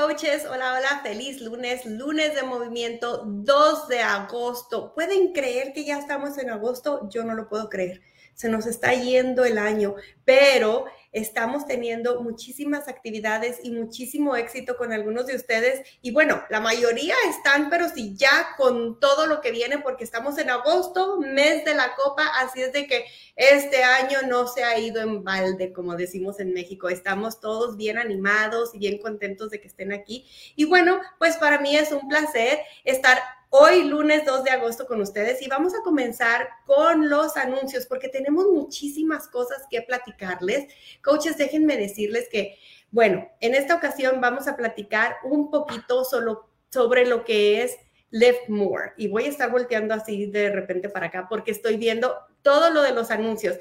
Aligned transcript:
coaches, 0.00 0.46
hola, 0.46 0.78
hola, 0.78 1.00
feliz 1.02 1.42
lunes, 1.42 1.84
lunes 1.84 2.34
de 2.34 2.42
movimiento 2.42 3.22
2 3.26 3.88
de 3.88 4.00
agosto. 4.00 4.94
¿Pueden 4.94 5.32
creer 5.34 5.74
que 5.74 5.84
ya 5.84 5.98
estamos 5.98 6.38
en 6.38 6.48
agosto? 6.48 7.06
Yo 7.10 7.22
no 7.24 7.34
lo 7.34 7.48
puedo 7.48 7.68
creer. 7.68 8.00
Se 8.40 8.48
nos 8.48 8.64
está 8.64 8.94
yendo 8.94 9.44
el 9.44 9.58
año, 9.58 9.96
pero 10.24 10.86
estamos 11.12 11.66
teniendo 11.66 12.22
muchísimas 12.22 12.88
actividades 12.88 13.58
y 13.62 13.70
muchísimo 13.70 14.34
éxito 14.34 14.78
con 14.78 14.94
algunos 14.94 15.26
de 15.26 15.36
ustedes. 15.36 15.86
Y 16.00 16.12
bueno, 16.12 16.42
la 16.48 16.58
mayoría 16.58 17.14
están, 17.28 17.68
pero 17.68 17.90
sí 17.90 18.14
ya 18.16 18.54
con 18.56 18.98
todo 18.98 19.26
lo 19.26 19.42
que 19.42 19.50
viene, 19.50 19.76
porque 19.80 20.04
estamos 20.04 20.38
en 20.38 20.48
agosto, 20.48 21.18
mes 21.18 21.66
de 21.66 21.74
la 21.74 21.94
copa, 21.94 22.28
así 22.38 22.62
es 22.62 22.72
de 22.72 22.86
que 22.86 23.04
este 23.36 23.84
año 23.84 24.20
no 24.26 24.46
se 24.46 24.64
ha 24.64 24.78
ido 24.78 25.02
en 25.02 25.22
balde, 25.22 25.74
como 25.74 25.94
decimos 25.94 26.40
en 26.40 26.54
México. 26.54 26.88
Estamos 26.88 27.40
todos 27.40 27.76
bien 27.76 27.98
animados 27.98 28.74
y 28.74 28.78
bien 28.78 29.02
contentos 29.02 29.50
de 29.50 29.60
que 29.60 29.68
estén 29.68 29.92
aquí. 29.92 30.26
Y 30.56 30.64
bueno, 30.64 30.98
pues 31.18 31.36
para 31.36 31.60
mí 31.60 31.76
es 31.76 31.92
un 31.92 32.08
placer 32.08 32.60
estar 32.84 33.18
hoy 33.52 33.82
lunes 33.84 34.24
2 34.24 34.44
de 34.44 34.50
agosto 34.50 34.86
con 34.86 35.00
ustedes 35.00 35.42
y 35.42 35.48
vamos 35.48 35.74
a 35.74 35.82
comenzar 35.82 36.48
con 36.64 37.10
los 37.10 37.36
anuncios 37.36 37.84
porque 37.84 38.08
tenemos 38.08 38.46
muchísimas 38.46 39.26
cosas 39.26 39.64
que 39.68 39.82
platicarles. 39.82 40.72
Coaches, 41.02 41.36
déjenme 41.36 41.76
decirles 41.76 42.28
que, 42.30 42.58
bueno, 42.92 43.28
en 43.40 43.54
esta 43.56 43.74
ocasión 43.74 44.20
vamos 44.20 44.46
a 44.46 44.56
platicar 44.56 45.16
un 45.24 45.50
poquito 45.50 46.04
solo 46.04 46.48
sobre 46.70 47.06
lo 47.06 47.24
que 47.24 47.62
es 47.62 47.76
Lift 48.10 48.48
More 48.48 48.92
y 48.96 49.08
voy 49.08 49.24
a 49.24 49.28
estar 49.28 49.50
volteando 49.50 49.94
así 49.94 50.26
de 50.26 50.50
repente 50.50 50.88
para 50.88 51.06
acá 51.06 51.26
porque 51.28 51.50
estoy 51.50 51.76
viendo 51.76 52.16
todo 52.42 52.70
lo 52.70 52.82
de 52.82 52.92
los 52.92 53.10
anuncios. 53.10 53.58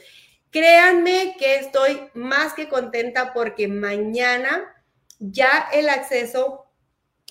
Créanme 0.51 1.35
que 1.37 1.57
estoy 1.57 2.09
más 2.13 2.53
que 2.53 2.69
contenta 2.69 3.33
porque 3.33 3.67
mañana 3.67 4.75
ya 5.19 5.67
el 5.73 5.89
acceso 5.89 6.68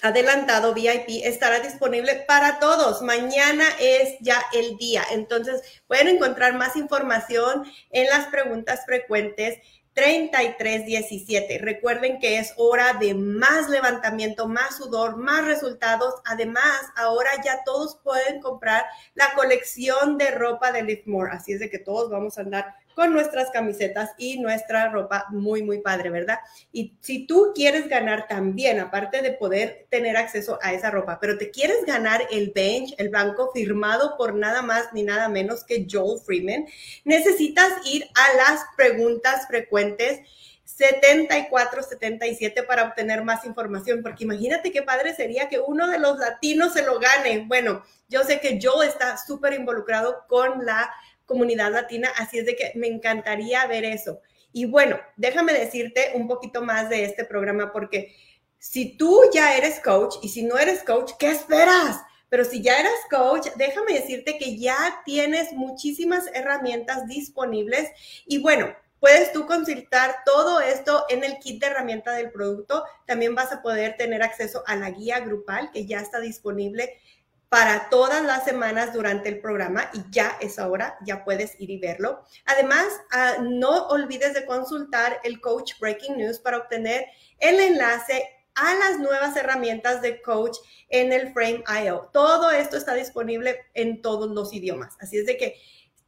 adelantado 0.03 0.75
VIP 0.75 1.25
estará 1.25 1.61
disponible 1.61 2.25
para 2.27 2.59
todos. 2.59 3.03
Mañana 3.03 3.65
es 3.81 4.17
ya 4.21 4.43
el 4.53 4.77
día. 4.77 5.05
Entonces 5.13 5.63
pueden 5.87 6.09
encontrar 6.09 6.55
más 6.55 6.77
información 6.77 7.65
en 7.91 8.07
las 8.07 8.27
preguntas 8.27 8.85
frecuentes. 8.87 9.59
3317. 9.99 11.59
Recuerden 11.59 12.21
que 12.21 12.39
es 12.39 12.55
hora 12.57 12.93
de 12.93 13.15
más 13.15 13.69
levantamiento, 13.69 14.47
más 14.47 14.77
sudor, 14.77 15.17
más 15.17 15.45
resultados. 15.45 16.15
Además, 16.25 16.83
ahora 16.95 17.31
ya 17.45 17.65
todos 17.65 17.99
pueden 18.05 18.41
comprar 18.41 18.85
la 19.15 19.35
colección 19.35 20.17
de 20.17 20.31
ropa 20.31 20.71
de 20.71 20.85
Liftmore. 20.85 21.33
Así 21.33 21.53
es 21.53 21.59
de 21.59 21.69
que 21.69 21.81
todos 21.81 22.11
vamos 22.11 22.39
a 22.39 22.43
andar 22.43 22.77
con 22.99 23.13
nuestras 23.13 23.53
camisetas 23.53 24.11
y 24.19 24.41
nuestra 24.41 24.89
ropa 24.89 25.27
muy, 25.31 25.63
muy 25.63 25.79
padre, 25.79 26.11
¿verdad? 26.11 26.41
Y 26.73 26.97
si 27.01 27.29
tú 27.29 27.53
quieres 27.55 27.87
ganar 27.87 28.27
también, 28.27 28.81
aparte 28.81 29.23
de 29.23 29.31
poder 29.31 29.87
tener 29.89 30.17
acceso 30.17 30.59
a 30.63 30.73
esa 30.73 30.91
ropa, 30.91 31.21
pero 31.21 31.39
te 31.39 31.53
quieres 31.53 31.87
ganar 31.87 32.27
el 32.33 32.51
bench, 32.53 32.97
el 32.99 33.11
banco 33.11 33.53
firmado 33.55 34.17
por 34.17 34.35
nada 34.35 34.63
más 34.63 34.93
ni 34.93 35.05
nada 35.05 35.29
menos 35.29 35.63
que 35.63 35.87
Joel 35.89 36.19
Freeman, 36.19 36.67
necesitas 37.05 37.69
ir 37.85 38.05
a 38.17 38.37
las 38.37 38.65
preguntas 38.77 39.47
frecuentes 39.47 40.19
74, 40.65 41.83
77 41.85 42.65
para 42.65 42.85
obtener 42.85 43.23
más 43.23 43.45
información, 43.45 44.03
porque 44.03 44.25
imagínate 44.25 44.73
qué 44.73 44.83
padre 44.83 45.15
sería 45.15 45.49
que 45.49 45.61
uno 45.61 45.87
de 45.87 46.01
los 46.01 46.19
latinos 46.19 46.73
se 46.73 46.85
lo 46.85 46.99
gane. 46.99 47.45
Bueno, 47.47 47.85
yo 48.09 48.25
sé 48.25 48.41
que 48.41 48.59
Joel 48.61 48.89
está 48.89 49.17
súper 49.19 49.55
involucrado 49.55 50.25
con 50.29 50.65
la 50.65 50.93
comunidad 51.29 51.71
latina, 51.71 52.11
así 52.17 52.39
es 52.39 52.47
de 52.47 52.57
que 52.57 52.73
me 52.75 52.89
encantaría 52.89 53.65
ver 53.67 53.85
eso. 53.85 54.21
Y 54.51 54.65
bueno, 54.65 54.99
déjame 55.17 55.53
decirte 55.53 56.13
un 56.15 56.27
poquito 56.27 56.63
más 56.63 56.89
de 56.89 57.05
este 57.05 57.25
programa 57.25 57.71
porque 57.71 58.17
si 58.59 58.97
tú 58.97 59.21
ya 59.33 59.57
eres 59.57 59.79
coach 59.81 60.17
y 60.23 60.31
si 60.31 60.43
no 60.43 60.59
eres 60.59 60.83
coach, 60.83 61.13
¿qué 61.19 61.31
esperas? 61.31 62.01
Pero 62.31 62.45
si 62.45 62.63
ya 62.63 62.81
eres 62.81 62.93
coach, 63.11 63.47
déjame 63.57 63.93
decirte 63.93 64.39
que 64.39 64.57
ya 64.59 65.03
tienes 65.05 65.53
muchísimas 65.53 66.27
herramientas 66.35 67.07
disponibles 67.07 67.91
y 68.27 68.39
bueno, 68.39 68.75
puedes 68.99 69.33
tú 69.33 69.47
consultar 69.47 70.17
todo 70.25 70.61
esto 70.61 71.05
en 71.11 71.25
el 71.25 71.39
kit 71.39 71.61
de 71.61 71.69
herramienta 71.69 72.13
del 72.13 72.31
producto. 72.31 72.85
También 73.07 73.35
vas 73.35 73.53
a 73.53 73.63
poder 73.63 73.97
tener 73.97 74.23
acceso 74.23 74.65
a 74.67 74.77
la 74.77 74.91
guía 74.91 75.21
grupal 75.21 75.71
que 75.73 75.87
ya 75.87 76.01
está 76.01 76.21
disponible 76.21 76.99
para 77.49 77.89
todas 77.89 78.23
las 78.25 78.45
semanas 78.45 78.93
durante 78.93 79.29
el 79.29 79.41
programa 79.41 79.91
y 79.95 80.03
ya 80.11 80.37
es 80.41 80.59
ahora, 80.59 80.99
ya 81.05 81.25
puedes 81.25 81.59
ir 81.59 81.71
y 81.71 81.79
verlo. 81.79 82.23
Además, 82.45 82.87
ah, 83.11 83.37
no 83.41 83.87
olvides 83.89 84.35
de 84.35 84.45
consultar 84.45 85.21
el 85.25 85.41
Coach 85.41 85.73
Breaking 85.81 86.19
News 86.19 86.39
para 86.39 86.59
obtener 86.59 87.07
el 87.39 87.59
enlace 87.59 88.29
a 88.55 88.75
las 88.75 88.99
nuevas 88.99 89.37
herramientas 89.37 90.03
de 90.03 90.21
coach 90.21 90.59
en 90.89 91.13
el 91.13 91.33
Frame.io. 91.33 92.11
Todo 92.13 92.51
esto 92.51 92.77
está 92.77 92.95
disponible 92.95 93.57
en 93.75 94.03
todos 94.03 94.29
los 94.31 94.53
idiomas. 94.53 94.97
Así 95.01 95.19
es 95.19 95.27
de 95.27 95.37
que 95.37 95.55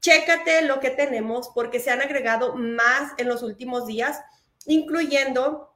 chécate 0.00 0.62
lo 0.62 0.80
que 0.80 0.90
tenemos 0.90 1.50
porque 1.54 1.78
se 1.78 1.90
han 1.90 2.00
agregado 2.00 2.56
más 2.56 3.12
en 3.18 3.28
los 3.28 3.42
últimos 3.42 3.86
días, 3.86 4.20
incluyendo 4.66 5.74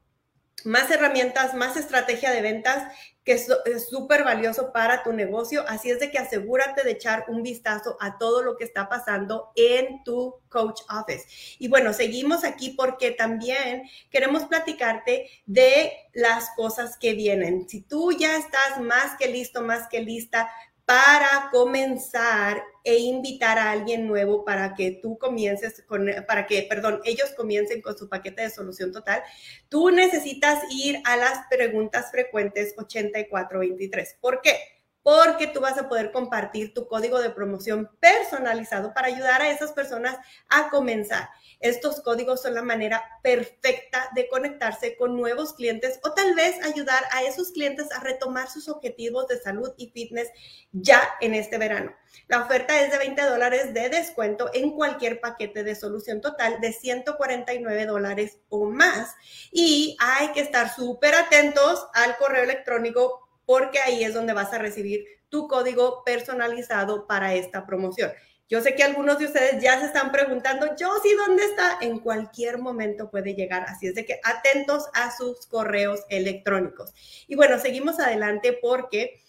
más 0.64 0.90
herramientas, 0.90 1.54
más 1.54 1.76
estrategia 1.76 2.32
de 2.32 2.42
ventas 2.42 2.92
que 3.24 3.32
es 3.32 3.88
súper 3.88 4.22
valioso 4.22 4.70
para 4.70 5.02
tu 5.02 5.12
negocio. 5.12 5.64
Así 5.66 5.90
es 5.90 5.98
de 5.98 6.10
que 6.10 6.18
asegúrate 6.18 6.84
de 6.84 6.92
echar 6.92 7.24
un 7.28 7.42
vistazo 7.42 7.96
a 8.00 8.18
todo 8.18 8.42
lo 8.42 8.56
que 8.56 8.64
está 8.64 8.88
pasando 8.88 9.50
en 9.56 10.04
tu 10.04 10.36
coach 10.50 10.82
office. 10.90 11.24
Y 11.58 11.68
bueno, 11.68 11.94
seguimos 11.94 12.44
aquí 12.44 12.70
porque 12.70 13.12
también 13.12 13.88
queremos 14.10 14.44
platicarte 14.44 15.30
de 15.46 15.92
las 16.12 16.50
cosas 16.50 16.98
que 16.98 17.14
vienen. 17.14 17.68
Si 17.68 17.80
tú 17.80 18.12
ya 18.12 18.36
estás 18.36 18.80
más 18.80 19.16
que 19.18 19.28
listo, 19.28 19.62
más 19.62 19.88
que 19.88 20.00
lista 20.00 20.50
para 20.84 21.48
comenzar 21.50 22.62
e 22.82 22.98
invitar 22.98 23.58
a 23.58 23.70
alguien 23.70 24.06
nuevo 24.06 24.44
para 24.44 24.74
que 24.74 24.98
tú 25.02 25.16
comiences 25.18 25.82
con, 25.86 26.06
para 26.26 26.46
que, 26.46 26.66
perdón, 26.68 27.00
ellos 27.04 27.30
comiencen 27.36 27.80
con 27.80 27.96
su 27.96 28.08
paquete 28.08 28.42
de 28.42 28.50
solución 28.50 28.92
total, 28.92 29.22
tú 29.70 29.90
necesitas 29.90 30.62
ir 30.70 31.00
a 31.04 31.16
las 31.16 31.46
preguntas 31.48 32.10
frecuentes 32.10 32.74
8423. 32.76 34.18
¿Por 34.20 34.42
qué? 34.42 34.73
Porque 35.04 35.46
tú 35.46 35.60
vas 35.60 35.78
a 35.78 35.88
poder 35.88 36.10
compartir 36.10 36.74
tu 36.74 36.88
código 36.88 37.20
de 37.20 37.30
promoción 37.30 37.88
personalizado 38.00 38.92
para 38.92 39.06
ayudar 39.06 39.40
a 39.40 39.50
esas 39.50 39.70
personas 39.70 40.16
a 40.48 40.70
comenzar. 40.70 41.28
Estos 41.60 42.00
códigos 42.00 42.42
son 42.42 42.54
la 42.54 42.62
manera 42.62 43.04
perfecta 43.22 44.10
de 44.14 44.28
conectarse 44.28 44.96
con 44.96 45.16
nuevos 45.16 45.54
clientes 45.54 46.00
o 46.02 46.12
tal 46.12 46.34
vez 46.34 46.60
ayudar 46.64 47.04
a 47.12 47.22
esos 47.22 47.52
clientes 47.52 47.92
a 47.92 48.00
retomar 48.00 48.50
sus 48.50 48.68
objetivos 48.68 49.28
de 49.28 49.38
salud 49.38 49.72
y 49.76 49.90
fitness 49.90 50.30
ya 50.72 51.02
en 51.20 51.34
este 51.34 51.58
verano. 51.58 51.94
La 52.28 52.42
oferta 52.42 52.80
es 52.80 52.90
de 52.90 52.98
20 52.98 53.22
dólares 53.22 53.74
de 53.74 53.88
descuento 53.88 54.50
en 54.54 54.70
cualquier 54.72 55.20
paquete 55.20 55.64
de 55.64 55.74
solución 55.74 56.20
total 56.20 56.60
de 56.60 56.72
149 56.72 57.86
dólares 57.86 58.38
o 58.48 58.66
más. 58.66 59.14
Y 59.50 59.96
hay 60.00 60.32
que 60.32 60.40
estar 60.40 60.74
súper 60.74 61.14
atentos 61.14 61.86
al 61.92 62.16
correo 62.16 62.44
electrónico 62.44 63.23
porque 63.46 63.78
ahí 63.80 64.04
es 64.04 64.14
donde 64.14 64.32
vas 64.32 64.52
a 64.52 64.58
recibir 64.58 65.04
tu 65.28 65.48
código 65.48 66.02
personalizado 66.04 67.06
para 67.06 67.34
esta 67.34 67.66
promoción. 67.66 68.12
Yo 68.48 68.60
sé 68.60 68.74
que 68.74 68.82
algunos 68.82 69.18
de 69.18 69.24
ustedes 69.24 69.62
ya 69.62 69.80
se 69.80 69.86
están 69.86 70.12
preguntando, 70.12 70.76
yo 70.76 70.88
sí, 71.02 71.14
¿dónde 71.26 71.44
está? 71.44 71.78
En 71.80 71.98
cualquier 71.98 72.58
momento 72.58 73.10
puede 73.10 73.34
llegar. 73.34 73.64
Así 73.68 73.86
es 73.86 73.94
de 73.94 74.04
que 74.04 74.20
atentos 74.22 74.84
a 74.92 75.16
sus 75.16 75.46
correos 75.46 76.00
electrónicos. 76.10 76.92
Y 77.26 77.36
bueno, 77.36 77.58
seguimos 77.58 77.98
adelante 77.98 78.58
porque 78.60 79.22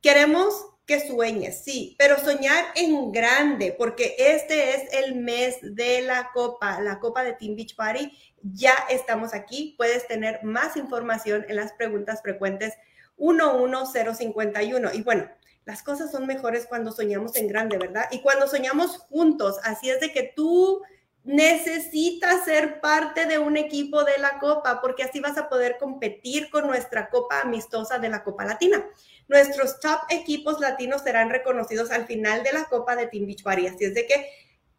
queremos 0.00 0.66
que 0.86 1.00
sueñes, 1.06 1.62
sí, 1.62 1.94
pero 1.98 2.18
soñar 2.18 2.64
en 2.74 3.12
grande, 3.12 3.74
porque 3.76 4.16
este 4.18 4.74
es 4.74 4.92
el 4.92 5.16
mes 5.16 5.58
de 5.60 6.02
la 6.02 6.30
Copa, 6.32 6.80
la 6.80 6.98
Copa 6.98 7.24
de 7.24 7.34
Team 7.34 7.56
Beach 7.56 7.76
Party. 7.76 8.10
Ya 8.42 8.74
estamos 8.90 9.34
aquí. 9.34 9.74
Puedes 9.76 10.06
tener 10.06 10.42
más 10.44 10.76
información 10.76 11.44
en 11.48 11.56
las 11.56 11.72
preguntas 11.72 12.20
frecuentes 12.22 12.74
11051. 13.16 14.94
Y 14.94 15.02
bueno, 15.02 15.28
las 15.64 15.82
cosas 15.82 16.10
son 16.10 16.26
mejores 16.26 16.66
cuando 16.66 16.92
soñamos 16.92 17.36
en 17.36 17.48
grande, 17.48 17.78
¿verdad? 17.78 18.06
Y 18.10 18.20
cuando 18.20 18.46
soñamos 18.48 18.98
juntos. 18.98 19.58
Así 19.62 19.90
es 19.90 20.00
de 20.00 20.12
que 20.12 20.32
tú 20.34 20.82
necesitas 21.24 22.44
ser 22.44 22.80
parte 22.80 23.26
de 23.26 23.38
un 23.38 23.56
equipo 23.56 24.02
de 24.02 24.18
la 24.18 24.38
Copa, 24.40 24.80
porque 24.80 25.04
así 25.04 25.20
vas 25.20 25.38
a 25.38 25.48
poder 25.48 25.78
competir 25.78 26.50
con 26.50 26.66
nuestra 26.66 27.10
Copa 27.10 27.40
amistosa 27.40 27.98
de 27.98 28.08
la 28.08 28.24
Copa 28.24 28.44
Latina. 28.44 28.84
Nuestros 29.28 29.78
top 29.78 30.00
equipos 30.10 30.58
latinos 30.60 31.02
serán 31.02 31.30
reconocidos 31.30 31.90
al 31.90 32.06
final 32.06 32.42
de 32.42 32.52
la 32.52 32.64
Copa 32.64 32.96
de 32.96 33.08
Party. 33.42 33.66
Así 33.68 33.84
es 33.84 33.94
de 33.94 34.06
que 34.06 34.26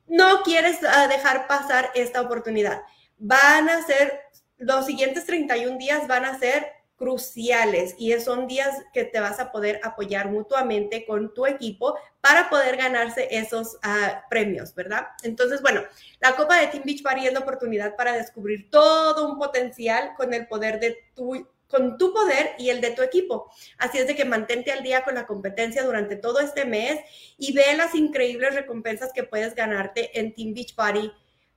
no 0.07 0.41
quieres 0.44 0.80
ah, 0.88 1.07
dejar 1.07 1.47
pasar 1.47 1.91
esta 1.95 2.21
oportunidad. 2.21 2.81
Van 3.18 3.69
a 3.69 3.81
ser, 3.83 4.19
los 4.57 4.85
siguientes 4.85 5.25
31 5.25 5.77
días 5.77 6.07
van 6.07 6.25
a 6.25 6.38
ser 6.38 6.68
cruciales 7.04 7.96
y 7.98 8.14
son 8.14 8.48
días 8.48 8.82
que 8.94 9.04
te 9.04 9.20
vas 9.20 9.42
a 9.42 9.52
poder 9.52 9.82
apoyar 9.84 10.32
mutuamente 10.32 11.06
con 11.06 11.34
tu 11.34 11.46
equipo 11.46 11.98
para 12.22 12.50
poder 12.50 12.78
ganarse 12.78 13.28
esos 13.30 13.78
ah, 13.84 14.24
premios, 14.30 14.74
¿verdad? 14.74 15.08
Entonces, 15.24 15.62
bueno, 15.62 15.82
la 16.22 16.34
Copa 16.38 16.58
de 16.60 16.68
Team 16.68 16.84
Beach 16.86 17.04
Party 17.04 17.28
es 17.28 17.34
la 17.34 17.40
oportunidad 17.40 17.98
para 17.98 18.14
descubrir 18.14 18.70
todo 18.70 19.30
un 19.30 19.38
potencial 19.38 20.12
con 20.16 20.34
el 20.34 20.48
poder 20.48 20.80
de 20.80 20.98
tu 21.14 21.46
con 21.68 21.98
tu 21.98 22.14
poder 22.14 22.52
y 22.60 22.70
el 22.70 22.80
de 22.82 22.92
tu 22.92 23.02
equipo. 23.02 23.52
Así 23.80 23.98
es 23.98 24.06
de 24.06 24.16
que 24.16 24.26
mantente 24.26 24.72
al 24.72 24.84
día 24.84 25.04
con 25.04 25.16
la 25.16 25.26
competencia 25.26 25.84
durante 25.84 26.16
todo 26.16 26.40
este 26.40 26.66
mes 26.66 27.00
y 27.38 27.52
ve 27.52 27.76
las 27.76 27.96
increíbles 27.96 28.54
recompensas 28.54 29.12
que 29.12 29.24
puedes 29.24 29.56
ganarte 29.56 30.18
en 30.18 30.36
Team 30.36 30.54
Beach 30.54 30.76
Party, 30.76 31.12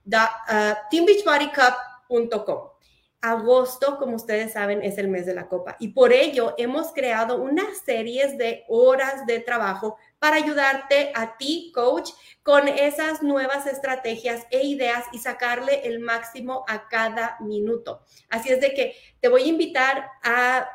uh, 0.07 0.73
teambeachpartycup.com. 0.89 2.76
Agosto, 3.21 3.97
como 3.97 4.15
ustedes 4.15 4.53
saben, 4.53 4.83
es 4.83 4.97
el 4.99 5.07
mes 5.07 5.25
de 5.25 5.33
la 5.33 5.47
copa 5.47 5.75
y 5.79 5.89
por 5.89 6.13
ello 6.13 6.53
hemos 6.57 6.93
creado 6.93 7.41
una 7.41 7.63
serie 7.83 8.27
de 8.37 8.63
horas 8.67 9.25
de 9.25 9.39
trabajo 9.39 9.97
para 10.19 10.35
ayudarte 10.35 11.11
a 11.15 11.35
ti, 11.37 11.71
coach, 11.73 12.11
con 12.43 12.67
esas 12.67 13.23
nuevas 13.23 13.65
estrategias 13.65 14.45
e 14.51 14.65
ideas 14.65 15.05
y 15.11 15.19
sacarle 15.19 15.87
el 15.87 15.99
máximo 15.99 16.63
a 16.67 16.87
cada 16.87 17.37
minuto. 17.41 18.01
Así 18.29 18.49
es 18.49 18.61
de 18.61 18.73
que 18.73 18.95
te 19.19 19.29
voy 19.29 19.43
a 19.43 19.47
invitar 19.47 20.11
a 20.23 20.69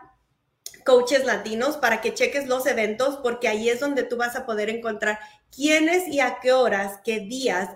coaches 0.85 1.25
latinos 1.25 1.77
para 1.77 2.01
que 2.01 2.15
cheques 2.15 2.49
los 2.49 2.67
eventos 2.67 3.19
porque 3.19 3.49
ahí 3.49 3.69
es 3.69 3.81
donde 3.81 4.03
tú 4.03 4.17
vas 4.17 4.37
a 4.37 4.47
poder 4.47 4.69
encontrar 4.69 5.19
quiénes 5.55 6.09
y 6.09 6.21
a 6.21 6.39
qué 6.41 6.53
horas, 6.53 7.01
qué 7.05 7.21
días 7.21 7.69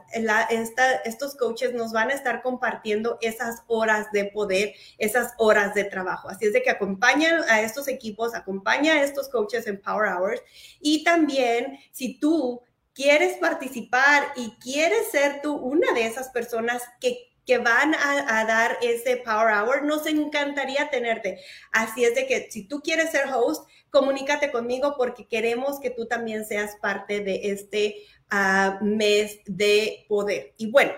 estos 1.04 1.36
coaches 1.36 1.74
nos 1.74 1.92
van 1.92 2.10
a 2.10 2.14
estar 2.14 2.42
compartiendo 2.42 3.18
esas 3.20 3.62
horas 3.66 4.10
de 4.12 4.24
poder, 4.24 4.74
esas 4.98 5.34
horas 5.38 5.74
de 5.74 5.84
trabajo. 5.84 6.28
Así 6.28 6.46
es 6.46 6.52
de 6.52 6.62
que 6.62 6.70
acompañan 6.70 7.42
a 7.48 7.60
estos 7.60 7.86
equipos, 7.88 8.34
acompaña 8.34 8.94
a 8.94 9.02
estos 9.02 9.28
coaches 9.28 9.66
en 9.66 9.80
Power 9.80 10.10
Hours 10.10 10.42
y 10.80 11.04
también 11.04 11.78
si 11.92 12.18
tú 12.18 12.62
quieres 12.94 13.36
participar 13.36 14.32
y 14.36 14.52
quieres 14.58 15.10
ser 15.10 15.42
tú 15.42 15.54
una 15.54 15.92
de 15.92 16.06
esas 16.06 16.30
personas 16.30 16.82
que 16.98 17.26
que 17.46 17.58
van 17.58 17.94
a, 17.94 18.44
dar 18.44 18.76
ese 18.82 19.18
Power 19.18 19.54
Hour, 19.54 19.84
nos 19.84 20.04
encantaría 20.06 20.90
tenerte. 20.90 21.40
Así 21.70 22.04
es 22.04 22.14
de 22.16 22.26
que 22.26 22.50
si 22.50 22.64
tú 22.66 22.80
quieres 22.80 23.12
ser 23.12 23.32
host, 23.32 23.68
comunícate 23.90 24.50
conmigo 24.50 24.94
porque 24.96 25.26
queremos 25.26 25.80
que 25.80 25.90
tú 25.90 26.06
también 26.06 26.44
seas 26.44 26.76
parte 26.76 27.20
de 27.20 27.50
este 27.50 28.04
ah, 28.30 28.78
mes 28.82 29.40
de 29.46 30.04
poder. 30.08 30.54
Y 30.56 30.70
bueno, 30.70 30.92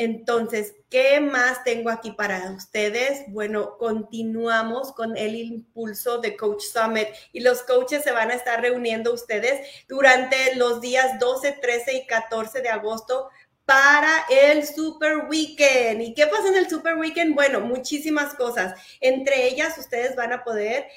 entonces, 0.00 0.76
¿qué 0.88 1.20
más 1.20 1.62
tengo 1.62 1.90
aquí 1.90 2.12
para 2.12 2.52
ustedes? 2.52 3.24
Bueno, 3.28 3.76
continuamos 3.76 4.92
con 4.92 5.14
el 5.14 5.34
impulso 5.34 6.22
de 6.22 6.38
Coach 6.38 6.62
Summit 6.72 7.08
y 7.34 7.40
los 7.40 7.62
coaches 7.64 8.02
se 8.02 8.10
van 8.10 8.30
a 8.30 8.34
estar 8.34 8.62
reuniendo 8.62 9.12
ustedes 9.12 9.84
durante 9.88 10.56
los 10.56 10.80
días 10.80 11.18
12, 11.18 11.52
13 11.60 11.96
y 11.98 12.06
14 12.06 12.62
de 12.62 12.70
agosto 12.70 13.28
para 13.70 14.26
el 14.28 14.66
Super 14.66 15.28
Weekend. 15.28 16.02
¿Y 16.02 16.12
qué 16.12 16.26
pasa 16.26 16.48
en 16.48 16.56
el 16.56 16.68
Super 16.68 16.96
Weekend? 16.96 17.36
Bueno, 17.36 17.60
muchísimas 17.60 18.34
cosas. 18.34 18.74
Entre 19.00 19.46
ellas, 19.46 19.78
ustedes 19.78 20.16
van 20.16 20.32
a 20.32 20.42
poder 20.42 20.88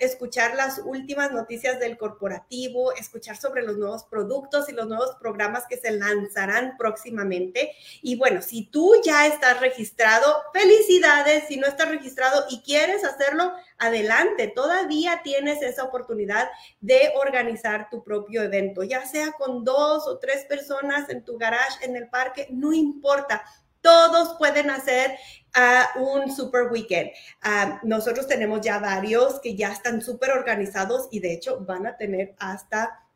escuchar 0.00 0.54
las 0.54 0.80
últimas 0.86 1.32
noticias 1.32 1.78
del 1.78 1.98
corporativo, 1.98 2.94
escuchar 2.94 3.36
sobre 3.36 3.62
los 3.62 3.76
nuevos 3.76 4.04
productos 4.04 4.70
y 4.70 4.72
los 4.72 4.86
nuevos 4.86 5.16
programas 5.20 5.66
que 5.68 5.76
se 5.76 5.90
lanzarán 5.90 6.78
próximamente. 6.78 7.72
Y 8.00 8.16
bueno, 8.16 8.40
si 8.40 8.64
tú 8.70 8.94
ya 9.04 9.26
estás 9.26 9.60
registrado, 9.60 10.44
felicidades. 10.54 11.44
Si 11.48 11.58
no 11.58 11.66
estás 11.66 11.90
registrado 11.90 12.46
y 12.48 12.62
quieres 12.62 13.04
hacerlo, 13.04 13.52
adelante. 13.78 14.48
Todavía 14.48 15.20
tienes 15.22 15.62
esa 15.62 15.84
oportunidad 15.84 16.48
de 16.80 17.12
organizar 17.16 17.88
tu 17.90 18.02
propio 18.02 18.42
evento, 18.42 18.82
ya 18.82 19.06
sea 19.06 19.32
con 19.32 19.64
dos 19.64 20.06
o 20.06 20.18
tres 20.18 20.44
personas 20.44 21.08
en 21.08 21.24
tu 21.24 21.38
garage, 21.38 21.84
en 21.84 21.96
el 21.96 22.08
parque, 22.08 22.48
no 22.50 22.72
importa. 22.72 23.44
Todos 23.80 24.36
pueden 24.38 24.70
hacer 24.70 25.16
uh, 25.56 26.02
un 26.02 26.34
super 26.34 26.64
weekend. 26.70 27.10
Uh, 27.44 27.86
nosotros 27.86 28.26
tenemos 28.26 28.60
ya 28.60 28.78
varios 28.80 29.40
que 29.40 29.54
ya 29.54 29.72
están 29.72 30.02
súper 30.02 30.32
organizados 30.32 31.08
y 31.12 31.20
de 31.20 31.32
hecho 31.32 31.60
van 31.60 31.86
a 31.86 31.96
tener 31.96 32.34
hasta 32.38 33.07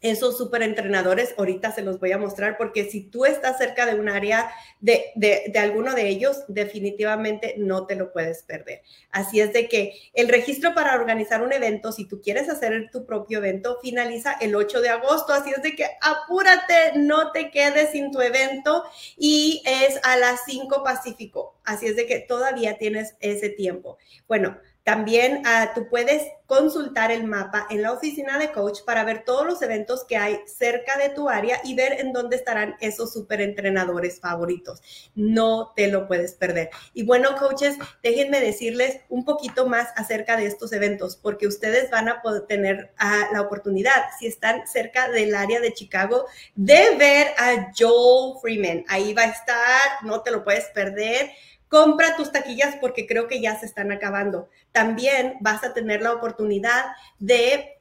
esos 0.00 0.38
super 0.38 0.62
entrenadores, 0.62 1.34
ahorita 1.36 1.72
se 1.72 1.82
los 1.82 2.00
voy 2.00 2.12
a 2.12 2.18
mostrar, 2.18 2.56
porque 2.56 2.90
si 2.90 3.02
tú 3.02 3.24
estás 3.24 3.58
cerca 3.58 3.86
de 3.86 3.98
un 3.98 4.08
área 4.08 4.50
de, 4.80 5.12
de, 5.14 5.58
alguno 5.58 5.94
de 5.94 6.08
ellos, 6.08 6.44
definitivamente 6.48 7.54
no 7.58 7.86
te 7.86 7.96
lo 7.96 8.12
puedes 8.12 8.42
perder. 8.42 8.82
Así 9.10 9.40
es 9.40 9.52
de 9.52 9.68
que 9.68 9.94
el 10.14 10.28
registro 10.28 10.74
para 10.74 10.94
organizar 10.94 11.42
un 11.42 11.52
evento, 11.52 11.92
si 11.92 12.06
tú 12.06 12.20
quieres 12.22 12.48
hacer 12.48 12.90
tu 12.90 13.04
propio 13.04 13.38
evento, 13.38 13.78
finaliza 13.82 14.32
el 14.40 14.54
8 14.54 14.80
de 14.80 14.88
agosto. 14.88 15.32
Así 15.32 15.50
es 15.50 15.62
de 15.62 15.74
que 15.76 15.86
apúrate, 16.00 16.92
no 16.96 17.32
te 17.32 17.50
quedes 17.50 17.90
sin 17.90 18.10
tu 18.10 18.20
evento 18.20 18.84
y 19.16 19.62
es 19.66 20.00
a 20.02 20.16
las 20.16 20.44
5 20.46 20.82
Pacífico. 20.82 21.56
Así 21.64 21.86
es 21.86 21.96
de 21.96 22.06
que 22.06 22.20
todavía 22.20 22.78
tienes 22.78 23.16
ese 23.20 23.50
tiempo. 23.50 23.98
Bueno, 24.26 24.58
también 24.84 25.42
uh, 25.46 25.74
tú 25.74 25.88
puedes 25.88 26.22
consultar 26.46 27.12
el 27.12 27.24
mapa 27.24 27.66
en 27.70 27.82
la 27.82 27.92
oficina 27.92 28.36
de 28.38 28.50
coach 28.50 28.80
para 28.84 29.04
ver 29.04 29.24
todos 29.24 29.46
los 29.46 29.62
eventos 29.62 30.04
que 30.04 30.16
hay 30.16 30.40
cerca 30.46 30.96
de 30.98 31.10
tu 31.10 31.28
área 31.28 31.60
y 31.62 31.74
ver 31.74 32.00
en 32.00 32.12
dónde 32.12 32.34
estarán 32.34 32.74
esos 32.80 33.12
super 33.12 33.40
entrenadores 33.40 34.18
favoritos. 34.18 34.82
No 35.14 35.72
te 35.76 35.86
lo 35.86 36.08
puedes 36.08 36.32
perder. 36.32 36.70
Y 36.92 37.04
bueno, 37.04 37.36
coaches, 37.38 37.76
déjenme 38.02 38.40
decirles 38.40 39.00
un 39.08 39.24
poquito 39.24 39.66
más 39.66 39.88
acerca 39.94 40.36
de 40.36 40.46
estos 40.46 40.72
eventos, 40.72 41.16
porque 41.16 41.46
ustedes 41.46 41.88
van 41.90 42.08
a 42.08 42.20
poder 42.20 42.46
tener 42.46 42.92
uh, 43.00 43.32
la 43.32 43.42
oportunidad, 43.42 44.06
si 44.18 44.26
están 44.26 44.66
cerca 44.66 45.08
del 45.08 45.36
área 45.36 45.60
de 45.60 45.72
Chicago, 45.72 46.26
de 46.56 46.96
ver 46.96 47.28
a 47.38 47.70
Joel 47.78 48.40
Freeman. 48.40 48.84
Ahí 48.88 49.14
va 49.14 49.22
a 49.22 49.26
estar, 49.26 50.02
no 50.02 50.22
te 50.22 50.32
lo 50.32 50.42
puedes 50.42 50.64
perder 50.70 51.30
compra 51.70 52.16
tus 52.16 52.32
taquillas 52.32 52.76
porque 52.80 53.06
creo 53.06 53.28
que 53.28 53.40
ya 53.40 53.58
se 53.58 53.64
están 53.64 53.92
acabando. 53.92 54.50
También 54.72 55.36
vas 55.40 55.64
a 55.64 55.72
tener 55.72 56.02
la 56.02 56.12
oportunidad 56.12 56.86
de, 57.20 57.78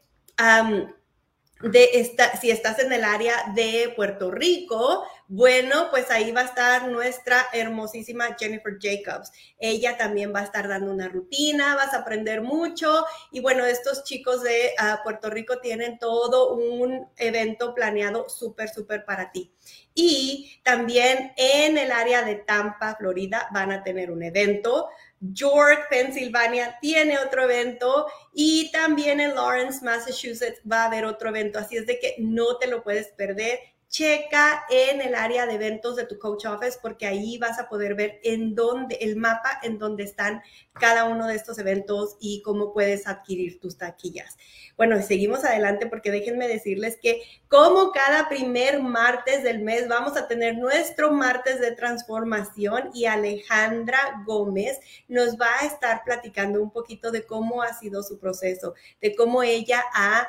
de 1.62 1.90
esta, 1.96 2.38
si 2.38 2.52
estás 2.52 2.80
en 2.80 2.94
el 2.94 3.04
área 3.04 3.52
de 3.56 3.92
Puerto 3.96 4.30
Rico, 4.32 5.06
bueno, 5.32 5.92
pues 5.92 6.10
ahí 6.10 6.32
va 6.32 6.42
a 6.42 6.46
estar 6.46 6.88
nuestra 6.88 7.46
hermosísima 7.54 8.36
Jennifer 8.38 8.80
Jacobs. 8.82 9.32
Ella 9.60 9.96
también 9.96 10.34
va 10.34 10.40
a 10.40 10.46
estar 10.46 10.68
dando 10.68 10.92
una 10.92 11.08
rutina, 11.08 11.76
vas 11.76 11.94
a 11.94 12.00
aprender 12.00 12.42
mucho. 12.42 13.06
Y 13.32 13.40
bueno, 13.40 13.64
estos 13.64 14.04
chicos 14.04 14.42
de 14.42 14.72
ah, 14.80 15.02
Puerto 15.04 15.30
Rico 15.30 15.60
tienen 15.60 16.00
todo 16.00 16.56
un 16.56 17.08
evento 17.16 17.76
planeado 17.76 18.28
súper, 18.28 18.70
súper 18.70 19.06
para 19.06 19.32
ti. 19.32 19.54
Y 19.94 20.60
también 20.64 21.32
en 21.38 21.78
el 21.78 21.92
área 21.92 22.24
de 22.24 22.34
Tampa, 22.34 22.96
Florida, 22.96 23.50
van 23.54 23.72
a 23.72 23.84
tener 23.84 24.10
un 24.10 24.24
evento. 24.24 24.90
York, 25.20 25.90
Pensilvania, 25.92 26.80
tiene 26.82 27.20
otro 27.20 27.44
evento 27.44 28.08
y 28.34 28.72
también 28.72 29.20
en 29.20 29.36
Lawrence, 29.36 29.86
Massachusetts, 29.86 30.60
va 30.70 30.84
a 30.84 30.86
haber 30.86 31.06
otro 31.06 31.30
evento. 31.30 31.60
Así 31.60 31.78
es 31.78 31.86
de 31.86 32.00
que 32.00 32.16
no 32.18 32.58
te 32.58 32.66
lo 32.66 32.82
puedes 32.82 33.10
perder 33.10 33.60
checa 33.90 34.66
en 34.70 35.02
el 35.02 35.16
área 35.16 35.48
de 35.48 35.56
eventos 35.56 35.96
de 35.96 36.06
tu 36.06 36.20
coach 36.20 36.46
office 36.46 36.78
porque 36.82 37.08
ahí 37.08 37.40
vas 37.40 37.60
a 37.60 37.68
poder 37.68 37.96
ver 37.96 38.20
en 38.24 38.54
dónde, 38.54 38.96
el 39.02 39.16
mapa 39.16 39.60
en 39.64 39.80
donde 39.80 40.04
están 40.04 40.44
cada 40.74 41.06
uno 41.06 41.28
de 41.28 41.36
estos 41.36 41.58
eventos 41.58 42.16
y 42.20 42.42
cómo 42.44 42.72
puedes 42.72 43.08
adquirir 43.08 43.60
tus 43.60 43.78
taquillas. 43.78 44.38
Bueno, 44.78 45.02
seguimos 45.02 45.44
adelante 45.44 45.88
porque 45.88 46.12
déjenme 46.12 46.48
decirles 46.48 46.98
que 47.02 47.22
como 47.48 47.92
cada 47.92 48.30
primer 48.30 48.82
martes 48.82 49.44
del 49.44 49.60
mes 49.60 49.88
vamos 49.88 50.16
a 50.16 50.28
tener 50.28 50.58
nuestro 50.58 51.12
martes 51.12 51.60
de 51.60 51.72
transformación 51.72 52.92
y 52.94 53.06
Alejandra 53.06 54.24
Gómez 54.26 54.80
nos 55.08 55.36
va 55.36 55.50
a 55.62 55.66
estar 55.66 56.04
platicando 56.06 56.62
un 56.62 56.72
poquito 56.72 57.12
de 57.12 57.26
cómo 57.26 57.64
ha 57.64 57.74
sido 57.74 58.04
su 58.04 58.20
proceso, 58.20 58.76
de 59.02 59.16
cómo 59.16 59.42
ella 59.42 59.84
ha 59.94 60.28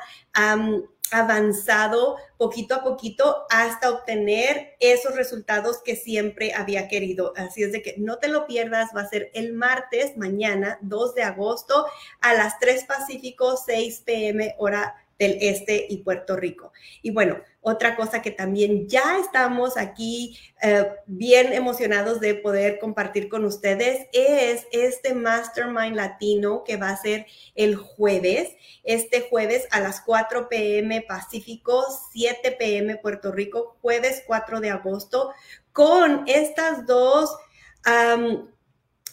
avanzado 1.11 2.17
poquito 2.37 2.73
a 2.73 2.83
poquito 2.83 3.45
hasta 3.49 3.91
obtener 3.91 4.75
esos 4.79 5.15
resultados 5.15 5.81
que 5.83 5.95
siempre 5.95 6.53
había 6.53 6.87
querido. 6.87 7.33
Así 7.35 7.63
es 7.63 7.71
de 7.71 7.81
que 7.81 7.95
no 7.97 8.17
te 8.17 8.29
lo 8.29 8.47
pierdas, 8.47 8.89
va 8.95 9.01
a 9.01 9.09
ser 9.09 9.29
el 9.33 9.53
martes, 9.53 10.17
mañana, 10.17 10.79
2 10.81 11.15
de 11.15 11.23
agosto, 11.23 11.85
a 12.21 12.33
las 12.33 12.57
3 12.59 12.85
Pacífico, 12.85 13.57
6 13.57 14.03
pm 14.05 14.55
hora 14.57 14.95
del 15.19 15.37
Este 15.39 15.85
y 15.87 15.97
Puerto 15.97 16.35
Rico. 16.35 16.73
Y 17.03 17.11
bueno, 17.11 17.39
otra 17.61 17.95
cosa 17.95 18.23
que 18.23 18.31
también 18.31 18.87
ya 18.87 19.19
estamos 19.19 19.77
aquí 19.77 20.37
eh, 20.61 20.87
bien 21.05 21.53
emocionados 21.53 22.19
de 22.19 22.33
poder 22.33 22.79
compartir 22.79 23.29
con 23.29 23.45
ustedes 23.45 24.07
es 24.13 24.65
este 24.71 25.13
Mastermind 25.13 25.95
Latino 25.95 26.63
que 26.63 26.77
va 26.77 26.89
a 26.89 26.97
ser 26.97 27.27
el 27.53 27.75
jueves, 27.75 28.49
este 28.83 29.27
jueves 29.29 29.67
a 29.71 29.79
las 29.79 30.01
4 30.01 30.49
pm 30.49 31.01
Pacífico, 31.01 31.85
7 32.11 32.51
pm 32.53 32.97
Puerto 32.97 33.31
Rico, 33.31 33.77
jueves 33.81 34.23
4 34.25 34.59
de 34.59 34.71
agosto, 34.71 35.31
con 35.71 36.23
estas 36.27 36.85
dos 36.85 37.37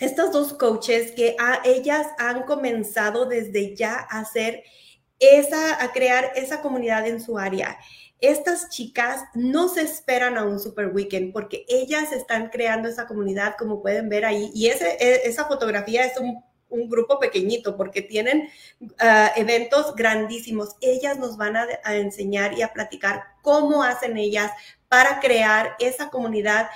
estas 0.00 0.30
dos 0.30 0.52
coaches 0.52 1.12
que 1.12 1.36
ellas 1.64 2.06
han 2.18 2.42
comenzado 2.42 3.26
desde 3.26 3.74
ya 3.74 4.06
a 4.10 4.20
hacer 4.20 4.62
esa, 5.18 5.82
a 5.82 5.92
crear 5.92 6.32
esa 6.36 6.60
comunidad 6.60 7.06
en 7.06 7.20
su 7.20 7.38
área. 7.38 7.78
Estas 8.20 8.68
chicas 8.68 9.22
no 9.34 9.68
se 9.68 9.82
esperan 9.82 10.36
a 10.36 10.44
un 10.44 10.58
super 10.58 10.88
weekend 10.88 11.32
porque 11.32 11.64
ellas 11.68 12.12
están 12.12 12.48
creando 12.48 12.88
esa 12.88 13.06
comunidad, 13.06 13.54
como 13.58 13.80
pueden 13.80 14.08
ver 14.08 14.24
ahí. 14.24 14.50
Y 14.54 14.66
e, 14.68 14.76
esa 15.24 15.44
fotografía 15.44 16.04
es 16.04 16.18
un, 16.18 16.42
un 16.68 16.88
grupo 16.88 17.18
pequeñito 17.18 17.76
porque 17.76 18.02
tienen 18.02 18.48
uh, 18.80 18.86
eventos 19.36 19.94
grandísimos. 19.94 20.76
Ellas 20.80 21.18
nos 21.18 21.36
van 21.36 21.56
a, 21.56 21.66
a 21.84 21.96
enseñar 21.96 22.58
y 22.58 22.62
a 22.62 22.72
platicar 22.72 23.22
cómo 23.42 23.82
hacen 23.84 24.16
ellas 24.16 24.50
para 24.88 25.20
crear 25.20 25.76
esa 25.78 26.10
comunidad 26.10 26.68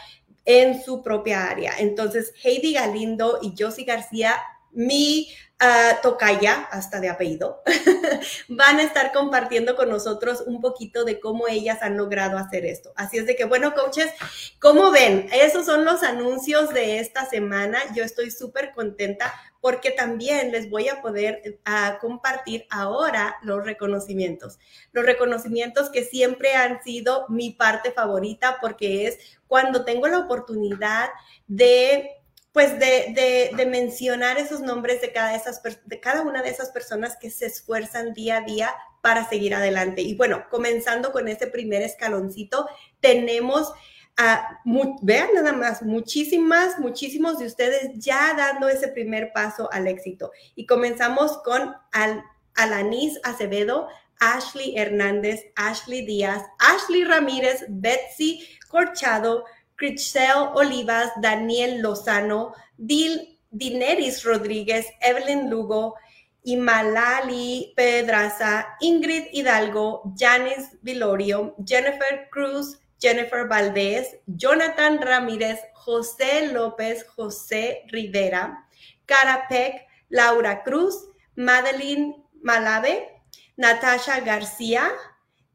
en 0.45 0.83
su 0.83 1.03
propia 1.03 1.49
área. 1.49 1.75
Entonces, 1.79 2.33
Heidi 2.43 2.75
Galindo 2.75 3.39
y 3.43 3.55
Josie 3.59 3.85
García, 3.85 4.37
mi 4.73 5.29
uh, 5.63 6.03
tocaya, 6.03 6.69
hasta 6.71 7.01
de 7.01 7.09
apellido, 7.09 7.63
van 8.49 8.79
a 8.79 8.83
estar 8.83 9.13
compartiendo 9.13 9.77
con 9.77 9.89
nosotros 9.89 10.43
un 10.47 10.61
poquito 10.61 11.05
de 11.05 11.21
cómo 11.21 11.49
ellas 11.49 11.83
han 11.83 11.97
logrado 11.97 12.39
hacer 12.39 12.65
esto. 12.67 12.93
Así 12.97 13.19
es 13.19 13.27
de 13.27 13.37
que, 13.37 13.45
bueno, 13.45 13.75
coaches, 13.75 14.11
¿cómo 14.61 14.91
ven? 14.91 15.29
Esos 15.33 15.67
son 15.67 15.85
los 15.85 16.03
anuncios 16.03 16.71
de 16.71 16.99
esta 16.99 17.29
semana. 17.29 17.79
Yo 17.95 18.03
estoy 18.03 18.31
súper 18.31 18.73
contenta 18.73 19.33
porque 19.61 19.93
también 19.93 20.51
les 20.51 20.69
voy 20.69 20.89
a 20.89 21.01
poder 21.01 21.61
uh, 21.67 21.99
compartir 22.01 22.67
ahora 22.69 23.37
los 23.43 23.65
reconocimientos. 23.65 24.59
Los 24.91 25.07
reconocimientos 25.07 25.91
que 25.91 26.05
siempre 26.05 26.55
han 26.55 26.83
sido 26.83 27.27
mi 27.29 27.53
parte 27.53 27.93
favorita 27.93 28.59
porque 28.61 29.07
es 29.07 29.19
cuando 29.47 29.85
tengo 29.85 30.09
la 30.09 30.19
oportunidad 30.19 31.11
de 31.47 32.22
pues 32.53 32.79
de, 32.79 33.51
de, 33.57 33.67
mencionar 33.67 34.37
esos 34.37 34.61
nombres 34.61 35.01
de 35.01 35.11
cada, 35.11 35.35
esas, 35.35 35.63
de 35.63 36.01
cada 36.01 36.21
una 36.23 36.43
de 36.43 36.51
esas 36.51 36.71
personas 36.71 37.17
que 37.17 37.31
se 37.31 37.47
esfuerzan 37.47 38.13
día 38.13 38.39
a 38.39 38.41
día 38.43 38.75
para 39.01 39.29
seguir 39.29 39.55
adelante. 39.55 40.03
Y 40.03 40.15
bueno, 40.15 40.45
comenzando 40.51 41.13
con 41.13 41.29
ese 41.29 41.47
primer 41.47 41.81
escaloncito, 41.83 42.69
tenemos 43.01 43.73
a, 44.19 44.61
vean 45.01 45.31
nada 45.35 45.55
más, 45.55 45.83
muchísimas, 45.83 46.79
muchísimos 46.79 47.39
de 47.39 47.47
ustedes 47.47 47.91
ya 47.95 48.35
dando 48.37 48.69
ese 48.69 48.89
primer 48.89 49.33
paso 49.33 49.71
al 49.73 49.87
éxito. 49.87 50.31
Y 50.55 50.67
comenzamos 50.67 51.39
con 51.43 51.75
Al, 51.93 52.23
Alanis 52.55 53.19
Acevedo, 53.25 53.89
Ashley 54.21 54.77
Hernández, 54.77 55.47
Ashley 55.57 56.05
Díaz, 56.05 56.43
Ashley 56.59 57.05
Ramírez, 57.05 57.65
Betsy 57.69 58.47
Corchado, 58.69 59.45
Crisel 59.83 60.53
Olivas, 60.55 61.11
Daniel 61.21 61.83
Lozano, 61.83 62.55
Dil, 62.77 63.37
Dineris 63.51 64.23
Rodríguez, 64.25 64.87
Evelyn 65.01 65.51
Lugo, 65.51 65.97
Imalali 66.45 67.73
Pedraza, 67.75 68.77
Ingrid 68.81 69.27
Hidalgo, 69.33 70.15
Janice 70.17 70.79
Vilorio, 70.83 71.57
Jennifer 71.67 72.29
Cruz, 72.31 72.79
Jennifer 73.01 73.49
Valdés, 73.49 74.07
Jonathan 74.27 75.01
Ramírez, 75.03 75.59
José 75.75 76.53
López, 76.53 77.05
José 77.17 77.83
Rivera, 77.89 78.65
Carapec, 79.05 79.85
Laura 80.11 80.63
Cruz, 80.63 81.09
Madeline 81.35 82.25
Malave, 82.41 83.09
Natasha 83.57 84.21
García, 84.21 84.93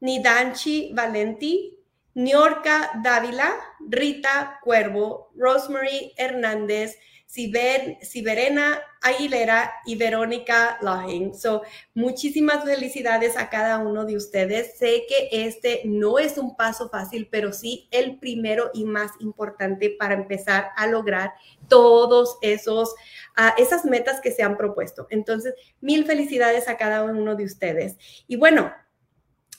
Nidanchi 0.02 0.92
Valenti, 0.94 1.77
Niorca 2.18 2.90
Dávila, 3.00 3.54
Rita 3.78 4.58
Cuervo, 4.64 5.30
Rosemary 5.36 6.14
Hernández, 6.16 6.98
Siberena 7.26 8.80
Aguilera 9.02 9.72
y 9.86 9.94
Verónica 9.94 10.78
Lahin. 10.82 11.32
So, 11.32 11.62
muchísimas 11.94 12.64
felicidades 12.64 13.36
a 13.36 13.48
cada 13.50 13.78
uno 13.78 14.04
de 14.04 14.16
ustedes. 14.16 14.76
Sé 14.78 15.04
que 15.08 15.28
este 15.46 15.82
no 15.84 16.18
es 16.18 16.38
un 16.38 16.56
paso 16.56 16.88
fácil, 16.88 17.28
pero 17.30 17.52
sí 17.52 17.86
el 17.92 18.18
primero 18.18 18.72
y 18.74 18.84
más 18.84 19.12
importante 19.20 19.94
para 19.96 20.14
empezar 20.14 20.70
a 20.74 20.88
lograr 20.88 21.34
todos 21.68 22.36
esos 22.42 22.96
uh, 23.38 23.62
esas 23.62 23.84
metas 23.84 24.20
que 24.20 24.32
se 24.32 24.42
han 24.42 24.56
propuesto. 24.56 25.06
Entonces, 25.10 25.54
mil 25.80 26.04
felicidades 26.04 26.66
a 26.66 26.76
cada 26.76 27.04
uno 27.04 27.36
de 27.36 27.44
ustedes. 27.44 27.96
Y 28.26 28.34
bueno, 28.34 28.72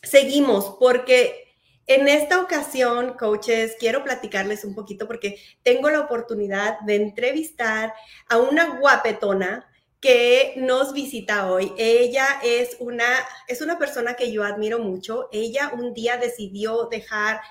seguimos 0.03 0.75
porque 0.77 1.49
en 1.89 2.08
esta 2.08 2.39
ocasión, 2.39 3.15
coaches, 3.17 3.75
quiero 3.79 4.03
platicarles 4.03 4.63
un 4.63 4.75
poquito 4.75 5.08
porque 5.08 5.41
tengo 5.63 5.89
la 5.89 6.01
oportunidad 6.01 6.79
de 6.81 6.98
entrevistar 6.98 7.96
a 8.27 8.38
una 8.38 8.77
guapetona 8.77 9.67
que 10.00 10.53
nos 10.58 10.93
visita 10.93 11.51
hoy. 11.51 11.74
Ella 11.79 12.27
es 12.43 12.77
una, 12.79 13.08
es 13.48 13.62
una 13.62 13.79
persona 13.79 14.13
que 14.13 14.31
yo 14.31 14.43
admiro 14.43 14.77
mucho. 14.77 15.29
Ella 15.31 15.72
un 15.74 15.96
día 15.96 16.17
decidió 16.17 16.86
dejar 16.86 17.41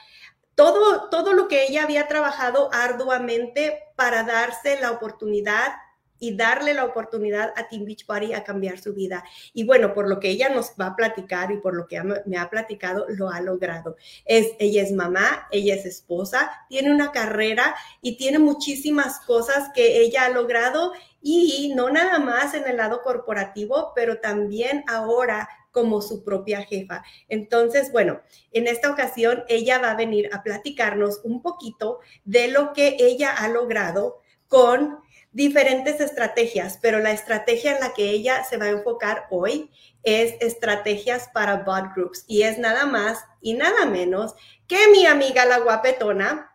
todo, 0.55 1.11
todo 1.11 1.33
lo 1.33 1.49
que 1.49 1.65
ella 1.65 1.83
había 1.83 2.07
trabajado 2.07 2.71
arduamente 2.73 3.83
para 3.97 4.23
darse 4.23 4.81
la 4.81 4.93
oportunidad 4.93 5.73
y 6.19 6.37
darle 6.37 6.75
la 6.75 6.85
oportunidad 6.85 7.53
a 7.57 7.69
Team 7.69 7.85
Beach 7.85 8.07
Party 8.07 8.33
a 8.33 8.45
cambiar 8.45 8.79
su 8.79 8.95
vida. 8.95 9.25
Y 9.53 9.65
bueno, 9.65 9.95
por 9.95 10.09
lo 10.09 10.21
que 10.21 10.31
ella 10.31 10.49
nos 10.49 10.73
va 10.81 10.87
a 10.87 10.97
platicar 10.97 11.51
y 11.53 11.59
por 11.59 11.75
lo 11.75 11.87
que 11.87 12.03
me 12.27 12.39
ha 12.39 12.51
platicado, 12.51 13.07
lo 13.09 13.31
ha 13.31 13.41
logrado. 13.41 13.97
Es, 14.25 14.53
ella 14.59 14.83
es 14.83 14.93
mamá, 14.93 15.49
ella 15.51 15.75
es 15.75 15.87
esposa, 15.87 16.51
tiene 16.69 16.93
una 16.93 17.13
carrera 17.13 17.75
y 18.03 18.17
tiene 18.17 18.39
muchísimas 18.39 19.21
cosas 19.21 19.71
que 19.75 20.01
ella 20.01 20.25
ha 20.25 20.31
logrado 20.31 20.93
y 21.21 21.73
no 21.75 21.91
nada 21.91 22.19
más 22.19 22.55
en 22.55 22.67
el 22.67 22.77
lado 22.77 23.03
corporativo, 23.03 23.93
pero 23.95 24.21
también 24.21 24.85
ahora 24.87 25.49
como 25.71 26.03
su 26.03 26.25
propia 26.25 26.63
jefa. 26.63 27.05
Entonces, 27.29 27.93
bueno, 27.93 28.21
en 28.53 28.67
esta 28.67 28.91
ocasión 28.91 29.45
ella 29.49 29.79
va 29.79 29.93
a 29.93 29.97
venir 29.97 30.29
a 30.33 30.43
platicarnos 30.43 31.21
un 31.23 31.43
poquito 31.43 32.01
de 32.25 32.49
lo 32.49 32.73
que 32.73 32.97
ella 32.99 33.31
ha 33.31 33.49
logrado 33.49 34.21
con 34.49 34.99
diferentes 35.39 36.01
estrategias, 36.01 36.81
pero 36.83 36.99
la 36.99 37.13
estrategia 37.13 37.73
en 37.73 37.81
la 37.81 37.95
que 37.95 38.11
ella 38.11 38.43
se 38.43 38.57
va 38.57 38.65
a 38.65 38.71
enfocar 38.71 39.29
hoy 39.31 39.71
es 40.03 40.35
estrategias 40.41 41.29
para 41.33 41.59
bot 41.59 41.95
groups 41.95 42.25
y 42.27 42.43
es 42.43 42.59
nada 42.59 42.87
más 42.87 43.25
y 43.41 43.55
nada 43.55 43.87
menos 43.87 44.35
que 44.67 44.89
mi 44.89 45.07
amiga 45.07 45.45
la 45.45 45.61
guapetona 45.61 46.53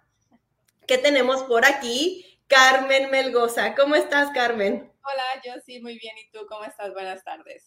que 0.85 0.97
tenemos 0.97 1.43
por 1.43 1.63
aquí, 1.63 2.25
Carmen 2.47 3.09
Melgoza. 3.09 3.73
¿Cómo 3.73 3.95
estás, 3.95 4.31
Carmen? 4.31 4.91
Hola, 5.01 5.41
yo 5.45 5.53
sí, 5.65 5.79
muy 5.79 5.97
bien. 5.97 6.17
¿Y 6.17 6.29
tú 6.31 6.45
cómo 6.49 6.65
estás? 6.65 6.91
Buenas 6.91 7.23
tardes. 7.23 7.63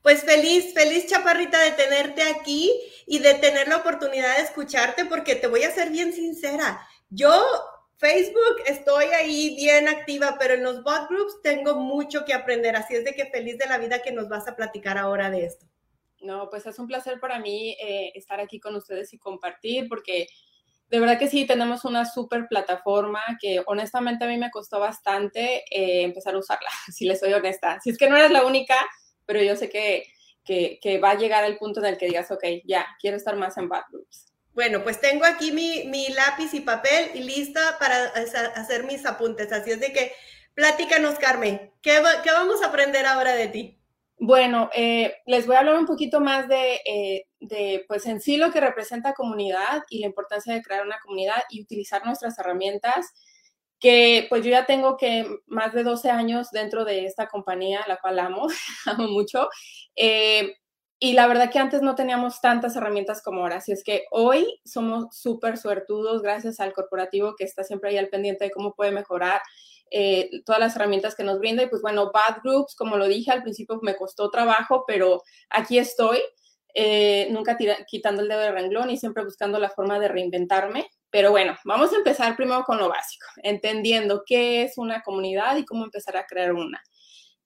Pues 0.00 0.22
feliz, 0.22 0.72
feliz 0.72 1.06
chaparrita 1.06 1.60
de 1.60 1.72
tenerte 1.72 2.22
aquí 2.22 2.72
y 3.06 3.18
de 3.18 3.34
tener 3.34 3.68
la 3.68 3.76
oportunidad 3.76 4.38
de 4.38 4.44
escucharte 4.44 5.04
porque 5.04 5.34
te 5.34 5.48
voy 5.48 5.64
a 5.64 5.70
ser 5.70 5.90
bien 5.90 6.14
sincera. 6.14 6.80
Yo 7.10 7.46
Facebook 7.96 8.62
estoy 8.66 9.04
ahí 9.06 9.54
bien 9.56 9.88
activa, 9.88 10.36
pero 10.38 10.54
en 10.54 10.62
los 10.62 10.82
bot 10.82 11.08
groups 11.08 11.40
tengo 11.42 11.76
mucho 11.76 12.24
que 12.24 12.34
aprender, 12.34 12.76
así 12.76 12.94
es 12.94 13.04
de 13.04 13.14
que 13.14 13.26
feliz 13.26 13.56
de 13.58 13.66
la 13.66 13.78
vida 13.78 14.02
que 14.02 14.12
nos 14.12 14.28
vas 14.28 14.48
a 14.48 14.56
platicar 14.56 14.98
ahora 14.98 15.30
de 15.30 15.44
esto. 15.44 15.66
No, 16.20 16.48
pues 16.50 16.66
es 16.66 16.78
un 16.78 16.86
placer 16.86 17.20
para 17.20 17.38
mí 17.38 17.76
eh, 17.80 18.12
estar 18.14 18.40
aquí 18.40 18.58
con 18.58 18.74
ustedes 18.74 19.12
y 19.12 19.18
compartir, 19.18 19.88
porque 19.88 20.26
de 20.88 21.00
verdad 21.00 21.18
que 21.18 21.28
sí, 21.28 21.46
tenemos 21.46 21.84
una 21.84 22.04
súper 22.04 22.46
plataforma 22.48 23.20
que 23.40 23.62
honestamente 23.66 24.24
a 24.24 24.28
mí 24.28 24.38
me 24.38 24.50
costó 24.50 24.80
bastante 24.80 25.64
eh, 25.70 26.02
empezar 26.02 26.34
a 26.34 26.38
usarla, 26.38 26.70
si 26.92 27.04
les 27.04 27.20
soy 27.20 27.32
honesta. 27.32 27.78
Si 27.82 27.90
es 27.90 27.98
que 27.98 28.08
no 28.08 28.16
eres 28.16 28.30
la 28.30 28.44
única, 28.44 28.76
pero 29.26 29.42
yo 29.42 29.56
sé 29.56 29.68
que, 29.70 30.04
que, 30.44 30.78
que 30.82 30.98
va 30.98 31.10
a 31.10 31.18
llegar 31.18 31.44
el 31.44 31.58
punto 31.58 31.80
en 31.80 31.86
el 31.86 31.98
que 31.98 32.06
digas, 32.06 32.30
ok, 32.30 32.44
ya, 32.64 32.86
quiero 33.00 33.16
estar 33.16 33.36
más 33.36 33.56
en 33.56 33.68
bot 33.68 33.84
groups. 33.90 34.33
Bueno, 34.54 34.84
pues 34.84 35.00
tengo 35.00 35.24
aquí 35.24 35.50
mi, 35.50 36.08
lápiz 36.10 36.54
y 36.54 36.60
papel 36.60 37.10
y 37.14 37.24
lista 37.24 37.76
para 37.78 38.04
hacer 38.54 38.84
mis 38.84 39.04
apuntes. 39.04 39.52
Así 39.52 39.72
es 39.72 39.80
de 39.80 39.92
que 39.92 40.12
platícanos, 40.54 41.18
Carmen, 41.18 41.72
¿qué, 41.82 42.00
vamos 42.00 42.62
a 42.62 42.68
aprender 42.68 43.04
ahora 43.04 43.34
de 43.34 43.48
ti? 43.48 43.80
Bueno, 44.16 44.70
eh, 44.72 45.16
les 45.26 45.46
voy 45.46 45.56
a 45.56 45.58
hablar 45.58 45.76
un 45.76 45.86
poquito 45.86 46.20
más 46.20 46.48
de, 46.48 46.80
eh, 46.86 47.26
de, 47.40 47.84
pues 47.88 48.06
en 48.06 48.20
sí 48.20 48.36
lo 48.36 48.52
que 48.52 48.60
representa 48.60 49.12
comunidad 49.12 49.82
y 49.90 49.98
la 49.98 50.06
importancia 50.06 50.54
de 50.54 50.62
crear 50.62 50.86
una 50.86 51.00
comunidad 51.00 51.42
y 51.50 51.60
utilizar 51.60 52.06
nuestras 52.06 52.38
herramientas, 52.38 53.12
que 53.80 54.26
pues 54.28 54.44
yo 54.44 54.52
ya 54.52 54.66
tengo 54.66 54.96
que 54.96 55.26
más 55.46 55.74
de 55.74 55.82
12 55.82 56.10
años 56.10 56.52
dentro 56.52 56.84
de 56.84 57.06
esta 57.06 57.26
compañía, 57.26 57.80
la 57.88 57.96
cual 57.96 58.20
amo, 58.20 58.46
amo 58.86 59.08
mucho. 59.08 59.48
Eh, 59.96 60.54
y 61.04 61.12
la 61.12 61.26
verdad 61.26 61.50
que 61.50 61.58
antes 61.58 61.82
no 61.82 61.96
teníamos 61.96 62.40
tantas 62.40 62.76
herramientas 62.76 63.20
como 63.20 63.42
ahora. 63.42 63.56
Así 63.56 63.72
es 63.72 63.84
que 63.84 64.06
hoy 64.10 64.58
somos 64.64 65.14
súper 65.14 65.58
suertudos 65.58 66.22
gracias 66.22 66.60
al 66.60 66.72
corporativo 66.72 67.36
que 67.36 67.44
está 67.44 67.62
siempre 67.62 67.90
ahí 67.90 67.98
al 67.98 68.08
pendiente 68.08 68.46
de 68.46 68.50
cómo 68.50 68.74
puede 68.74 68.90
mejorar 68.90 69.42
eh, 69.90 70.30
todas 70.46 70.60
las 70.60 70.74
herramientas 70.76 71.14
que 71.14 71.22
nos 71.22 71.38
brinda. 71.40 71.62
Y 71.62 71.66
pues 71.66 71.82
bueno, 71.82 72.10
Bad 72.10 72.38
Groups, 72.42 72.74
como 72.74 72.96
lo 72.96 73.06
dije 73.06 73.30
al 73.32 73.42
principio, 73.42 73.78
me 73.82 73.96
costó 73.96 74.30
trabajo, 74.30 74.84
pero 74.86 75.22
aquí 75.50 75.76
estoy, 75.76 76.20
eh, 76.72 77.28
nunca 77.30 77.58
quitando 77.86 78.22
el 78.22 78.28
dedo 78.28 78.40
de 78.40 78.52
renglón 78.52 78.88
y 78.88 78.96
siempre 78.96 79.24
buscando 79.24 79.58
la 79.58 79.68
forma 79.68 79.98
de 79.98 80.08
reinventarme. 80.08 80.88
Pero 81.10 81.32
bueno, 81.32 81.54
vamos 81.66 81.92
a 81.92 81.96
empezar 81.96 82.34
primero 82.34 82.64
con 82.64 82.78
lo 82.78 82.88
básico, 82.88 83.26
entendiendo 83.42 84.22
qué 84.24 84.62
es 84.62 84.78
una 84.78 85.02
comunidad 85.02 85.58
y 85.58 85.66
cómo 85.66 85.84
empezar 85.84 86.16
a 86.16 86.24
crear 86.24 86.54
una. 86.54 86.82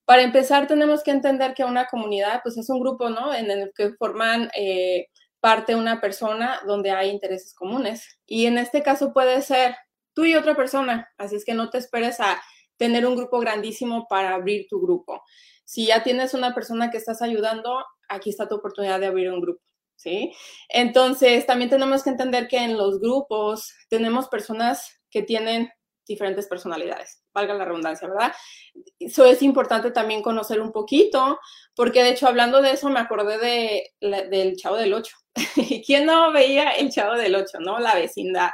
Para 0.08 0.22
empezar, 0.22 0.66
tenemos 0.66 1.02
que 1.02 1.10
entender 1.10 1.52
que 1.52 1.64
una 1.64 1.86
comunidad, 1.86 2.40
pues 2.42 2.56
es 2.56 2.70
un 2.70 2.80
grupo, 2.80 3.10
¿no? 3.10 3.34
En 3.34 3.50
el 3.50 3.72
que 3.76 3.92
forman 3.92 4.48
eh, 4.56 5.08
parte 5.38 5.74
una 5.74 6.00
persona 6.00 6.62
donde 6.66 6.92
hay 6.92 7.10
intereses 7.10 7.52
comunes. 7.52 8.18
Y 8.24 8.46
en 8.46 8.56
este 8.56 8.82
caso 8.82 9.12
puede 9.12 9.42
ser 9.42 9.76
tú 10.14 10.24
y 10.24 10.34
otra 10.34 10.56
persona, 10.56 11.12
así 11.18 11.36
es 11.36 11.44
que 11.44 11.52
no 11.52 11.68
te 11.68 11.76
esperes 11.76 12.20
a 12.20 12.40
tener 12.78 13.04
un 13.04 13.16
grupo 13.16 13.38
grandísimo 13.38 14.06
para 14.08 14.32
abrir 14.32 14.66
tu 14.70 14.80
grupo. 14.80 15.22
Si 15.66 15.84
ya 15.84 16.02
tienes 16.02 16.32
una 16.32 16.54
persona 16.54 16.90
que 16.90 16.96
estás 16.96 17.20
ayudando, 17.20 17.84
aquí 18.08 18.30
está 18.30 18.48
tu 18.48 18.54
oportunidad 18.54 19.00
de 19.00 19.08
abrir 19.08 19.30
un 19.30 19.42
grupo. 19.42 19.60
¿Sí? 19.94 20.32
Entonces, 20.70 21.44
también 21.44 21.68
tenemos 21.68 22.02
que 22.02 22.08
entender 22.08 22.48
que 22.48 22.56
en 22.56 22.78
los 22.78 22.98
grupos 22.98 23.74
tenemos 23.90 24.28
personas 24.28 25.02
que 25.10 25.22
tienen 25.22 25.68
diferentes 26.08 26.46
personalidades, 26.46 27.22
valga 27.32 27.54
la 27.54 27.64
redundancia, 27.64 28.08
¿verdad? 28.08 28.32
Eso 28.98 29.26
es 29.26 29.42
importante 29.42 29.90
también 29.90 30.22
conocer 30.22 30.60
un 30.60 30.72
poquito, 30.72 31.38
porque 31.76 32.02
de 32.02 32.10
hecho, 32.10 32.26
hablando 32.26 32.60
de 32.60 32.72
eso, 32.72 32.88
me 32.88 33.00
acordé 33.00 33.38
de, 33.38 34.28
del 34.28 34.56
Chavo 34.56 34.76
del 34.76 34.94
Ocho. 34.94 35.16
¿Quién 35.86 36.06
no 36.06 36.32
veía 36.32 36.70
el 36.70 36.90
Chavo 36.90 37.14
del 37.14 37.36
Ocho, 37.36 37.58
no? 37.60 37.78
La 37.78 37.94
vecindad. 37.94 38.50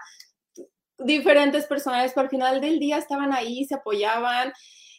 Diferentes 0.99 1.67
personajes, 1.67 2.13
pero 2.15 2.25
al 2.25 2.31
final 2.31 2.61
del 2.61 2.79
día 2.79 2.99
estaban 2.99 3.33
ahí, 3.33 3.65
se 3.65 3.77
apoyaban, 3.77 4.53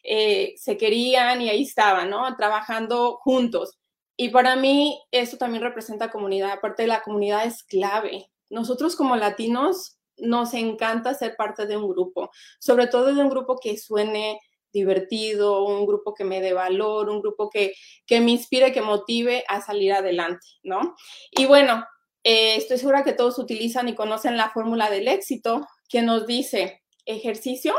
eh, 0.03 0.53
se 0.57 0.77
querían 0.77 1.41
y 1.41 1.49
ahí 1.49 1.63
estaban, 1.63 2.09
¿no? 2.09 2.35
Trabajando 2.35 3.17
juntos. 3.21 3.77
Y 4.17 4.29
para 4.29 4.55
mí 4.55 5.01
eso 5.11 5.37
también 5.37 5.63
representa 5.63 6.11
comunidad. 6.11 6.51
Aparte 6.51 6.83
de 6.83 6.87
la 6.87 7.01
comunidad 7.01 7.45
es 7.45 7.63
clave. 7.63 8.29
Nosotros 8.49 8.95
como 8.95 9.15
latinos 9.15 9.97
nos 10.17 10.53
encanta 10.53 11.13
ser 11.13 11.35
parte 11.35 11.65
de 11.65 11.77
un 11.77 11.87
grupo, 11.87 12.31
sobre 12.59 12.87
todo 12.87 13.13
de 13.13 13.21
un 13.21 13.29
grupo 13.29 13.57
que 13.57 13.77
suene 13.77 14.39
divertido, 14.71 15.63
un 15.63 15.85
grupo 15.85 16.13
que 16.13 16.25
me 16.25 16.41
dé 16.41 16.53
valor, 16.53 17.09
un 17.09 17.21
grupo 17.21 17.49
que, 17.49 17.73
que 18.05 18.19
me 18.19 18.31
inspire, 18.31 18.73
que 18.73 18.81
motive 18.81 19.43
a 19.47 19.61
salir 19.61 19.93
adelante, 19.93 20.45
¿no? 20.63 20.95
Y 21.31 21.45
bueno, 21.45 21.85
eh, 22.23 22.57
estoy 22.57 22.77
segura 22.77 23.03
que 23.03 23.13
todos 23.13 23.39
utilizan 23.39 23.87
y 23.87 23.95
conocen 23.95 24.35
la 24.35 24.49
fórmula 24.49 24.89
del 24.89 25.07
éxito 25.07 25.65
que 25.87 26.01
nos 26.01 26.27
dice 26.27 26.83
ejercicio 27.05 27.73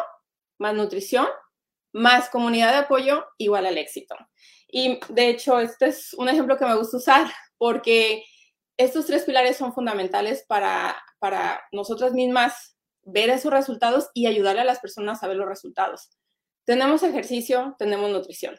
más 0.58 0.74
nutrición 0.74 1.26
más 1.96 2.28
comunidad 2.28 2.72
de 2.72 2.78
apoyo 2.78 3.26
igual 3.38 3.64
al 3.64 3.78
éxito. 3.78 4.14
Y 4.68 5.00
de 5.08 5.30
hecho, 5.30 5.58
este 5.60 5.86
es 5.86 6.12
un 6.14 6.28
ejemplo 6.28 6.58
que 6.58 6.66
me 6.66 6.76
gusta 6.76 6.98
usar 6.98 7.32
porque 7.56 8.22
estos 8.76 9.06
tres 9.06 9.24
pilares 9.24 9.56
son 9.56 9.72
fundamentales 9.72 10.44
para, 10.46 10.94
para 11.18 11.62
nosotras 11.72 12.12
mismas 12.12 12.76
ver 13.02 13.30
esos 13.30 13.52
resultados 13.52 14.08
y 14.14 14.26
ayudarle 14.26 14.62
a 14.62 14.64
las 14.64 14.80
personas 14.80 15.22
a 15.22 15.28
ver 15.28 15.36
los 15.36 15.48
resultados. 15.48 16.10
Tenemos 16.64 17.02
ejercicio, 17.02 17.76
tenemos 17.78 18.10
nutrición. 18.10 18.58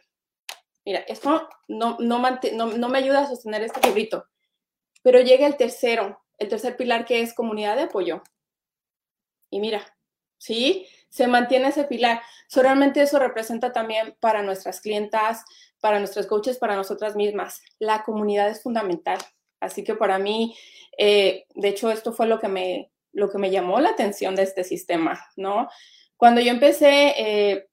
Mira, 0.85 0.99
esto 1.01 1.49
no, 1.67 1.97
no, 1.99 2.19
me 2.19 2.97
ayuda 2.97 3.23
a 3.23 3.27
sostener 3.27 3.61
este 3.61 3.85
librito, 3.85 4.25
pero 5.03 5.19
llega 5.19 5.45
el 5.45 5.57
tercero, 5.57 6.23
el 6.37 6.47
tercer 6.47 6.77
pilar 6.77 7.03
que 7.03 7.21
es 7.21 7.33
comunidad 7.33 7.75
de 7.75 7.83
apoyo. 7.83 8.23
Y 9.49 9.59
mira, 9.59 9.85
¿sí? 10.37 10.87
Se 11.09 11.27
mantiene 11.27 11.67
ese 11.67 11.83
pilar. 11.83 12.21
solamente 12.47 13.01
eso 13.01 13.19
representa 13.19 13.73
también 13.73 14.15
para 14.21 14.43
nuestras 14.43 14.79
clientas, 14.79 15.43
para 15.81 15.99
nuestros 15.99 16.25
coaches, 16.25 16.57
para 16.57 16.77
nosotras 16.77 17.17
mismas. 17.17 17.61
La 17.79 18.03
comunidad 18.03 18.49
es 18.49 18.63
fundamental. 18.63 19.19
Así 19.59 19.83
que 19.83 19.95
para 19.95 20.19
mí, 20.19 20.55
eh, 20.97 21.45
de 21.55 21.67
hecho, 21.67 21.91
esto 21.91 22.13
fue 22.13 22.27
lo 22.27 22.39
que, 22.39 22.47
me, 22.47 22.91
lo 23.13 23.29
que 23.29 23.37
me 23.37 23.51
llamó 23.51 23.79
la 23.79 23.89
atención 23.89 24.35
de 24.35 24.43
este 24.43 24.63
sistema, 24.63 25.19
¿no? 25.35 25.69
Cuando 26.15 26.41
yo 26.41 26.51
empecé, 26.51 27.13
eh, 27.17 27.67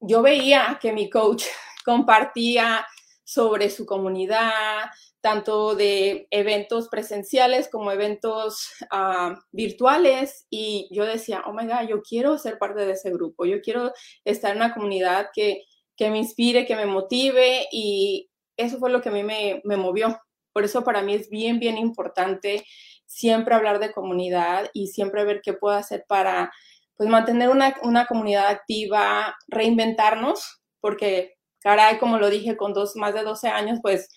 yo 0.00 0.22
veía 0.22 0.78
que 0.80 0.92
mi 0.92 1.10
coach 1.10 1.44
compartía 1.84 2.86
sobre 3.24 3.70
su 3.70 3.86
comunidad, 3.86 4.84
tanto 5.20 5.74
de 5.74 6.28
eventos 6.30 6.88
presenciales 6.88 7.68
como 7.68 7.90
eventos 7.90 8.68
ah, 8.92 9.34
virtuales. 9.50 10.46
Y 10.48 10.88
yo 10.92 11.04
decía, 11.04 11.42
oh 11.46 11.52
my 11.52 11.66
God, 11.66 11.88
yo 11.88 12.02
quiero 12.02 12.38
ser 12.38 12.58
parte 12.58 12.86
de 12.86 12.92
ese 12.92 13.10
grupo, 13.10 13.44
yo 13.44 13.60
quiero 13.60 13.92
estar 14.24 14.52
en 14.52 14.58
una 14.58 14.72
comunidad 14.72 15.30
que, 15.34 15.64
que 15.96 16.10
me 16.10 16.18
inspire, 16.18 16.66
que 16.66 16.76
me 16.76 16.86
motive 16.86 17.66
y 17.72 18.30
eso 18.56 18.78
fue 18.78 18.90
lo 18.90 19.00
que 19.00 19.08
a 19.08 19.12
mí 19.12 19.24
me, 19.24 19.60
me 19.64 19.76
movió. 19.76 20.16
Por 20.56 20.64
eso 20.64 20.84
para 20.84 21.02
mí 21.02 21.12
es 21.12 21.28
bien, 21.28 21.58
bien 21.58 21.76
importante 21.76 22.64
siempre 23.04 23.54
hablar 23.54 23.78
de 23.78 23.92
comunidad 23.92 24.70
y 24.72 24.86
siempre 24.86 25.22
ver 25.26 25.42
qué 25.44 25.52
puedo 25.52 25.76
hacer 25.76 26.06
para 26.08 26.50
pues 26.96 27.10
mantener 27.10 27.50
una, 27.50 27.76
una 27.82 28.06
comunidad 28.06 28.46
activa, 28.46 29.36
reinventarnos, 29.48 30.62
porque 30.80 31.34
caray, 31.60 31.98
como 31.98 32.16
lo 32.16 32.30
dije, 32.30 32.56
con 32.56 32.72
dos, 32.72 32.96
más 32.96 33.12
de 33.12 33.22
12 33.22 33.48
años, 33.48 33.80
pues 33.82 34.08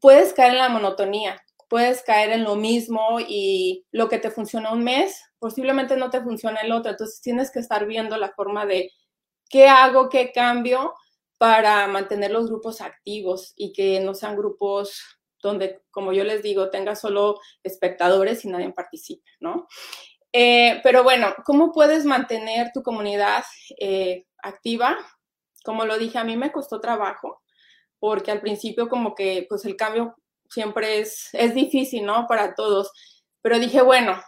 puedes 0.00 0.34
caer 0.34 0.52
en 0.52 0.58
la 0.58 0.68
monotonía, 0.68 1.42
puedes 1.68 2.04
caer 2.04 2.30
en 2.30 2.44
lo 2.44 2.54
mismo 2.54 3.18
y 3.18 3.84
lo 3.90 4.08
que 4.08 4.18
te 4.18 4.30
funciona 4.30 4.72
un 4.72 4.84
mes, 4.84 5.20
posiblemente 5.40 5.96
no 5.96 6.10
te 6.10 6.20
funciona 6.20 6.60
el 6.60 6.70
otro. 6.70 6.92
Entonces 6.92 7.20
tienes 7.20 7.50
que 7.50 7.58
estar 7.58 7.86
viendo 7.86 8.16
la 8.18 8.30
forma 8.34 8.66
de 8.66 8.92
qué 9.48 9.66
hago, 9.66 10.10
qué 10.10 10.30
cambio 10.30 10.94
para 11.38 11.88
mantener 11.88 12.30
los 12.30 12.46
grupos 12.46 12.80
activos 12.80 13.52
y 13.56 13.72
que 13.72 13.98
no 13.98 14.14
sean 14.14 14.36
grupos 14.36 15.19
donde, 15.42 15.82
como 15.90 16.12
yo 16.12 16.24
les 16.24 16.42
digo, 16.42 16.70
tenga 16.70 16.94
solo 16.94 17.40
espectadores 17.62 18.44
y 18.44 18.48
nadie 18.48 18.70
participe, 18.72 19.28
¿no? 19.40 19.66
Eh, 20.32 20.80
pero 20.82 21.02
bueno, 21.02 21.34
¿cómo 21.44 21.72
puedes 21.72 22.04
mantener 22.04 22.70
tu 22.72 22.82
comunidad 22.82 23.44
eh, 23.78 24.26
activa? 24.42 24.96
Como 25.64 25.84
lo 25.84 25.98
dije, 25.98 26.18
a 26.18 26.24
mí 26.24 26.36
me 26.36 26.52
costó 26.52 26.80
trabajo 26.80 27.42
porque 27.98 28.30
al 28.30 28.40
principio 28.40 28.88
como 28.88 29.14
que 29.14 29.46
pues 29.48 29.64
el 29.64 29.76
cambio 29.76 30.16
siempre 30.48 31.00
es, 31.00 31.28
es 31.32 31.54
difícil, 31.54 32.04
¿no? 32.06 32.26
Para 32.26 32.54
todos. 32.54 32.90
Pero 33.42 33.58
dije, 33.58 33.82
bueno, 33.82 34.20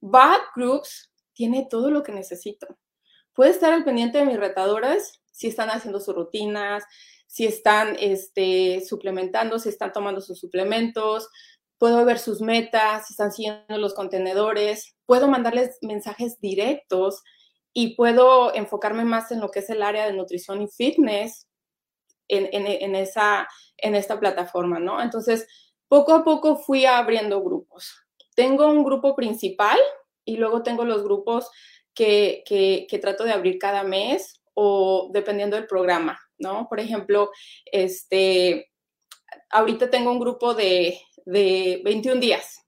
Bad 0.00 0.40
Groups 0.56 1.12
tiene 1.32 1.66
todo 1.70 1.90
lo 1.90 2.02
que 2.02 2.12
necesito. 2.12 2.66
Puedo 3.34 3.50
estar 3.50 3.72
al 3.72 3.84
pendiente 3.84 4.18
de 4.18 4.26
mis 4.26 4.38
retadoras 4.38 5.22
si 5.30 5.48
están 5.48 5.70
haciendo 5.70 5.98
sus 6.00 6.14
rutinas, 6.14 6.84
si 7.32 7.46
están 7.46 7.96
este, 7.98 8.82
suplementando, 8.86 9.58
si 9.58 9.70
están 9.70 9.90
tomando 9.90 10.20
sus 10.20 10.38
suplementos, 10.38 11.30
puedo 11.78 12.04
ver 12.04 12.18
sus 12.18 12.42
metas, 12.42 13.06
si 13.06 13.14
están 13.14 13.32
siguiendo 13.32 13.78
los 13.78 13.94
contenedores, 13.94 14.94
puedo 15.06 15.28
mandarles 15.28 15.78
mensajes 15.80 16.38
directos 16.42 17.22
y 17.72 17.96
puedo 17.96 18.54
enfocarme 18.54 19.06
más 19.06 19.32
en 19.32 19.40
lo 19.40 19.50
que 19.50 19.60
es 19.60 19.70
el 19.70 19.82
área 19.82 20.04
de 20.04 20.12
nutrición 20.12 20.60
y 20.60 20.68
fitness 20.68 21.48
en, 22.28 22.48
en, 22.52 22.94
esa, 22.94 23.48
en 23.78 23.94
esta 23.94 24.20
plataforma, 24.20 24.78
¿no? 24.78 25.00
Entonces, 25.00 25.48
poco 25.88 26.12
a 26.12 26.24
poco 26.24 26.56
fui 26.56 26.84
abriendo 26.84 27.42
grupos. 27.42 27.94
Tengo 28.36 28.66
un 28.66 28.84
grupo 28.84 29.16
principal 29.16 29.78
y 30.26 30.36
luego 30.36 30.62
tengo 30.62 30.84
los 30.84 31.02
grupos 31.02 31.50
que, 31.94 32.44
que, 32.44 32.86
que 32.90 32.98
trato 32.98 33.24
de 33.24 33.32
abrir 33.32 33.58
cada 33.58 33.84
mes 33.84 34.42
o 34.52 35.08
dependiendo 35.14 35.56
del 35.56 35.66
programa, 35.66 36.20
¿no? 36.42 36.68
Por 36.68 36.80
ejemplo, 36.80 37.30
este, 37.64 38.70
ahorita 39.50 39.90
tengo 39.90 40.10
un 40.10 40.20
grupo 40.20 40.54
de, 40.54 41.00
de 41.24 41.80
21 41.84 42.20
días, 42.20 42.66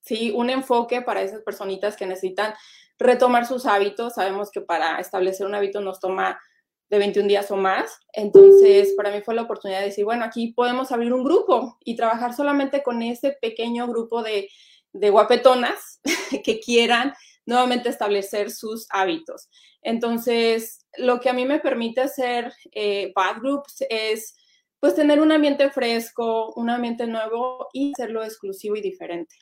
¿sí? 0.00 0.32
Un 0.34 0.50
enfoque 0.50 1.02
para 1.02 1.22
esas 1.22 1.42
personitas 1.42 1.96
que 1.96 2.06
necesitan 2.06 2.54
retomar 2.98 3.46
sus 3.46 3.66
hábitos. 3.66 4.14
Sabemos 4.14 4.50
que 4.50 4.60
para 4.60 4.98
establecer 4.98 5.46
un 5.46 5.54
hábito 5.54 5.80
nos 5.80 6.00
toma 6.00 6.40
de 6.88 6.98
21 6.98 7.28
días 7.28 7.50
o 7.50 7.56
más. 7.56 7.98
Entonces, 8.12 8.94
para 8.96 9.10
mí 9.10 9.20
fue 9.22 9.34
la 9.34 9.42
oportunidad 9.42 9.80
de 9.80 9.86
decir, 9.86 10.04
bueno, 10.04 10.24
aquí 10.24 10.52
podemos 10.52 10.92
abrir 10.92 11.12
un 11.12 11.24
grupo 11.24 11.78
y 11.84 11.96
trabajar 11.96 12.34
solamente 12.34 12.82
con 12.82 13.02
ese 13.02 13.36
pequeño 13.40 13.86
grupo 13.88 14.22
de, 14.22 14.48
de 14.92 15.10
guapetonas 15.10 16.00
que 16.44 16.60
quieran 16.60 17.12
nuevamente 17.46 17.88
establecer 17.88 18.50
sus 18.50 18.86
hábitos. 18.90 19.48
Entonces, 19.82 20.84
lo 20.98 21.20
que 21.20 21.30
a 21.30 21.32
mí 21.32 21.44
me 21.46 21.60
permite 21.60 22.02
hacer 22.02 22.52
eh, 22.72 23.12
Bad 23.14 23.40
Groups 23.40 23.84
es 23.88 24.34
pues 24.80 24.94
tener 24.94 25.20
un 25.20 25.32
ambiente 25.32 25.70
fresco, 25.70 26.52
un 26.54 26.68
ambiente 26.68 27.06
nuevo 27.06 27.68
y 27.72 27.92
hacerlo 27.92 28.22
exclusivo 28.22 28.76
y 28.76 28.82
diferente. 28.82 29.34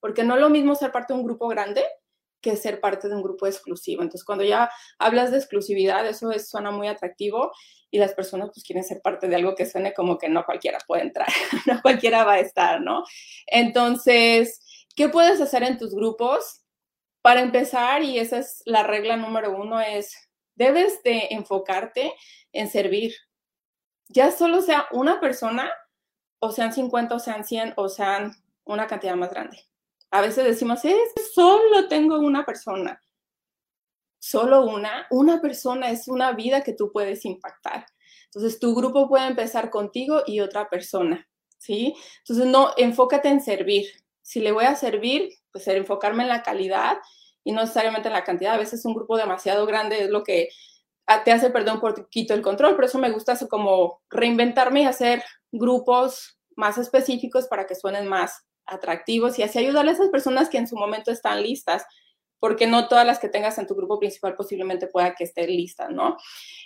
Porque 0.00 0.24
no 0.24 0.34
es 0.34 0.40
lo 0.40 0.50
mismo 0.50 0.74
ser 0.74 0.92
parte 0.92 1.14
de 1.14 1.20
un 1.20 1.24
grupo 1.24 1.48
grande 1.48 1.82
que 2.42 2.56
ser 2.56 2.78
parte 2.78 3.08
de 3.08 3.14
un 3.16 3.22
grupo 3.22 3.46
exclusivo. 3.46 4.02
Entonces, 4.02 4.24
cuando 4.24 4.44
ya 4.44 4.70
hablas 4.98 5.30
de 5.30 5.38
exclusividad, 5.38 6.06
eso 6.06 6.30
suena 6.38 6.70
muy 6.70 6.88
atractivo 6.88 7.52
y 7.90 7.98
las 7.98 8.12
personas 8.12 8.50
pues 8.52 8.64
quieren 8.64 8.84
ser 8.84 9.00
parte 9.00 9.28
de 9.28 9.36
algo 9.36 9.54
que 9.54 9.64
suene 9.64 9.94
como 9.94 10.18
que 10.18 10.28
no 10.28 10.44
cualquiera 10.44 10.78
puede 10.86 11.02
entrar, 11.02 11.28
no 11.66 11.80
cualquiera 11.80 12.24
va 12.24 12.34
a 12.34 12.40
estar, 12.40 12.82
¿no? 12.82 13.04
Entonces, 13.46 14.60
¿qué 14.94 15.08
puedes 15.08 15.40
hacer 15.40 15.62
en 15.62 15.78
tus 15.78 15.94
grupos? 15.94 16.63
Para 17.24 17.40
empezar, 17.40 18.02
y 18.02 18.18
esa 18.18 18.36
es 18.36 18.62
la 18.66 18.82
regla 18.82 19.16
número 19.16 19.56
uno, 19.56 19.80
es 19.80 20.14
debes 20.56 21.02
de 21.04 21.28
enfocarte 21.30 22.12
en 22.52 22.68
servir. 22.68 23.14
Ya 24.08 24.30
solo 24.30 24.60
sea 24.60 24.88
una 24.92 25.20
persona, 25.20 25.72
o 26.38 26.52
sean 26.52 26.74
50, 26.74 27.14
o 27.14 27.18
sean 27.18 27.42
100, 27.42 27.72
o 27.78 27.88
sean 27.88 28.32
una 28.64 28.86
cantidad 28.86 29.16
más 29.16 29.30
grande. 29.30 29.58
A 30.10 30.20
veces 30.20 30.44
decimos, 30.44 30.84
es 30.84 30.98
solo 31.34 31.88
tengo 31.88 32.18
una 32.18 32.44
persona. 32.44 33.02
Solo 34.18 34.66
una, 34.66 35.06
una 35.10 35.40
persona 35.40 35.88
es 35.88 36.08
una 36.08 36.32
vida 36.32 36.62
que 36.62 36.74
tú 36.74 36.92
puedes 36.92 37.24
impactar. 37.24 37.86
Entonces, 38.26 38.60
tu 38.60 38.74
grupo 38.74 39.08
puede 39.08 39.28
empezar 39.28 39.70
contigo 39.70 40.24
y 40.26 40.40
otra 40.40 40.68
persona, 40.68 41.26
¿sí? 41.56 41.96
Entonces, 42.18 42.44
no, 42.48 42.72
enfócate 42.76 43.30
en 43.30 43.40
servir. 43.40 44.03
Si 44.24 44.40
le 44.40 44.52
voy 44.52 44.64
a 44.64 44.74
servir, 44.74 45.30
pues 45.52 45.68
enfocarme 45.68 46.22
en 46.22 46.30
la 46.30 46.42
calidad 46.42 46.96
y 47.44 47.52
no 47.52 47.60
necesariamente 47.60 48.08
en 48.08 48.14
la 48.14 48.24
cantidad. 48.24 48.54
A 48.54 48.58
veces 48.58 48.84
un 48.84 48.94
grupo 48.94 49.16
demasiado 49.16 49.66
grande 49.66 50.02
es 50.02 50.10
lo 50.10 50.24
que 50.24 50.48
te 51.24 51.32
hace 51.32 51.50
perder 51.50 51.74
un 51.74 51.80
poquito 51.80 52.32
el 52.32 52.40
control, 52.40 52.74
por 52.74 52.86
eso 52.86 52.98
me 52.98 53.10
gusta 53.10 53.38
como 53.48 54.00
reinventarme 54.08 54.82
y 54.82 54.86
hacer 54.86 55.22
grupos 55.52 56.38
más 56.56 56.78
específicos 56.78 57.46
para 57.46 57.66
que 57.66 57.74
suenen 57.74 58.08
más 58.08 58.46
atractivos 58.64 59.38
y 59.38 59.42
así 59.42 59.58
ayudarle 59.58 59.90
a 59.90 59.94
esas 59.94 60.08
personas 60.08 60.48
que 60.48 60.56
en 60.56 60.66
su 60.66 60.76
momento 60.76 61.10
están 61.10 61.42
listas, 61.42 61.84
porque 62.38 62.66
no 62.66 62.88
todas 62.88 63.06
las 63.06 63.18
que 63.18 63.28
tengas 63.28 63.58
en 63.58 63.66
tu 63.66 63.74
grupo 63.74 63.98
principal 63.98 64.34
posiblemente 64.34 64.86
pueda 64.86 65.14
que 65.14 65.24
estén 65.24 65.48
listas, 65.48 65.90
¿no? 65.90 66.16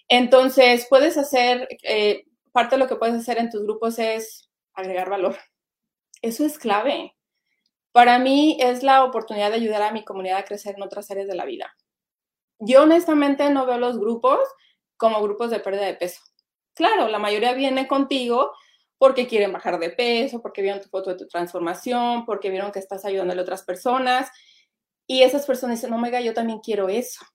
Entonces, 0.09 0.87
puedes 0.89 1.17
hacer, 1.19 1.69
eh, 1.83 2.25
parte 2.53 2.77
de 2.77 2.81
lo 2.81 2.89
que 2.89 2.97
puedes 2.97 3.17
hacer 3.17 3.39
en 3.39 3.51
tus 3.51 3.63
grupos 3.63 3.99
es 3.99 4.49
agregar 4.75 5.11
valor. 5.11 5.37
Eso 6.23 6.45
es 6.45 6.59
clave. 6.59 7.18
Para 7.99 8.21
mí 8.21 8.57
es 8.61 8.85
la 8.85 9.03
oportunidad 9.03 9.49
de 9.49 9.57
ayudar 9.57 9.83
a 9.83 9.91
mi 9.91 10.05
comunidad 10.05 10.39
a 10.39 10.45
crecer 10.45 10.77
en 10.77 10.85
otras 10.85 11.11
áreas 11.11 11.27
de 11.27 11.35
la 11.35 11.45
vida. 11.45 11.75
Yo 12.61 12.85
honestamente 12.85 13.51
no 13.51 13.67
veo 13.67 13.77
los 13.77 13.99
grupos 13.99 14.39
como 14.97 15.21
grupos 15.21 15.51
de 15.51 15.59
pérdida 15.59 15.87
de 15.87 15.95
peso. 15.95 16.23
Claro, 16.77 17.09
la 17.09 17.19
mayoría 17.19 17.55
viene 17.55 17.89
contigo 17.89 18.53
porque 18.99 19.27
quieren 19.27 19.53
bajar 19.53 19.81
de 19.81 19.91
peso, 19.91 20.41
porque 20.41 20.63
vieron 20.63 20.81
tu 20.81 20.89
foto 20.89 21.11
de 21.11 21.17
tu 21.17 21.27
transformación, 21.27 22.25
porque 22.25 22.51
vieron 22.51 22.71
que 22.71 22.79
estás 22.79 23.05
ayudando 23.05 23.35
a 23.35 23.43
otras 23.43 23.65
personas. 23.65 24.31
Y 25.09 25.25
esas 25.25 25.45
personas 25.45 25.81
dicen, 25.81 25.93
Omega, 25.93 26.21
yo 26.21 26.35
también 26.35 26.61
quiero 26.61 26.89
eso. 26.89 27.27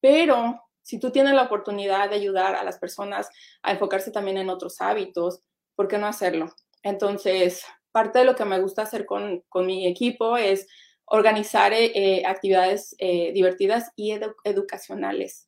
Pero 0.00 0.58
si 0.80 0.98
tú 0.98 1.10
tienes 1.10 1.34
la 1.34 1.42
oportunidad 1.42 2.08
de 2.08 2.16
ayudar 2.16 2.54
a 2.54 2.64
las 2.64 2.78
personas 2.78 3.28
a 3.62 3.72
enfocarse 3.72 4.10
también 4.10 4.38
en 4.38 4.48
otros 4.48 4.80
hábitos, 4.80 5.42
¿por 5.76 5.86
qué 5.86 5.98
no 5.98 6.06
hacerlo? 6.06 6.46
Entonces, 6.82 7.62
parte 7.98 8.20
de 8.20 8.24
lo 8.24 8.36
que 8.36 8.44
me 8.44 8.60
gusta 8.60 8.82
hacer 8.82 9.04
con, 9.06 9.42
mi 9.66 9.88
equipo 9.88 10.36
es 10.36 10.68
organizar 11.04 11.72
eh, 11.72 11.90
eh, 11.96 12.22
actividades 12.24 12.94
eh, 12.98 13.32
divertidas 13.32 13.90
y 13.96 14.16
educacionales. 14.44 15.46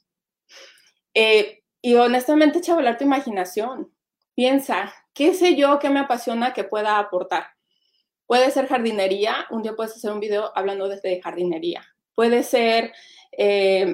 y 1.81 1.95
honestamente, 1.95 2.59
echa 2.59 2.75
volar 2.75 2.99
tu 2.99 3.05
imaginación. 3.05 3.95
Piensa, 4.35 4.93
¿qué 5.15 5.33
sé 5.33 5.55
yo 5.55 5.79
que 5.79 5.91
me 5.91 6.01
apasiona 6.01 6.53
que 6.53 6.65
pueda 6.65 6.99
aportar? 6.99 7.45
Puede 8.27 8.51
ser 8.51 8.67
jardinería, 8.67 9.47
un 9.51 9.63
día 9.63 9.77
puedes 9.77 9.95
hacer 9.95 10.11
un 10.11 10.19
video 10.19 10.51
hablando 10.57 10.89
de 10.89 11.21
jardinería. 11.23 11.85
Puede 12.17 12.43
ser 12.43 12.93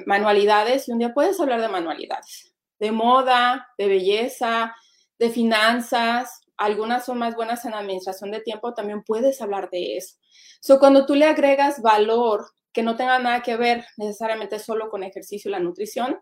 manualidades 0.07 0.87
y 0.87 0.93
un 0.93 0.97
día 0.97 1.13
puedes 1.13 1.39
hablar 1.39 1.61
de 1.61 1.69
manualidades, 1.69 2.55
de 2.79 2.91
moda, 2.91 3.67
de 3.77 3.87
belleza, 3.87 4.75
de 5.19 5.29
finanzas. 5.29 6.46
Algunas 6.57 7.05
son 7.05 7.19
más 7.19 7.35
buenas 7.35 7.63
en 7.65 7.73
administración 7.73 8.31
de 8.31 8.41
tiempo, 8.41 8.73
también 8.73 9.03
puedes 9.03 9.41
hablar 9.41 9.69
de 9.69 9.97
eso. 9.97 10.17
So, 10.59 10.79
cuando 10.79 11.05
tú 11.05 11.15
le 11.15 11.25
agregas 11.25 11.81
valor 11.81 12.47
que 12.73 12.83
no 12.83 12.95
tenga 12.95 13.19
nada 13.19 13.41
que 13.41 13.55
ver 13.57 13.85
necesariamente 13.97 14.59
solo 14.59 14.89
con 14.89 15.03
ejercicio 15.03 15.49
y 15.49 15.51
la 15.51 15.59
nutrición, 15.59 16.19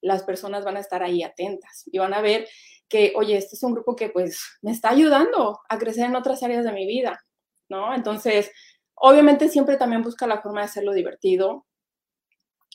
las 0.00 0.22
personas 0.22 0.64
van 0.64 0.76
a 0.76 0.80
estar 0.80 1.02
ahí 1.02 1.22
atentas 1.22 1.84
y 1.86 1.98
van 1.98 2.14
a 2.14 2.20
ver 2.20 2.46
que, 2.88 3.12
oye, 3.16 3.36
este 3.36 3.56
es 3.56 3.62
un 3.62 3.72
grupo 3.72 3.96
que 3.96 4.10
pues 4.10 4.38
me 4.62 4.70
está 4.70 4.90
ayudando 4.90 5.60
a 5.68 5.78
crecer 5.78 6.04
en 6.04 6.16
otras 6.16 6.42
áreas 6.42 6.64
de 6.64 6.72
mi 6.72 6.86
vida, 6.86 7.24
¿no? 7.68 7.94
Entonces, 7.94 8.50
obviamente 8.94 9.48
siempre 9.48 9.76
también 9.76 10.02
busca 10.02 10.26
la 10.26 10.42
forma 10.42 10.60
de 10.60 10.66
hacerlo 10.66 10.92
divertido. 10.92 11.66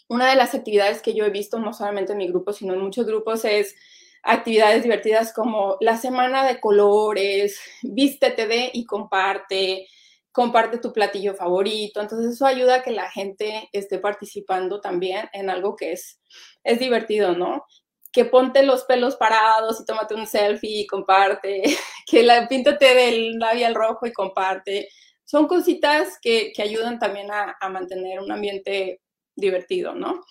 Una 0.07 0.29
de 0.29 0.35
las 0.35 0.55
actividades 0.55 1.01
que 1.01 1.13
yo 1.13 1.23
he 1.25 1.29
visto, 1.29 1.59
no 1.59 1.73
solamente 1.73 2.13
en 2.13 2.17
mi 2.17 2.27
grupo, 2.27 2.51
sino 2.51 2.73
en 2.73 2.81
muchos 2.81 3.05
grupos, 3.05 3.45
es 3.45 3.75
actividades 4.23 4.83
divertidas 4.83 5.33
como 5.33 5.77
la 5.79 5.97
semana 5.97 6.45
de 6.45 6.59
colores, 6.59 7.59
vístete 7.83 8.47
de 8.47 8.69
y 8.73 8.85
comparte, 8.85 9.87
comparte 10.31 10.77
tu 10.77 10.93
platillo 10.93 11.35
favorito. 11.35 12.01
Entonces 12.01 12.33
eso 12.35 12.45
ayuda 12.45 12.75
a 12.75 12.83
que 12.83 12.91
la 12.91 13.09
gente 13.09 13.69
esté 13.73 13.99
participando 13.99 14.81
también 14.81 15.29
en 15.33 15.49
algo 15.49 15.75
que 15.75 15.93
es, 15.93 16.19
es 16.63 16.79
divertido, 16.79 17.33
¿no? 17.33 17.65
que 18.11 18.25
ponte 18.25 18.63
los 18.63 18.85
pelos 18.85 19.15
parados 19.15 19.79
y 19.79 19.85
tómate 19.85 20.15
un 20.15 20.27
selfie 20.27 20.81
y 20.81 20.87
comparte, 20.87 21.63
que 22.07 22.23
la, 22.23 22.47
píntate 22.47 22.93
del 22.95 23.37
labial 23.37 23.75
rojo 23.75 24.05
y 24.05 24.13
comparte. 24.13 24.89
Son 25.25 25.47
cositas 25.47 26.17
que, 26.21 26.51
ayudan 26.57 26.97
también 26.97 27.29
a, 27.31 27.55
mantener 27.69 28.19
un 28.19 28.31
ambiente 28.31 29.01
divertido, 29.35 29.93
¿no? 29.93 30.25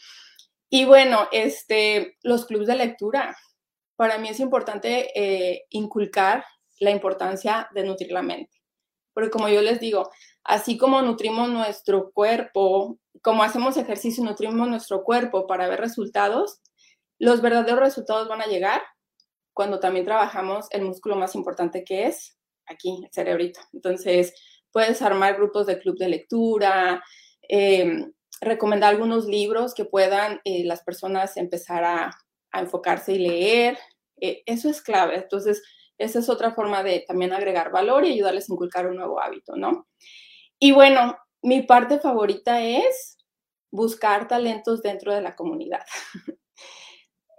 Y 0.68 0.84
bueno, 0.84 1.28
este, 1.30 2.16
los 2.22 2.46
clubes 2.46 2.66
de 2.66 2.74
lectura. 2.74 3.36
Para 3.98 4.16
mí 4.18 4.28
es 4.28 4.38
importante 4.38 5.10
eh, 5.12 5.64
inculcar 5.70 6.44
la 6.78 6.92
importancia 6.92 7.68
de 7.74 7.82
nutrir 7.82 8.12
la 8.12 8.22
mente. 8.22 8.62
Porque 9.12 9.28
como 9.28 9.48
yo 9.48 9.60
les 9.60 9.80
digo, 9.80 10.08
así 10.44 10.78
como 10.78 11.02
nutrimos 11.02 11.48
nuestro 11.48 12.12
cuerpo, 12.12 13.00
como 13.22 13.42
hacemos 13.42 13.76
ejercicio, 13.76 14.22
nutrimos 14.22 14.68
nuestro 14.68 15.02
cuerpo 15.02 15.48
para 15.48 15.66
ver 15.66 15.80
resultados, 15.80 16.60
los 17.18 17.42
verdaderos 17.42 17.80
resultados 17.80 18.28
van 18.28 18.40
a 18.40 18.46
llegar 18.46 18.82
cuando 19.52 19.80
también 19.80 20.04
trabajamos 20.04 20.68
el 20.70 20.84
músculo 20.84 21.16
más 21.16 21.34
importante 21.34 21.82
que 21.82 22.06
es 22.06 22.38
aquí, 22.66 23.00
el 23.02 23.10
cerebrito. 23.12 23.58
Entonces, 23.72 24.32
puedes 24.70 25.02
armar 25.02 25.34
grupos 25.34 25.66
de 25.66 25.80
club 25.80 25.98
de 25.98 26.08
lectura, 26.08 27.02
em, 27.48 28.12
recomendar 28.40 28.94
algunos 28.94 29.26
libros 29.26 29.74
que 29.74 29.84
puedan 29.84 30.40
eh, 30.44 30.62
las 30.64 30.84
personas 30.84 31.36
empezar 31.36 31.82
a, 31.82 32.10
enfocarse 32.52 33.14
y 33.14 33.18
leer. 33.18 33.78
Eh, 34.20 34.42
eso 34.46 34.68
es 34.68 34.82
clave. 34.82 35.16
Entonces, 35.16 35.62
esa 35.98 36.20
es 36.20 36.28
otra 36.28 36.52
forma 36.54 36.82
de 36.82 37.04
también 37.06 37.32
agregar 37.32 37.70
valor 37.70 38.04
y 38.04 38.12
ayudarles 38.12 38.48
a 38.48 38.52
inculcar 38.52 38.86
un 38.86 38.96
nuevo 38.96 39.20
hábito, 39.20 39.56
¿no? 39.56 39.88
Y 40.58 40.72
bueno, 40.72 41.16
mi 41.42 41.62
parte 41.62 41.98
favorita 41.98 42.62
es 42.62 43.18
buscar 43.70 44.28
talentos 44.28 44.82
dentro 44.82 45.14
de 45.14 45.22
la 45.22 45.36
comunidad. 45.36 45.84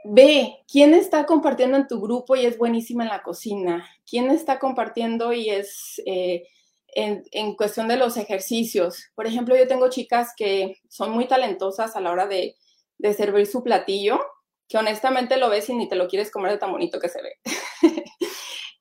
Ve, 0.05 0.63
¿quién 0.71 0.93
está 0.93 1.25
compartiendo 1.25 1.77
en 1.77 1.87
tu 1.87 1.99
grupo 1.99 2.35
y 2.35 2.45
es 2.45 2.57
buenísima 2.57 3.03
en 3.03 3.09
la 3.09 3.21
cocina? 3.21 3.87
¿Quién 4.09 4.29
está 4.29 4.57
compartiendo 4.57 5.33
y 5.33 5.49
es 5.49 6.01
eh, 6.05 6.47
en, 6.87 7.55
cuestión 7.55 7.89
de 7.89 7.97
los 7.97 8.15
ejercicios? 8.15 9.09
Por 9.13 9.27
ejemplo, 9.27 9.57
yo 9.57 9.67
tengo 9.67 9.89
chicas 9.89 10.33
que 10.37 10.77
son 10.87 11.11
muy 11.11 11.27
talentosas 11.27 11.95
a 11.95 12.01
la 12.01 12.11
hora 12.11 12.27
de, 12.27 12.55
de 12.97 13.13
servir 13.13 13.45
su 13.45 13.61
platillo, 13.61 14.21
que 14.69 14.77
honestamente 14.77 15.37
lo 15.37 15.49
ves 15.49 15.67
y 15.69 15.73
ni 15.73 15.89
te 15.89 15.95
lo 15.95 16.07
quieres 16.07 16.31
comer 16.31 16.51
de 16.53 16.57
tan 16.59 16.71
bonito 16.71 16.99
que 16.99 17.09
se 17.09 17.21
ve. 17.21 17.33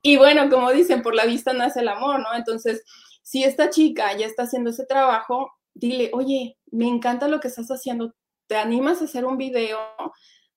y 0.03 0.17
bueno, 0.17 0.47
como 0.49 0.71
dicen, 0.71 1.01
por 1.01 1.15
la 1.15 1.25
vista 1.25 1.51
nace 1.51 1.81
el 1.81 1.87
amor, 1.89 2.19
¿no? 2.19 2.33
Entonces, 2.35 2.83
si 3.23 3.43
esta 3.43 3.71
chica 3.71 4.15
ya 4.15 4.27
está 4.27 4.43
haciendo 4.43 4.69
ese 4.69 4.85
trabajo, 4.85 5.51
dile, 5.73 6.11
oye, 6.13 6.57
me 6.71 6.87
encanta 6.87 7.27
lo 7.27 7.39
que 7.39 7.47
estás 7.47 7.69
haciendo, 7.69 8.13
¿te 8.47 8.55
animas 8.55 9.01
a 9.01 9.05
hacer 9.05 9.25
un 9.25 9.37
video? 9.37 9.79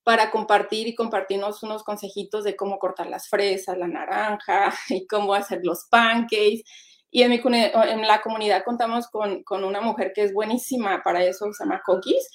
para 0.04 0.30
compartir 0.30 0.88
y 0.88 0.94
compartirnos 0.94 1.62
unos 1.62 1.84
consejitos 1.84 2.42
de 2.44 2.56
cómo 2.56 2.78
cortar 2.78 3.06
las 3.06 3.28
fresas, 3.28 3.78
la 3.78 3.86
naranja 3.86 4.74
y 4.88 5.06
cómo 5.06 5.34
hacer 5.34 5.60
los 5.62 5.84
pancakes. 5.90 6.62
Y 7.10 7.22
en, 7.22 8.02
la 8.06 8.22
comunidad 8.22 8.64
contamos 8.64 9.06
con, 9.08 9.44
con, 9.44 9.64
una 9.64 9.82
mujer 9.82 10.12
que 10.14 10.22
es 10.22 10.32
buenísima 10.32 11.02
para 11.02 11.22
eso, 11.22 11.52
se 11.52 11.62
llama 11.62 11.82
Cookies, 11.84 12.26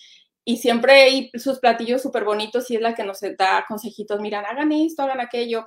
y 0.49 0.55
siempre 0.55 0.93
hay 0.93 1.29
sus 1.33 1.59
platillos 1.59 2.01
súper 2.01 2.23
bonitos 2.23 2.71
y 2.71 2.77
es 2.77 2.81
la 2.81 2.95
que 2.95 3.03
nos 3.03 3.19
da 3.37 3.65
consejitos, 3.67 4.21
miran, 4.21 4.45
hagan 4.45 4.71
esto, 4.71 5.03
hagan 5.03 5.19
aquello. 5.19 5.65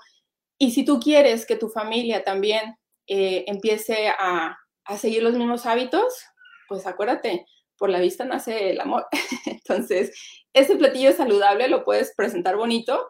Y 0.56 0.70
si 0.70 0.86
tú 0.86 0.98
quieres 0.98 1.44
que 1.44 1.56
tu 1.56 1.68
familia 1.68 2.24
también 2.24 2.76
eh, 3.06 3.44
empiece 3.46 4.08
a, 4.08 4.56
a 4.86 4.96
seguir 4.96 5.22
los 5.22 5.34
mismos 5.34 5.66
hábitos, 5.66 6.24
pues 6.66 6.86
acuérdate, 6.86 7.44
por 7.76 7.90
la 7.90 8.00
vista 8.00 8.24
nace 8.24 8.70
el 8.70 8.80
amor. 8.80 9.06
Entonces, 9.44 10.18
ese 10.54 10.76
platillo 10.76 11.12
saludable 11.12 11.68
lo 11.68 11.84
puedes 11.84 12.14
presentar 12.16 12.56
bonito, 12.56 13.06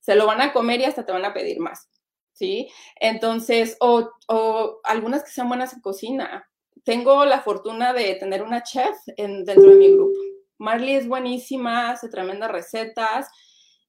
se 0.00 0.16
lo 0.16 0.26
van 0.26 0.40
a 0.40 0.52
comer 0.52 0.80
y 0.80 0.86
hasta 0.86 1.06
te 1.06 1.12
van 1.12 1.24
a 1.24 1.34
pedir 1.34 1.60
más, 1.60 1.88
¿sí? 2.32 2.68
Entonces, 2.96 3.76
o, 3.78 4.10
algunas 4.82 5.22
que 5.22 5.30
sean 5.30 5.46
buenas 5.46 5.72
en 5.72 5.82
cocina. 5.82 6.50
Tengo 6.82 7.24
la 7.26 7.42
fortuna 7.42 7.92
de 7.92 8.16
tener 8.16 8.42
una 8.42 8.64
chef 8.64 8.96
en, 9.16 9.44
dentro 9.44 9.70
de 9.70 9.76
mi 9.76 9.92
grupo. 9.92 10.31
Marley 10.62 10.94
es 10.94 11.08
buenísima, 11.08 11.90
hace 11.90 12.08
tremendas 12.08 12.52
recetas 12.52 13.26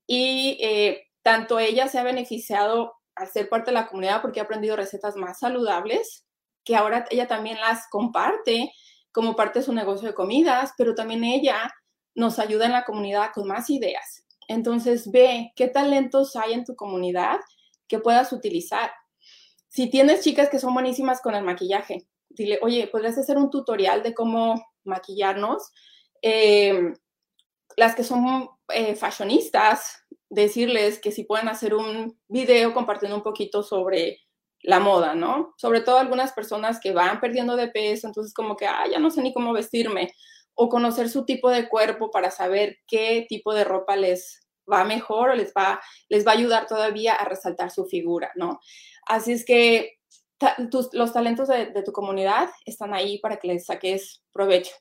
y 0.07 0.57
eh, 0.59 1.03
tanto 1.21 1.59
ella 1.59 1.87
se 1.87 1.99
ha 1.99 2.03
beneficiado 2.03 2.95
al 3.15 3.27
ser 3.29 3.47
parte 3.47 3.69
de 3.69 3.75
la 3.75 3.87
comunidad 3.87 4.23
porque 4.23 4.39
ha 4.39 4.43
aprendido 4.43 4.75
recetas 4.75 5.15
más 5.15 5.37
saludables, 5.37 6.25
que 6.63 6.75
ahora 6.75 7.05
ella 7.11 7.27
también 7.27 7.59
las 7.59 7.87
comparte 7.91 8.73
como 9.11 9.35
parte 9.35 9.59
de 9.59 9.65
su 9.65 9.73
negocio 9.73 10.07
de 10.07 10.15
comidas, 10.15 10.71
pero 10.75 10.95
también 10.95 11.23
ella 11.23 11.71
nos 12.15 12.39
ayuda 12.39 12.65
en 12.65 12.71
la 12.71 12.85
comunidad 12.85 13.29
con 13.35 13.47
más 13.47 13.69
ideas. 13.69 14.25
Entonces, 14.47 15.11
ve 15.11 15.51
qué 15.55 15.67
talentos 15.67 16.35
hay 16.35 16.53
en 16.53 16.65
tu 16.65 16.75
comunidad 16.75 17.39
que 17.87 17.99
puedas 17.99 18.33
utilizar. 18.33 18.91
Si 19.67 19.91
tienes 19.91 20.21
chicas 20.21 20.49
que 20.49 20.57
son 20.57 20.73
buenísimas 20.73 21.21
con 21.21 21.35
el 21.35 21.43
maquillaje, 21.43 22.07
dile, 22.29 22.57
oye, 22.63 22.87
¿podrías 22.87 23.17
hacer 23.19 23.37
un 23.37 23.51
tutorial 23.51 24.01
de 24.01 24.15
cómo 24.15 24.59
maquillarnos? 24.83 25.71
Em, 26.25 26.95
las 27.75 27.95
que 27.95 28.03
son 28.03 28.49
eh, 28.69 28.95
fashionistas, 28.95 30.05
decirles 30.29 30.99
que 30.99 31.11
si 31.11 31.25
pueden 31.25 31.49
hacer 31.49 31.75
un 31.75 32.17
video 32.29 32.73
compartiendo 32.73 33.17
un 33.17 33.23
poquito 33.23 33.61
sobre 33.61 34.19
la 34.61 34.79
moda, 34.79 35.15
¿no? 35.15 35.53
Sobre 35.57 35.81
todo 35.81 35.97
algunas 35.97 36.31
personas 36.31 36.79
que 36.79 36.93
van 36.93 37.19
perdiendo 37.19 37.57
de 37.57 37.67
peso, 37.67 38.07
entonces 38.07 38.33
como 38.33 38.55
que, 38.55 38.65
ah, 38.65 38.85
ya 38.89 38.99
no 38.99 39.11
sé 39.11 39.21
ni 39.21 39.33
cómo 39.33 39.51
vestirme, 39.51 40.13
o 40.55 40.69
conocer 40.69 41.09
su 41.09 41.25
tipo 41.25 41.49
de 41.49 41.67
cuerpo 41.67 42.09
para 42.09 42.31
saber 42.31 42.77
qué 42.87 43.25
tipo 43.27 43.53
de 43.53 43.65
ropa 43.65 43.97
les 43.97 44.47
va 44.71 44.85
mejor 44.85 45.31
o 45.31 45.35
les 45.35 45.51
va, 45.51 45.81
les 46.07 46.25
va 46.25 46.31
a 46.31 46.35
ayudar 46.35 46.67
todavía 46.67 47.15
a 47.15 47.25
resaltar 47.25 47.69
su 47.69 47.85
figura, 47.85 48.31
¿no? 48.35 48.61
Así 49.05 49.33
es 49.33 49.45
que 49.45 49.97
los 50.93 51.13
talentos 51.13 51.49
de, 51.49 51.65
de, 51.67 51.83
tu 51.83 51.91
comunidad 51.91 52.49
están 52.65 52.93
ahí 52.93 53.19
para 53.19 53.37
que 53.37 53.49
les 53.49 53.65
saques 53.65 54.23
provecho. 54.31 54.73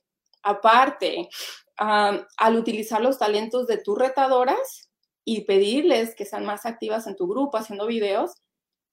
Aparte, 0.42 1.28
al 1.76 2.57
utilizar 2.57 3.00
los 3.00 3.18
talentos 3.18 3.66
de 3.66 3.78
tus 3.78 3.98
retadoras 3.98 4.90
y 5.24 5.44
pedirles 5.44 6.14
que 6.14 6.24
sean 6.24 6.44
más 6.44 6.66
activas 6.66 7.07
en 7.07 7.16
tu 7.16 7.26
grupo 7.28 7.57
haciendo 7.57 7.87
videos, 7.87 8.33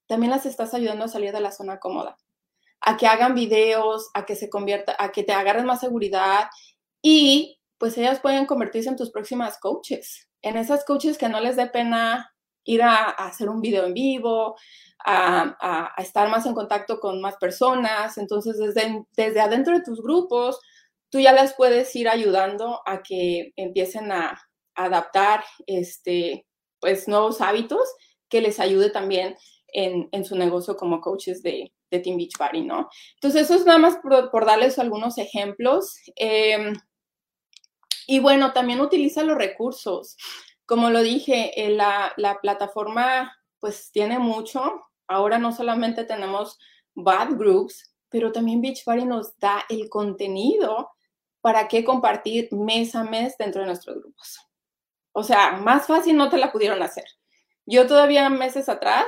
también 0.07 0.31
las 0.31 0.45
estás 0.45 0.73
ayudando 0.73 1.05
a 1.05 1.09
salir 1.09 1.31
de 1.31 1.41
la 1.41 1.51
zona 1.51 1.79
cómoda, 1.79 2.17
a 2.81 2.97
que 2.97 3.07
hagan 3.07 3.35
videos, 3.35 4.09
a 4.13 4.25
que 4.25 4.35
se 4.35 4.49
convierta, 4.49 4.95
a 4.97 5.11
que 5.11 5.23
te 5.23 5.33
agarren 5.33 5.65
más 5.65 5.81
seguridad 5.81 6.49
y 7.01 7.59
pues 7.77 7.97
ellas 7.97 8.19
pueden 8.19 8.45
convertirse 8.45 8.89
en 8.89 8.95
tus 8.95 9.11
próximas 9.11 9.59
coaches, 9.59 10.27
en 10.41 10.57
esas 10.57 10.83
coaches 10.83 11.17
que 11.17 11.29
no 11.29 11.39
les 11.39 11.55
dé 11.55 11.67
pena 11.67 12.33
ir 12.63 12.83
a, 12.83 13.05
hacer 13.09 13.49
un 13.49 13.61
video 13.61 13.85
en 13.85 13.93
vivo, 13.93 14.55
a, 15.03 15.91
a, 15.95 16.01
estar 16.01 16.29
más 16.29 16.45
en 16.45 16.53
contacto 16.53 16.99
con 16.99 17.21
más 17.21 17.37
personas. 17.37 18.17
Entonces, 18.17 18.57
desde, 18.57 19.05
desde 19.15 19.41
adentro 19.41 19.75
de 19.75 19.83
tus 19.83 20.01
grupos, 20.01 20.59
tú 21.09 21.19
ya 21.19 21.33
las 21.33 21.53
puedes 21.55 21.95
ir 21.95 22.09
ayudando 22.09 22.81
a 22.85 23.01
que 23.01 23.51
empiecen 23.55 24.11
a, 24.11 24.39
adaptar 24.75 25.43
este, 25.67 26.47
pues, 26.79 27.09
nuevos 27.09 27.41
hábitos 27.41 27.81
que 28.29 28.39
les 28.39 28.61
ayude 28.61 28.89
también 28.89 29.35
en, 29.67 30.07
en 30.13 30.23
su 30.23 30.37
negocio 30.37 30.77
como 30.77 31.01
coaches 31.01 31.43
de, 31.43 31.73
de, 31.91 31.99
Team 31.99 32.15
Beachbody, 32.15 32.61
¿no? 32.63 32.89
Entonces, 33.15 33.41
eso 33.41 33.55
es 33.55 33.65
nada 33.65 33.77
más 33.77 33.97
por, 33.97 34.45
darles 34.45 34.79
algunos 34.79 35.17
ejemplos. 35.17 35.97
Em, 36.15 36.73
y 38.07 38.19
bueno, 38.19 38.53
también 38.53 38.79
utiliza 38.79 39.23
los 39.23 39.37
recursos. 39.37 40.15
Como 40.65 40.89
lo 40.89 41.01
dije, 41.01 41.51
eh, 41.61 41.71
la, 41.71 42.13
la 42.15 42.39
plataforma 42.39 43.35
pues 43.59 43.91
tiene 43.91 44.17
mucho. 44.17 44.81
Ahora 45.07 45.39
no 45.39 45.51
solamente 45.51 46.05
tenemos 46.05 46.57
bad 46.95 47.35
groups, 47.35 47.93
pero 48.09 48.31
también 48.31 48.61
Beachbody 48.61 49.05
nos 49.05 49.37
da 49.39 49.65
el 49.69 49.89
contenido 49.89 50.89
para 51.41 51.67
qué 51.67 51.83
compartir 51.83 52.49
mes 52.51 52.95
a 52.95 53.03
mes 53.03 53.37
dentro 53.37 53.61
de 53.61 53.67
nuestros 53.67 53.97
grupos. 53.97 54.39
O 55.11 55.23
sea, 55.23 55.53
más 55.53 55.87
fácil 55.87 56.17
no 56.17 56.29
te 56.29 56.37
la 56.37 56.51
pudieron 56.51 56.81
hacer. 56.81 57.05
Yo 57.65 57.87
todavía 57.87 58.29
meses 58.29 58.69
atrás 58.69 59.05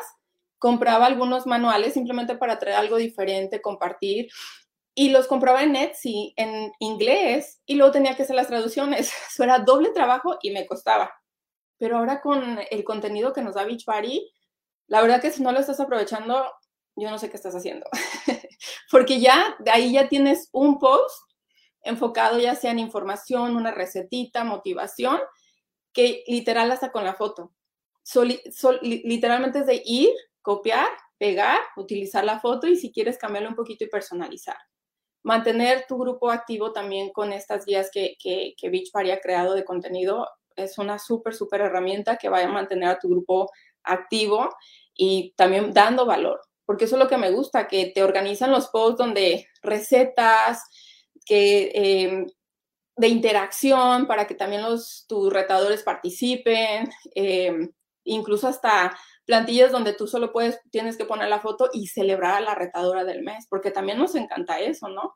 compraba 0.60 1.08
algunos 1.08 1.48
manuales 1.48 1.94
simplemente 1.94 2.36
para 2.36 2.60
traer 2.60 2.78
algo 2.78 2.98
diferente, 2.98 3.62
compartir, 3.62 4.30
y 4.94 5.10
los 5.10 5.28
compraba 5.28 5.64
en 5.64 5.76
Etsy 5.76 6.34
en 6.36 6.72
inglés 6.80 7.62
y 7.66 7.76
luego 7.76 7.92
tenía 7.92 8.16
que 8.16 8.24
hacer 8.24 8.36
las 8.36 8.48
traducciones. 8.48 9.12
Eso 9.32 9.44
era 9.44 9.60
doble 9.60 9.90
trabajo 9.90 10.38
y 10.42 10.52
me 10.52 10.66
costaba. 10.66 11.12
Pero 11.78 11.98
ahora 11.98 12.22
con 12.22 12.60
el 12.70 12.84
contenido 12.84 13.34
que 13.34 13.42
nos 13.42 13.56
da 13.56 13.64
Beachbody, 13.64 14.30
la 14.88 15.02
verdad 15.02 15.22
que 15.22 15.32
si 15.32 15.42
no 15.42 15.52
lo 15.52 15.60
estás 15.60 15.80
aprovechando, 15.80 16.46
yo 16.96 17.10
no 17.10 17.18
sé 17.18 17.30
qué 17.30 17.38
estás 17.38 17.56
haciendo. 17.56 17.88
Porque 18.92 19.20
ya 19.20 19.56
de 19.60 19.72
ahí 19.72 19.94
ya 19.94 20.08
tienes 20.08 20.50
un 20.52 20.78
post 20.78 21.31
enfocado 21.84 22.40
ya 22.40 22.56
sea 22.56 22.72
en 22.72 22.80
información, 22.80 23.56
una 23.56 23.72
recetita, 23.72 24.44
motivación, 24.44 25.20
que 25.94 26.24
literal 26.28 26.72
hasta 26.72 26.92
con 26.92 27.04
la 27.04 27.14
foto. 27.14 27.54
literalmente 28.82 29.60
es 29.60 29.66
de 29.66 29.82
ir, 29.86 30.10
copiar, 30.42 30.88
pegar, 31.18 31.60
utilizar 31.76 32.24
la 32.24 32.40
foto 32.40 32.68
y 32.68 32.76
si 32.76 32.92
quieres 32.92 33.18
cambiarlo 33.18 33.50
un 33.50 33.56
poquito 33.56 33.84
y 33.84 33.90
personalizar. 33.90 34.58
Mantener 35.24 35.86
tu 35.88 35.98
grupo 35.98 36.32
activo 36.32 36.72
también 36.72 37.12
con 37.12 37.32
estas 37.32 37.66
guías 37.66 37.92
que, 37.92 38.16
que, 38.20 38.56
que 38.58 38.70
Beachbody 38.70 39.12
ha 39.12 39.20
creado 39.20 39.54
de 39.54 39.64
contenido 39.64 40.28
es 40.56 40.78
una 40.78 41.00
súper, 41.00 41.34
súper 41.34 41.62
herramienta 41.62 42.18
que 42.18 42.30
va 42.30 42.42
a 42.42 42.48
mantener 42.48 42.90
a 42.90 43.00
tu 43.00 43.10
grupo 43.10 43.50
activo 43.84 44.50
y 44.94 45.34
también 45.36 45.74
dando 45.74 46.06
valor, 46.06 46.42
porque 46.66 46.86
eso 46.86 46.96
es 46.96 47.02
lo 47.04 47.08
que 47.08 47.18
me 47.18 47.32
gusta, 47.32 47.68
que 47.68 47.92
te 47.94 48.04
organizan 48.04 48.52
los 48.52 48.68
posts 48.68 48.98
donde 48.98 49.48
recetas, 49.62 50.64
que, 51.26 51.72
em, 51.74 52.28
de 52.98 53.08
interacción 53.08 54.08
para 54.08 54.28
que 54.28 54.36
también 54.36 54.62
los, 54.62 55.06
tus 55.08 55.32
retadores 55.32 55.84
participen, 55.84 56.90
em, 57.16 57.72
incluso 58.04 58.48
hasta 58.48 58.98
plantillas 59.26 59.72
donde 59.72 59.94
tú 59.94 60.08
solo 60.08 60.32
puedes, 60.32 60.60
tienes 60.72 60.98
que 60.98 61.06
poner 61.06 61.30
la 61.30 61.40
foto 61.40 61.70
y 61.74 61.88
celebrar 61.88 62.36
a 62.36 62.42
la 62.42 62.56
retadora 62.56 63.04
del 63.06 63.24
mes, 63.24 63.48
porque 63.50 63.72
también 63.72 63.98
nos 63.98 64.16
encanta 64.16 64.60
eso, 64.60 64.90
¿no? 64.90 65.16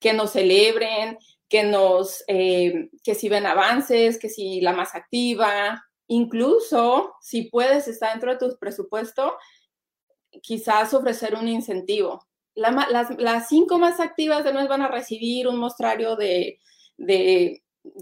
Que 0.00 0.12
nos 0.12 0.32
celebren, 0.32 1.18
que 1.48 1.64
nos, 1.64 2.24
em, 2.28 2.90
que 3.04 3.14
si 3.14 3.28
ven 3.28 3.46
avances, 3.46 4.18
que 4.18 4.28
si 4.28 4.60
la 4.60 4.72
más 4.72 4.94
activa, 4.94 5.84
incluso 6.06 7.14
si 7.20 7.42
puedes 7.50 7.88
estar 7.88 8.12
dentro 8.12 8.32
de 8.32 8.38
tu 8.38 8.58
presupuesto, 8.58 9.36
quizás 10.42 10.94
ofrecer 10.94 11.34
un 11.34 11.48
incentivo, 11.48 12.26
las, 12.54 13.48
cinco 13.48 13.78
más 13.78 14.00
activas 14.00 14.44
de 14.44 14.52
mes 14.52 14.68
van 14.68 14.82
a 14.82 14.88
recibir 14.88 15.48
un 15.48 15.58
mostrario 15.58 16.16
de, 16.16 16.58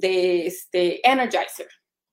este 0.03 1.09
Energizer, 1.09 1.69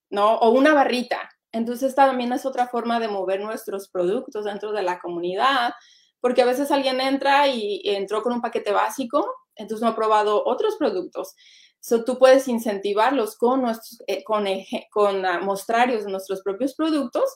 ¿no? 0.09 0.35
O 0.37 0.51
una 0.51 0.73
barrita. 0.73 1.29
Entonces, 1.51 1.89
esta 1.89 2.07
también 2.07 2.31
es 2.33 2.45
otra 2.45 2.67
forma 2.67 2.99
de 2.99 3.07
mover 3.07 3.39
nuestros 3.39 3.89
productos 3.89 4.45
dentro 4.45 4.71
de 4.71 4.83
la 4.83 4.99
comunidad, 4.99 5.73
porque 6.19 6.41
a 6.41 6.45
veces 6.45 6.71
alguien 6.71 7.01
entra 7.01 7.47
y 7.47 7.81
entró 7.85 8.21
con 8.21 8.33
un 8.33 8.41
paquete 8.41 8.71
básico, 8.71 9.25
entonces 9.55 9.81
no 9.83 9.89
ha 9.89 9.95
probado 9.95 10.43
otros 10.45 10.75
productos. 10.77 11.35
So, 11.79 12.03
tú 12.03 12.17
puedes 12.17 12.47
incentivarlos 12.47 13.37
con, 13.37 13.61
nuestros, 13.61 14.03
eh, 14.07 14.23
con, 14.23 14.45
uh, 14.45 15.43
mostrarios 15.43 16.05
de 16.05 16.11
nuestros 16.11 16.41
propios 16.41 16.75
productos, 16.75 17.35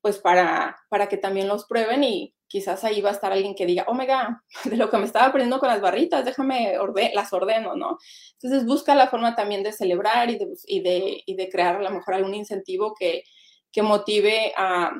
pues 0.00 0.18
para, 0.18 0.78
para 0.88 1.08
que 1.08 1.18
también 1.18 1.48
los 1.48 1.66
prueben 1.66 2.04
y 2.04 2.34
quizás 2.50 2.82
ahí 2.82 3.00
va 3.00 3.10
a 3.10 3.12
estar 3.12 3.32
alguien 3.32 3.54
que 3.54 3.64
diga, 3.64 3.84
omega, 3.86 4.42
de 4.64 4.76
lo 4.76 4.90
que 4.90 4.98
me 4.98 5.06
estaba 5.06 5.26
aprendiendo 5.26 5.60
con 5.60 5.68
las 5.68 5.80
barritas, 5.80 6.24
déjame, 6.24 6.74
las 7.14 7.32
ordeno, 7.32 7.76
¿no? 7.76 7.96
Entonces 8.32 8.66
busca 8.66 8.94
la 8.94 9.08
forma 9.08 9.36
también 9.36 9.62
de 9.62 9.72
celebrar 9.72 10.28
y 10.30 10.36
de, 10.36 10.48
y 10.66 10.80
de, 10.80 11.22
y 11.24 11.34
de 11.36 11.48
crear 11.48 11.76
a 11.76 11.82
lo 11.82 11.90
mejor 11.90 12.14
algún 12.14 12.34
incentivo 12.34 12.94
que, 12.98 13.22
que 13.72 13.82
motive 13.82 14.52
a, 14.56 14.90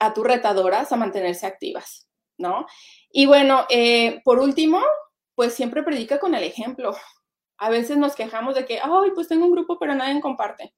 a 0.00 0.12
tus 0.12 0.26
retadoras 0.26 0.90
a 0.90 0.96
mantenerse 0.96 1.46
activas, 1.46 2.08
¿no? 2.36 2.66
Y 3.10 3.26
bueno, 3.26 3.64
eh, 3.70 4.20
por 4.24 4.40
último, 4.40 4.82
pues 5.36 5.54
siempre 5.54 5.84
predica 5.84 6.18
con 6.18 6.34
el 6.34 6.42
ejemplo. 6.42 6.96
A 7.58 7.70
veces 7.70 7.96
nos 7.96 8.16
quejamos 8.16 8.56
de 8.56 8.66
que, 8.66 8.80
ay, 8.82 9.12
pues 9.14 9.28
tengo 9.28 9.46
un 9.46 9.52
grupo, 9.52 9.78
pero 9.78 9.94
nadie 9.94 10.20
comparte. 10.20 10.74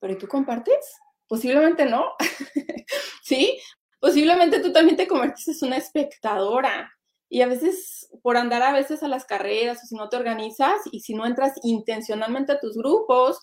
¿Pero 0.00 0.12
¿y 0.12 0.18
tú 0.18 0.26
compartes? 0.26 0.98
Posiblemente 1.28 1.86
no. 1.86 2.14
¿Sí? 3.22 3.58
Posiblemente 4.00 4.60
tú 4.60 4.72
también 4.72 4.96
te 4.96 5.08
convertiste 5.08 5.52
en 5.52 5.68
una 5.68 5.76
espectadora. 5.76 6.92
Y 7.28 7.42
a 7.42 7.48
veces, 7.48 8.08
por 8.22 8.36
andar 8.36 8.62
a 8.62 8.72
veces 8.72 9.02
a 9.02 9.08
las 9.08 9.24
carreras 9.24 9.82
o 9.82 9.86
si 9.86 9.96
no 9.96 10.08
te 10.08 10.16
organizas 10.16 10.80
y 10.92 11.00
si 11.00 11.14
no 11.14 11.26
entras 11.26 11.54
intencionalmente 11.62 12.52
a 12.52 12.60
tus 12.60 12.76
grupos, 12.76 13.40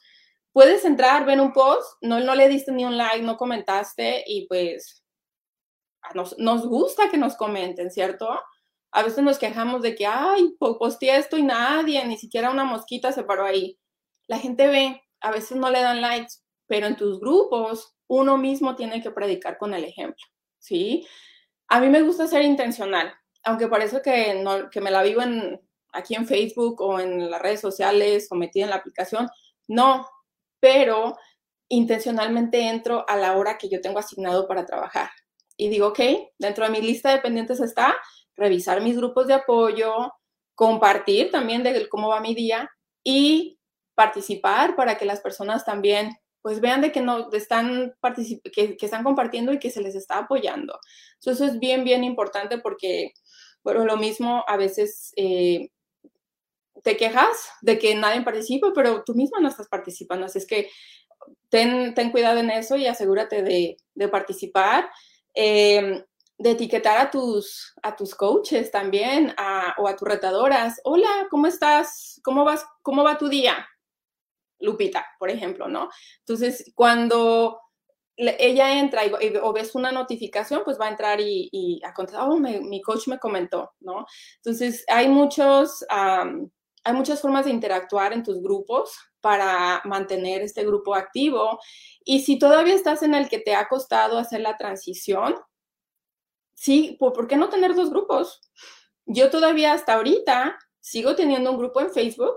puedes 0.54 0.86
entrar, 0.86 1.26
ver 1.26 1.42
un 1.42 1.52
post, 1.52 1.98
no, 2.02 2.20
no 2.20 2.36
le 2.36 2.48
diste 2.48 2.72
ni 2.72 2.86
un 2.86 2.98
like, 2.98 3.24
no 3.24 3.38
comentaste 3.38 4.24
y 4.26 4.48
pues 4.48 5.04
nos, 6.14 6.38
nos 6.38 6.68
gusta 6.68 7.10
que 7.10 7.18
nos 7.18 7.36
comenten, 7.36 7.92
¿cierto? 7.92 8.30
A 8.92 9.04
veces 9.04 9.24
nos 9.24 9.40
quejamos 9.40 9.82
de 9.82 9.96
que, 9.96 10.06
ay, 10.06 10.56
posteé 10.60 11.18
esto 11.18 11.38
y 11.38 11.44
nadie, 11.44 12.06
ni 12.06 12.18
siquiera 12.18 12.52
una 12.52 12.64
mosquita 12.64 13.12
se 13.12 13.24
paró 13.24 13.46
ahí. 13.46 13.80
La 14.28 14.38
gente 14.38 14.68
ve, 14.68 15.02
a 15.22 15.32
veces 15.32 15.58
no 15.58 15.70
le 15.72 15.82
dan 15.82 16.02
likes, 16.02 16.36
pero 16.68 16.88
en 16.88 16.96
tus 16.96 17.20
grupos 17.20 17.96
uno 18.08 18.38
mismo 18.38 18.76
tiene 18.76 19.02
que 19.02 19.12
predicar 19.12 19.58
con 19.58 19.74
el 19.74 19.84
ejemplo. 19.84 20.24
¿Sí? 20.64 21.06
A 21.68 21.80
mí 21.82 21.90
me 21.90 22.02
gusta 22.02 22.26
ser 22.28 22.44
intencional, 22.44 23.14
aunque 23.44 23.68
parece 23.68 24.02
que, 24.02 24.36
no, 24.36 24.70
que 24.70 24.80
me 24.80 24.92
la 24.92 25.04
vivo 25.04 25.22
en, 25.22 25.60
aquí 25.92 26.16
en 26.16 26.26
Facebook 26.26 26.82
o 26.82 27.00
en 27.00 27.30
las 27.30 27.42
redes 27.42 27.60
sociales 27.60 28.28
o 28.32 28.36
metida 28.36 28.64
en 28.64 28.70
la 28.70 28.78
aplicación, 28.78 29.30
no, 29.68 30.08
pero 30.60 31.18
intencionalmente 31.70 32.62
entro 32.62 33.06
a 33.08 33.18
la 33.18 33.36
hora 33.36 33.58
que 33.58 33.70
yo 33.70 33.82
tengo 33.82 34.00
asignado 34.00 34.48
para 34.48 34.66
trabajar. 34.66 35.10
Y 35.58 35.68
digo, 35.68 35.88
ok, 35.88 36.00
dentro 36.40 36.66
de 36.66 36.72
mi 36.72 36.82
lista 36.82 37.12
de 37.12 37.20
pendientes 37.20 37.60
está 37.60 37.96
revisar 38.36 38.82
mis 38.82 38.96
grupos 38.96 39.28
de 39.28 39.34
apoyo, 39.34 40.14
compartir 40.56 41.30
también 41.30 41.62
de 41.64 41.90
cómo 41.90 42.10
va 42.10 42.22
mi 42.22 42.34
día 42.34 42.70
y 43.04 43.60
participar 43.96 44.76
para 44.76 44.98
que 44.98 45.06
las 45.06 45.20
personas 45.20 45.66
también 45.66 46.16
pues 46.44 46.60
vean 46.60 46.82
de 46.82 46.92
que 46.92 47.02
no 47.02 47.32
están 47.32 47.96
que, 48.54 48.76
que, 48.78 48.86
están 48.86 49.04
compartiendo 49.04 49.54
y 49.54 49.60
que 49.60 49.72
se 49.72 49.82
les 49.82 49.96
está 49.96 50.20
apoyando. 50.20 50.78
eso 51.26 51.46
es 51.46 51.58
bien, 51.58 51.84
bien 51.86 52.04
importante 52.04 52.60
porque 52.60 53.14
Pero 53.64 53.86
lo 53.86 53.96
mismo, 53.98 54.44
a 54.46 54.58
veces 54.58 55.14
eh, 55.16 55.70
te 56.84 56.98
quejas 56.98 57.50
de 57.62 57.80
que 57.80 57.96
nadie 57.96 58.22
participa, 58.24 58.74
pero 58.76 59.04
tú 59.06 59.16
misma 59.16 59.40
no 59.40 59.48
estás 59.48 59.70
participando. 59.70 60.26
Así 60.26 60.40
es 60.40 60.46
que 60.46 60.70
ten, 61.50 61.94
ten 61.94 62.12
cuidado 62.12 62.40
en 62.40 62.50
eso 62.50 62.76
y 62.76 62.88
asegúrate 62.88 63.42
de, 63.42 63.78
de 63.96 64.08
participar. 64.10 64.90
Eh, 65.34 66.04
de 66.38 66.52
etiquetar 66.52 66.98
a 66.98 67.10
tus, 67.10 67.74
a 67.82 67.96
tus 67.96 68.16
coaches 68.16 68.70
también 68.70 69.34
o 69.78 69.88
a 69.88 69.96
tus 69.96 70.08
retadoras. 70.08 70.82
Hola, 70.84 71.28
¿cómo 71.30 71.48
estás? 71.48 72.20
¿Cómo, 72.22 72.44
vas, 72.44 72.66
¿Cómo 72.82 73.04
va 73.04 73.18
tu 73.18 73.30
día? 73.30 73.66
Lupita, 74.64 75.06
por 75.20 75.30
ejemplo, 75.30 75.68
¿no? 75.68 75.90
Entonces, 76.20 76.72
cuando 76.74 77.60
ella 78.16 78.80
entra 78.80 79.06
y, 79.06 79.12
o 79.42 79.54
ves 79.54 79.74
una 79.76 79.92
notificación, 79.92 80.62
pues 80.64 80.80
va 80.80 80.86
a 80.86 80.90
entrar 80.90 81.20
y, 81.20 81.82
a 81.84 81.94
contar, 81.94 82.22
oh, 82.28 82.38
mi 82.38 82.82
coach 82.82 83.08
me 83.08 83.20
comentó, 83.20 83.72
¿no? 83.80 84.06
Entonces, 84.38 84.86
hay 84.88 85.08
muchos, 85.08 85.86
hay 85.90 86.94
muchas 86.94 87.22
formas 87.22 87.46
de 87.46 87.52
interactuar 87.52 88.14
en 88.14 88.24
tus 88.24 88.42
grupos 88.42 88.96
para 89.22 89.82
mantener 89.86 90.42
este 90.42 90.66
grupo 90.66 90.96
activo. 90.96 91.60
Y 92.04 92.22
si 92.22 92.38
todavía 92.38 92.76
estás 92.76 93.04
en 93.04 93.16
el 93.16 93.30
que 93.30 93.40
te 93.40 93.56
ha 93.56 93.68
costado 93.68 94.18
hacer 94.18 94.42
la 94.42 94.58
transición, 94.58 95.36
sí, 96.54 96.98
¿por 97.00 97.28
qué 97.28 97.38
no 97.38 97.50
tener 97.50 97.74
dos 97.74 97.90
grupos? 97.90 98.42
Yo 99.06 99.30
todavía 99.30 99.74
hasta 99.74 99.94
ahorita 99.96 100.58
sigo 100.80 101.16
teniendo 101.16 101.52
un 101.52 101.58
grupo 101.58 101.82
en 101.82 101.90
Facebook 101.90 102.36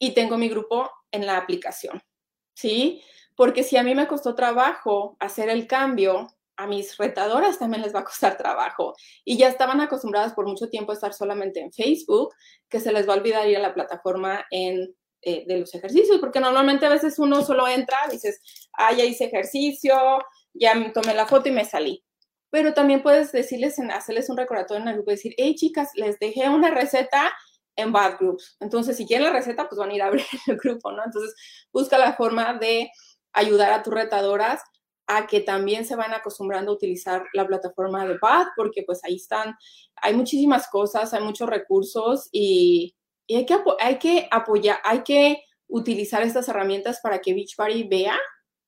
y 0.00 0.14
tengo 0.14 0.36
mi 0.38 0.48
grupo 0.48 0.90
en 1.12 1.26
la 1.26 1.36
aplicación, 1.36 2.02
¿sí? 2.54 3.02
Porque 3.36 3.62
si 3.62 3.76
a 3.76 3.84
mí 3.84 3.94
me 3.94 4.08
costó 4.08 4.34
trabajo 4.34 5.16
hacer 5.20 5.50
el 5.50 5.66
cambio, 5.68 6.26
a 6.56 6.66
mis 6.66 6.96
retadoras 6.96 7.58
también 7.58 7.82
les 7.82 7.94
va 7.94 8.00
a 8.00 8.04
costar 8.04 8.36
trabajo. 8.36 8.94
Y 9.24 9.36
ya 9.36 9.48
estaban 9.48 9.80
acostumbradas 9.80 10.32
por 10.32 10.46
mucho 10.46 10.68
tiempo 10.68 10.92
a 10.92 10.94
estar 10.94 11.12
solamente 11.12 11.60
en 11.60 11.72
Facebook, 11.72 12.34
que 12.68 12.80
se 12.80 12.92
les 12.92 13.08
va 13.08 13.14
a 13.14 13.16
olvidar 13.18 13.48
ir 13.48 13.58
a 13.58 13.60
la 13.60 13.74
plataforma 13.74 14.44
en, 14.50 14.94
eh, 15.22 15.44
de 15.46 15.58
los 15.58 15.74
ejercicios, 15.74 16.18
porque 16.18 16.40
normalmente 16.40 16.86
a 16.86 16.90
veces 16.90 17.18
uno 17.18 17.42
solo 17.42 17.68
entra, 17.68 17.98
dices, 18.10 18.40
ah, 18.72 18.92
ya 18.92 19.04
hice 19.04 19.24
ejercicio, 19.24 19.94
ya 20.54 20.92
tomé 20.92 21.14
la 21.14 21.26
foto 21.26 21.50
y 21.50 21.52
me 21.52 21.66
salí. 21.66 22.02
Pero 22.50 22.72
también 22.72 23.02
puedes 23.02 23.32
decirles, 23.32 23.78
hacerles 23.78 24.30
un 24.30 24.38
recordatorio 24.38 24.82
en 24.82 24.88
el 24.88 24.94
grupo, 24.94 25.10
decir, 25.10 25.34
hey 25.36 25.54
chicas, 25.54 25.90
les 25.94 26.18
dejé 26.18 26.48
una 26.48 26.70
receta 26.70 27.32
en 27.80 27.92
Bad 27.92 28.18
Groups. 28.18 28.56
Entonces, 28.60 28.96
si 28.96 29.06
quieren 29.06 29.26
la 29.26 29.32
receta, 29.32 29.68
pues 29.68 29.78
van 29.78 29.90
a 29.90 29.94
ir 29.94 30.02
a 30.02 30.06
abrir 30.06 30.24
el 30.46 30.56
grupo, 30.56 30.92
¿no? 30.92 31.04
Entonces, 31.04 31.34
busca 31.72 31.98
la 31.98 32.14
forma 32.14 32.54
de 32.54 32.90
ayudar 33.32 33.72
a 33.72 33.82
tus 33.82 33.94
retadoras 33.94 34.62
a 35.06 35.26
que 35.26 35.40
también 35.40 35.84
se 35.84 35.96
van 35.96 36.14
acostumbrando 36.14 36.70
a 36.70 36.74
utilizar 36.74 37.24
la 37.32 37.46
plataforma 37.46 38.06
de 38.06 38.16
Bad, 38.18 38.46
porque 38.56 38.84
pues 38.84 39.02
ahí 39.04 39.16
están, 39.16 39.56
hay 39.96 40.14
muchísimas 40.14 40.68
cosas, 40.68 41.12
hay 41.12 41.22
muchos 41.22 41.48
recursos 41.48 42.28
y, 42.30 42.94
hay, 43.28 43.44
que, 43.44 43.58
hay 43.80 43.98
que 43.98 44.28
apoyar, 44.30 44.78
hay 44.84 45.02
que 45.02 45.42
utilizar 45.66 46.22
estas 46.22 46.48
herramientas 46.48 47.00
para 47.02 47.20
que 47.20 47.34
Beachbody 47.34 47.88
vea 47.88 48.16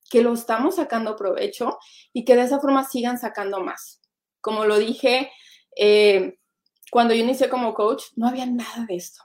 que 0.09 0.21
lo 0.21 0.33
estamos 0.33 0.75
sacando 0.75 1.15
provecho 1.15 1.77
y 2.11 2.25
que 2.25 2.35
de 2.35 2.43
esa 2.43 2.59
forma 2.59 2.83
sigan 2.83 3.17
sacando 3.17 3.61
más. 3.61 4.01
Como 4.41 4.65
lo 4.65 4.77
dije, 4.77 5.31
eh, 5.77 6.37
cuando 6.93 7.15
yo 7.15 7.23
inicié 7.23 7.49
como 7.49 7.73
coach, 7.73 8.03
no 8.15 8.27
había 8.27 8.45
nada 8.45 8.85
de 8.87 8.95
esto. 8.95 9.23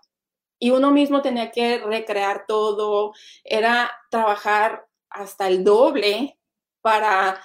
Y 0.59 0.71
uno 0.71 0.91
mismo 0.91 1.21
tenía 1.21 1.51
que 1.51 1.77
recrear 1.81 2.47
todo, 2.49 3.13
era 3.45 3.93
trabajar 4.11 4.87
hasta 5.11 5.49
el 5.49 5.65
doble 5.65 6.39
para, 6.81 7.39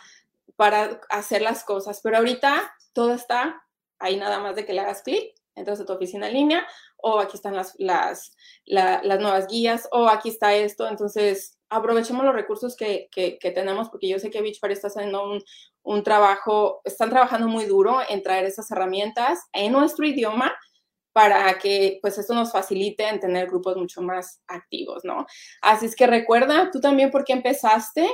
para 0.56 1.02
hacer 1.10 1.42
las 1.42 1.66
cosas. 1.66 2.00
Pero 2.02 2.16
ahorita 2.16 2.74
todo 2.94 3.14
está 3.14 3.66
ahí 4.00 4.16
nada 4.16 4.40
más 4.40 4.56
de 4.56 4.66
que 4.66 4.72
le 4.72 4.80
hagas 4.80 5.02
clic, 5.02 5.36
entras 5.56 5.82
a 5.82 5.86
tu 5.86 5.92
oficina 5.92 6.28
en 6.28 6.34
línea, 6.36 6.68
o 6.96 7.20
aquí 7.20 7.36
están 7.36 7.58
las, 7.58 7.76
las, 7.78 8.34
las 8.66 9.20
nuevas 9.20 9.48
guías, 9.48 9.90
o 9.92 10.08
aquí 10.08 10.30
está 10.30 10.54
esto. 10.54 10.88
Entonces, 10.88 11.53
aprovechemos 11.74 12.24
los 12.24 12.36
recursos 12.36 12.76
que, 12.76 13.10
que, 13.12 13.52
tenemos, 13.52 13.90
porque 13.90 14.08
yo 14.08 14.20
sé 14.20 14.30
que 14.30 14.42
Beachbody 14.42 14.74
está 14.74 14.88
haciendo 14.88 15.24
un, 15.24 15.44
un, 15.82 16.04
trabajo, 16.04 16.82
están 16.84 17.10
trabajando 17.10 17.48
muy 17.48 17.66
duro 17.66 18.00
en 18.08 18.22
traer 18.22 18.46
esas 18.46 18.70
herramientas 18.72 19.40
en 19.54 19.72
nuestro 19.72 20.06
idioma 20.06 20.54
para 21.14 21.58
que 21.60 22.00
pues 22.02 22.18
esto 22.18 22.34
nos 22.34 22.52
facilite 22.52 23.08
en 23.08 23.20
tener 23.20 23.48
grupos 23.48 23.76
mucho 23.76 24.02
más 24.02 24.42
activos, 24.48 25.04
¿no? 25.04 25.26
Así 25.62 25.88
es 25.88 25.96
que 25.96 26.08
recuerda, 26.08 26.70
tú 26.72 26.80
también, 26.80 27.12
¿por 27.12 27.24
qué 27.24 27.34
empezaste? 27.34 28.10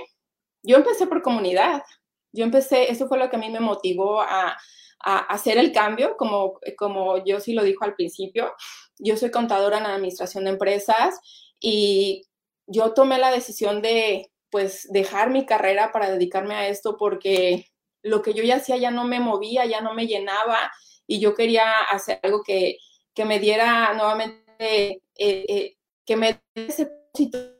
Yo 0.63 0.77
empecé 0.77 1.07
por 1.07 1.21
comunidad. 1.21 1.83
Yo 2.31 2.43
empecé, 2.45 2.91
eso 2.91 3.07
fue 3.07 3.17
lo 3.17 3.29
que 3.29 3.35
a 3.37 3.39
mí 3.39 3.49
me 3.49 3.59
motivó 3.59 4.21
a, 4.21 4.57
a 5.01 5.17
hacer 5.19 5.57
el 5.57 5.71
cambio, 5.71 6.15
como, 6.17 6.59
como 6.77 7.23
yo 7.25 7.39
sí 7.39 7.53
lo 7.53 7.63
dijo 7.63 7.85
al 7.85 7.95
principio. 7.95 8.53
Yo 8.97 9.17
soy 9.17 9.31
contadora 9.31 9.79
en 9.79 9.85
administración 9.85 10.43
de 10.43 10.51
empresas 10.51 11.19
y 11.59 12.23
yo 12.69 12.93
tomé 12.93 13.17
la 13.17 13.31
decisión 13.31 13.81
de, 13.81 14.31
pues, 14.49 14.87
dejar 14.91 15.29
mi 15.31 15.45
carrera 15.45 15.91
para 15.91 16.09
dedicarme 16.11 16.55
a 16.55 16.67
esto 16.67 16.97
porque 16.97 17.65
lo 18.01 18.21
que 18.21 18.33
yo 18.33 18.43
ya 18.43 18.57
hacía 18.57 18.77
ya 18.77 18.91
no 18.91 19.05
me 19.05 19.19
movía, 19.19 19.65
ya 19.65 19.81
no 19.81 19.93
me 19.93 20.07
llenaba 20.07 20.71
y 21.07 21.19
yo 21.19 21.35
quería 21.35 21.73
hacer 21.91 22.19
algo 22.23 22.43
que, 22.43 22.77
que 23.13 23.25
me 23.25 23.39
diera 23.39 23.93
nuevamente, 23.93 24.45
eh, 24.59 25.01
eh, 25.17 25.75
que 26.05 26.15
me 26.15 26.41
ese 26.55 26.91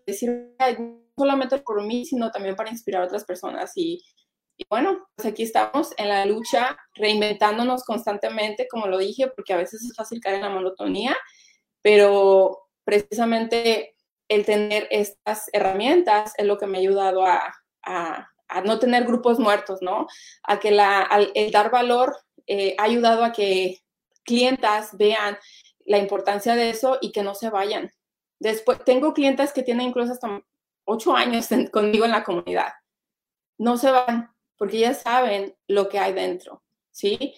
decir, 0.05 0.55
no 0.79 1.01
solamente 1.17 1.57
por 1.59 1.83
mí, 1.83 2.05
sino 2.05 2.31
también 2.31 2.55
para 2.55 2.69
inspirar 2.69 3.03
a 3.03 3.05
otras 3.05 3.25
personas. 3.25 3.71
Y, 3.75 4.01
y 4.57 4.65
bueno, 4.69 5.07
pues 5.15 5.27
aquí 5.27 5.43
estamos 5.43 5.93
en 5.97 6.09
la 6.09 6.25
lucha, 6.25 6.77
reinventándonos 6.93 7.83
constantemente, 7.83 8.67
como 8.69 8.87
lo 8.87 8.97
dije, 8.97 9.27
porque 9.27 9.53
a 9.53 9.57
veces 9.57 9.83
es 9.83 9.95
fácil 9.95 10.21
caer 10.21 10.35
en 10.35 10.41
la 10.41 10.49
monotonía, 10.49 11.15
pero 11.81 12.67
precisamente 12.83 13.95
el 14.29 14.45
tener 14.45 14.87
estas 14.91 15.49
herramientas 15.51 16.33
es 16.37 16.45
lo 16.45 16.57
que 16.57 16.67
me 16.67 16.77
ha 16.77 16.81
ayudado 16.81 17.25
a, 17.25 17.53
no 18.63 18.79
tener 18.79 19.05
grupos 19.05 19.39
muertos, 19.39 19.81
¿no? 19.81 20.07
A 20.43 20.59
que 20.59 20.71
la, 20.71 21.07
el 21.35 21.51
dar 21.51 21.69
valor 21.69 22.15
eh, 22.47 22.75
ha 22.77 22.83
ayudado 22.83 23.23
a 23.23 23.31
que 23.31 23.79
clientas 24.23 24.97
vean 24.97 25.37
la 25.85 25.97
importancia 25.97 26.55
de 26.55 26.69
eso 26.69 26.97
y 27.01 27.11
que 27.11 27.23
no 27.23 27.35
se 27.35 27.49
vayan. 27.49 27.91
Después, 28.39 28.83
tengo 28.83 29.13
clientes 29.13 29.51
que 29.53 29.63
tienen 29.63 29.89
incluso 29.89 30.13
hasta 30.13 30.41
ocho 30.85 31.15
años 31.15 31.47
conmigo 31.71 32.05
en 32.05 32.11
la 32.11 32.23
comunidad. 32.23 32.73
No 33.57 33.77
se 33.77 33.91
van 33.91 34.31
porque 34.57 34.79
ya 34.79 34.93
saben 34.93 35.55
lo 35.67 35.89
que 35.89 35.99
hay 35.99 36.13
dentro, 36.13 36.63
¿sí? 36.91 37.33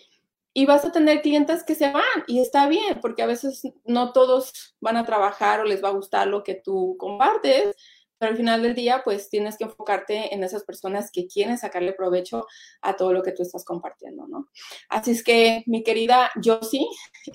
Y 0.54 0.66
vas 0.66 0.84
a 0.86 0.92
tener 0.92 1.22
clientes 1.22 1.64
que 1.64 1.76
se 1.76 1.92
van 1.92 2.04
y 2.28 2.40
está 2.40 2.68
bien, 2.68 3.00
porque 3.02 3.24
a 3.24 3.28
veces 3.28 3.62
no 3.86 4.12
todos 4.12 4.76
van 4.82 4.98
a 4.98 5.06
trabajar 5.06 5.60
o 5.62 5.64
les 5.64 5.84
va 5.84 5.90
a 5.90 5.94
gustar 5.94 6.28
lo 6.28 6.44
que 6.44 6.56
tú 6.56 6.96
compartes, 7.00 7.76
pero 8.18 8.32
al 8.32 8.38
final 8.38 8.62
del 8.62 8.76
día, 8.76 9.02
pues 9.04 9.30
tienes 9.30 9.58
que 9.58 9.64
enfocarte 9.64 10.34
en 10.36 10.44
esas 10.44 10.64
personas 10.64 11.10
que 11.12 11.26
quieren 11.26 11.58
sacarle 11.58 11.94
provecho 11.94 12.46
a 12.82 12.96
todo 12.96 13.14
lo 13.14 13.24
que 13.24 13.32
tú 13.32 13.42
estás 13.42 13.66
compartiendo, 13.66 14.28
¿no? 14.28 14.48
Así 14.90 15.10
es 15.12 15.24
que, 15.24 15.64
mi 15.66 15.84
querida 15.84 16.30
Josie, 16.44 16.86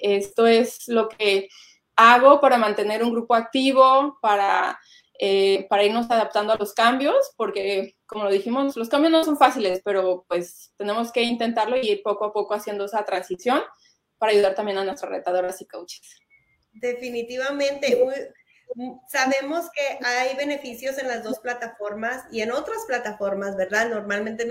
esto 0.00 0.46
es 0.46 0.86
lo 0.86 1.08
que 1.08 1.48
hago 1.96 2.40
para 2.40 2.58
mantener 2.58 3.02
un 3.02 3.10
grupo 3.10 3.34
activo, 3.34 4.18
para 4.22 4.78
eh, 5.18 5.66
para 5.68 5.84
irnos 5.84 6.10
adaptando 6.10 6.52
a 6.52 6.56
los 6.56 6.74
cambios, 6.74 7.32
porque 7.36 7.96
como 8.06 8.24
lo 8.24 8.30
dijimos, 8.30 8.76
los 8.76 8.88
cambios 8.88 9.12
no 9.12 9.24
son 9.24 9.38
fáciles, 9.38 9.80
pero 9.84 10.24
pues 10.28 10.72
tenemos 10.76 11.10
que 11.12 11.22
intentarlo 11.22 11.76
y 11.76 11.88
ir 11.88 12.02
poco 12.02 12.26
a 12.26 12.32
poco 12.32 12.54
haciendo 12.54 12.84
esa 12.84 13.04
transición 13.04 13.62
para 14.18 14.32
ayudar 14.32 14.54
también 14.54 14.78
a 14.78 14.84
nuestras 14.84 15.10
retadoras 15.10 15.60
y 15.60 15.66
coaches. 15.66 16.18
Definitivamente. 16.72 17.98
Sabemos 19.08 19.66
que 19.70 20.04
hay 20.04 20.36
beneficios 20.36 20.98
en 20.98 21.08
las 21.08 21.22
dos 21.22 21.38
plataformas 21.38 22.24
y 22.32 22.40
en 22.42 22.50
otras 22.50 22.84
plataformas, 22.86 23.56
¿verdad? 23.56 23.88
Normalmente 23.88 24.44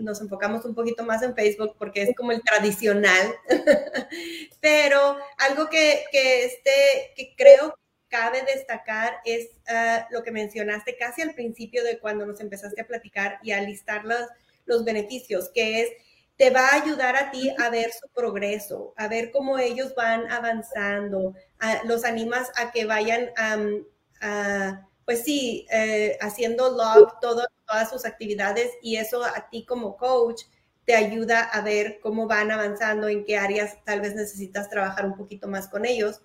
nos 0.00 0.20
enfocamos 0.20 0.64
un 0.64 0.74
poquito 0.74 1.02
más 1.02 1.22
en 1.22 1.34
Facebook 1.34 1.74
porque 1.78 2.02
es 2.02 2.14
como 2.14 2.30
el 2.32 2.42
tradicional, 2.42 3.34
pero 4.60 5.16
algo 5.38 5.68
que, 5.70 6.04
que, 6.12 6.44
este, 6.44 7.14
que 7.16 7.34
creo 7.36 7.74
cabe 8.14 8.44
destacar 8.44 9.16
es 9.24 9.48
ah, 9.68 10.06
lo 10.10 10.22
que 10.22 10.30
mencionaste 10.30 10.96
casi 10.96 11.20
al 11.20 11.34
principio 11.34 11.82
de 11.82 11.98
cuando 11.98 12.24
nos 12.24 12.40
empezaste 12.40 12.80
a 12.80 12.86
platicar 12.86 13.40
y 13.42 13.50
a 13.50 13.60
listar 13.60 14.04
los, 14.04 14.28
los 14.66 14.84
beneficios, 14.84 15.50
que 15.52 15.82
es, 15.82 15.88
te 16.36 16.50
va 16.50 16.68
a 16.68 16.82
ayudar 16.82 17.16
a 17.16 17.32
ti 17.32 17.52
a 17.58 17.70
ver 17.70 17.90
su 17.92 18.08
progreso, 18.14 18.94
a 18.96 19.08
ver 19.08 19.32
cómo 19.32 19.58
ellos 19.58 19.96
van 19.96 20.30
avanzando, 20.30 21.34
los 21.86 22.04
animas 22.04 22.52
a 22.54 22.70
que 22.70 22.84
vayan, 22.84 23.30
a, 24.20 24.88
pues 25.04 25.24
sí, 25.24 25.66
eh, 25.72 26.16
haciendo 26.20 26.70
log 26.70 27.18
todo, 27.20 27.46
todas 27.66 27.90
sus 27.90 28.04
actividades 28.04 28.70
y 28.80 28.96
eso 28.96 29.24
a 29.24 29.48
ti 29.50 29.66
como 29.66 29.96
coach 29.96 30.42
te 30.84 30.94
ayuda 30.94 31.40
a 31.40 31.62
ver 31.62 31.98
cómo 32.00 32.28
van 32.28 32.52
avanzando, 32.52 33.08
en 33.08 33.24
qué 33.24 33.36
áreas 33.38 33.76
tal 33.84 34.00
vez 34.00 34.14
necesitas 34.14 34.70
trabajar 34.70 35.04
un 35.04 35.16
poquito 35.16 35.48
más 35.48 35.66
con 35.68 35.84
ellos. 35.84 36.20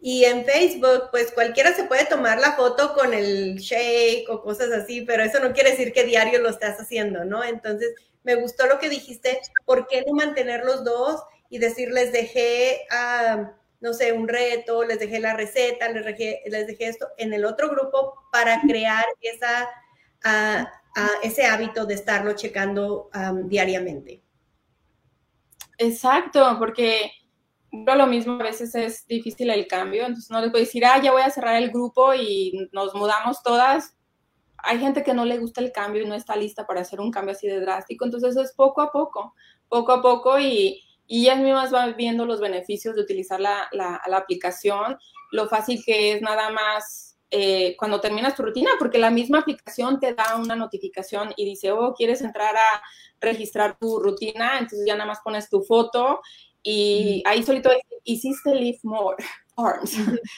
Y 0.00 0.24
en 0.24 0.44
Facebook, 0.44 1.10
pues 1.10 1.30
cualquiera 1.32 1.74
se 1.74 1.84
puede 1.84 2.06
tomar 2.06 2.40
la 2.40 2.52
foto 2.52 2.94
con 2.94 3.12
el 3.12 3.56
shake 3.56 4.28
o 4.30 4.42
cosas 4.42 4.72
así, 4.72 5.02
pero 5.02 5.22
eso 5.22 5.40
no 5.40 5.52
quiere 5.52 5.72
decir 5.72 5.92
que 5.92 6.04
diario 6.04 6.40
lo 6.40 6.48
estás 6.48 6.80
haciendo, 6.80 7.24
¿no? 7.24 7.44
Entonces, 7.44 7.94
me 8.22 8.34
gustó 8.34 8.66
lo 8.66 8.78
que 8.78 8.88
dijiste, 8.88 9.40
¿por 9.66 9.86
qué 9.86 10.02
no 10.06 10.14
mantener 10.14 10.64
los 10.64 10.84
dos? 10.84 11.20
y 11.50 11.58
decir, 11.58 11.90
les 11.90 12.12
dejé, 12.12 12.86
ah, 12.90 13.52
no 13.80 13.92
sé, 13.92 14.12
un 14.12 14.28
reto, 14.28 14.84
les 14.84 15.00
dejé 15.00 15.18
la 15.18 15.34
receta, 15.34 15.88
les 15.88 16.04
dejé, 16.04 16.42
les 16.46 16.66
dejé 16.66 16.86
esto 16.86 17.08
en 17.18 17.32
el 17.32 17.44
otro 17.44 17.68
grupo 17.68 18.14
para 18.32 18.60
crear 18.62 19.04
esa, 19.20 19.68
ah, 20.24 20.70
ese 21.22 21.44
hábito 21.44 21.86
de 21.86 21.94
estarlo 21.94 22.32
checando 22.34 23.10
diariamente. 23.44 24.22
Exacto, 25.78 26.56
porque 26.58 27.10
lo 27.72 28.06
mismo, 28.06 28.34
a 28.34 28.44
veces 28.44 28.74
es 28.74 29.06
difícil 29.06 29.50
el 29.50 29.66
cambio, 29.66 30.02
entonces 30.02 30.30
no 30.30 30.40
les 30.40 30.52
a 30.52 30.58
decir, 30.58 30.84
ah, 30.84 31.00
ya 31.00 31.12
voy 31.12 31.22
a 31.22 31.30
cerrar 31.30 31.56
el 31.56 31.70
grupo 31.70 32.14
y 32.14 32.68
nos 32.72 32.94
mudamos 32.94 33.42
todas. 33.42 33.96
Hay 34.58 34.78
gente 34.78 35.02
que 35.02 35.14
no 35.14 35.24
le 35.24 35.38
gusta 35.38 35.60
el 35.60 35.72
cambio 35.72 36.02
y 36.02 36.06
no 36.06 36.14
está 36.14 36.36
lista 36.36 36.66
para 36.66 36.80
hacer 36.80 37.00
un 37.00 37.10
cambio 37.10 37.32
así 37.32 37.46
de 37.46 37.60
drástico, 37.60 38.04
entonces 38.04 38.36
es 38.36 38.52
poco 38.52 38.82
a 38.82 38.92
poco, 38.92 39.34
poco 39.68 39.92
a 39.92 40.02
poco 40.02 40.38
y, 40.38 40.82
y 41.06 41.22
ellas 41.22 41.38
mismas 41.38 41.70
van 41.70 41.96
viendo 41.96 42.26
los 42.26 42.40
beneficios 42.40 42.94
de 42.94 43.02
utilizar 43.02 43.40
la, 43.40 43.68
la, 43.72 44.00
la 44.06 44.16
aplicación, 44.18 44.98
lo 45.30 45.48
fácil 45.48 45.82
que 45.84 46.12
es 46.12 46.22
nada 46.22 46.50
más 46.50 47.10
eh, 47.30 47.76
cuando 47.78 48.00
terminas 48.00 48.34
tu 48.34 48.42
rutina, 48.42 48.70
porque 48.78 48.98
la 48.98 49.10
misma 49.10 49.38
aplicación 49.38 50.00
te 50.00 50.14
da 50.14 50.36
una 50.36 50.56
notificación 50.56 51.32
y 51.36 51.44
dice, 51.44 51.70
oh, 51.70 51.94
quieres 51.94 52.22
entrar 52.22 52.56
a 52.56 52.82
registrar 53.20 53.78
tu 53.78 54.00
rutina, 54.00 54.58
entonces 54.58 54.84
ya 54.84 54.94
nada 54.94 55.06
más 55.06 55.20
pones 55.20 55.48
tu 55.48 55.62
foto 55.62 56.20
y 56.62 57.22
ahí 57.26 57.42
solito 57.42 57.70
hiciste 58.04 58.54
Live 58.54 58.80
More 58.82 59.16
Arms. 59.56 59.96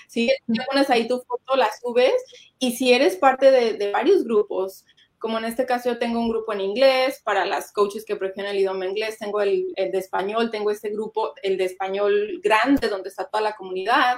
Si 0.08 0.30
pones 0.70 0.90
ahí 0.90 1.08
tu 1.08 1.20
foto, 1.20 1.56
la 1.56 1.68
subes 1.80 2.14
y 2.58 2.72
si 2.72 2.92
eres 2.92 3.16
parte 3.16 3.50
de, 3.50 3.74
de, 3.74 3.92
varios 3.92 4.24
grupos, 4.24 4.84
como 5.18 5.38
en 5.38 5.44
este 5.44 5.66
caso 5.66 5.88
yo 5.88 5.98
tengo 5.98 6.18
un 6.18 6.28
grupo 6.28 6.52
en 6.52 6.60
inglés, 6.60 7.22
para 7.24 7.46
las 7.46 7.72
coaches 7.72 8.04
que 8.04 8.16
prefieren 8.16 8.52
el 8.52 8.58
idioma 8.58 8.86
inglés, 8.86 9.18
tengo 9.18 9.40
el, 9.40 9.72
el 9.76 9.92
de 9.92 9.98
español, 9.98 10.50
tengo 10.50 10.70
este 10.72 10.90
grupo, 10.90 11.32
el 11.44 11.56
de 11.56 11.66
español 11.66 12.40
grande, 12.42 12.88
donde 12.88 13.08
está 13.08 13.28
toda 13.28 13.42
la 13.42 13.54
comunidad, 13.54 14.16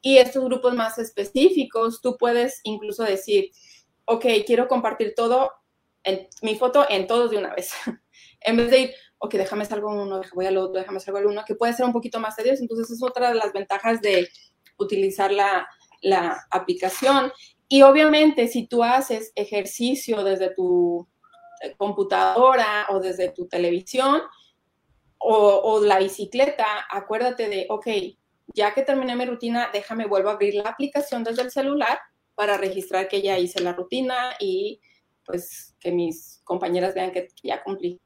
y 0.00 0.16
estos 0.16 0.42
grupos 0.44 0.74
más 0.74 0.98
específicos, 0.98 2.00
tú 2.00 2.16
puedes 2.16 2.60
incluso 2.64 3.02
decir, 3.02 3.50
ok, 4.06 4.24
quiero 4.46 4.66
compartir 4.66 5.14
todo, 5.14 5.52
en, 6.04 6.26
mi 6.40 6.56
foto 6.56 6.86
en 6.88 7.06
todos 7.06 7.30
de 7.30 7.36
una 7.38 7.54
vez. 7.54 7.72
en 8.40 8.56
vez 8.56 8.70
de 8.70 8.78
ir, 8.78 8.94
ok, 9.18 9.34
déjame 9.34 9.64
salgo 9.64 9.90
uno, 9.90 10.20
voy 10.34 10.46
al 10.46 10.56
otro, 10.56 10.80
déjame 10.80 11.00
salgo 11.00 11.18
al 11.18 11.26
uno, 11.26 11.44
que 11.46 11.54
puede 11.54 11.72
ser 11.72 11.86
un 11.86 11.92
poquito 11.92 12.20
más 12.20 12.36
tedioso. 12.36 12.62
Entonces, 12.62 12.90
es 12.90 13.02
otra 13.02 13.30
de 13.30 13.36
las 13.36 13.52
ventajas 13.52 14.00
de 14.00 14.28
utilizar 14.78 15.32
la, 15.32 15.66
la 16.02 16.46
aplicación. 16.50 17.32
Y 17.68 17.82
obviamente, 17.82 18.48
si 18.48 18.66
tú 18.66 18.82
haces 18.82 19.32
ejercicio 19.34 20.22
desde 20.22 20.50
tu 20.54 21.06
eh, 21.62 21.74
computadora 21.76 22.86
o 22.90 23.00
desde 23.00 23.30
tu 23.30 23.46
televisión 23.46 24.22
o, 25.18 25.36
o 25.36 25.80
la 25.84 25.98
bicicleta, 25.98 26.66
acuérdate 26.90 27.48
de, 27.48 27.66
ok, 27.70 27.86
ya 28.54 28.72
que 28.74 28.82
terminé 28.82 29.16
mi 29.16 29.24
rutina, 29.24 29.70
déjame 29.72 30.06
vuelvo 30.06 30.28
a 30.28 30.32
abrir 30.32 30.54
la 30.54 30.70
aplicación 30.70 31.24
desde 31.24 31.42
el 31.42 31.50
celular 31.50 31.98
para 32.34 32.56
registrar 32.56 33.08
que 33.08 33.22
ya 33.22 33.38
hice 33.38 33.60
la 33.60 33.72
rutina 33.72 34.36
y 34.38 34.80
pues 35.24 35.74
que 35.80 35.90
mis 35.90 36.40
compañeras 36.44 36.94
vean 36.94 37.10
que, 37.10 37.28
ya 37.42 37.62
cumplí. 37.64 38.00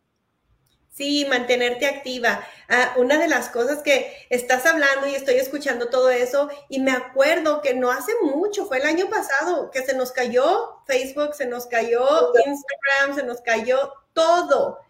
Sí, 0.90 1.24
mantenerte 1.30 1.86
activa. 1.86 2.44
Ah, 2.68 2.94
una 2.98 3.16
de 3.18 3.28
las 3.28 3.48
cosas 3.48 3.82
que 3.82 4.12
estás 4.28 4.66
hablando 4.66 5.06
y 5.06 5.14
estoy 5.14 5.36
escuchando 5.36 5.88
todo 5.88 6.10
eso 6.10 6.50
y 6.68 6.80
me 6.80 6.90
acuerdo 6.90 7.62
que 7.62 7.74
no 7.74 7.90
hace 7.90 8.12
mucho, 8.22 8.66
fue 8.66 8.78
el 8.78 8.86
año 8.86 9.08
pasado, 9.08 9.70
que 9.70 9.82
se 9.82 9.94
nos 9.94 10.10
cayó 10.12 10.82
Facebook, 10.86 11.34
se 11.34 11.46
nos 11.46 11.66
cayó 11.66 12.32
Instagram, 12.34 13.14
se 13.14 13.22
nos 13.22 13.40
cayó 13.40 13.92
todo. 14.12 14.80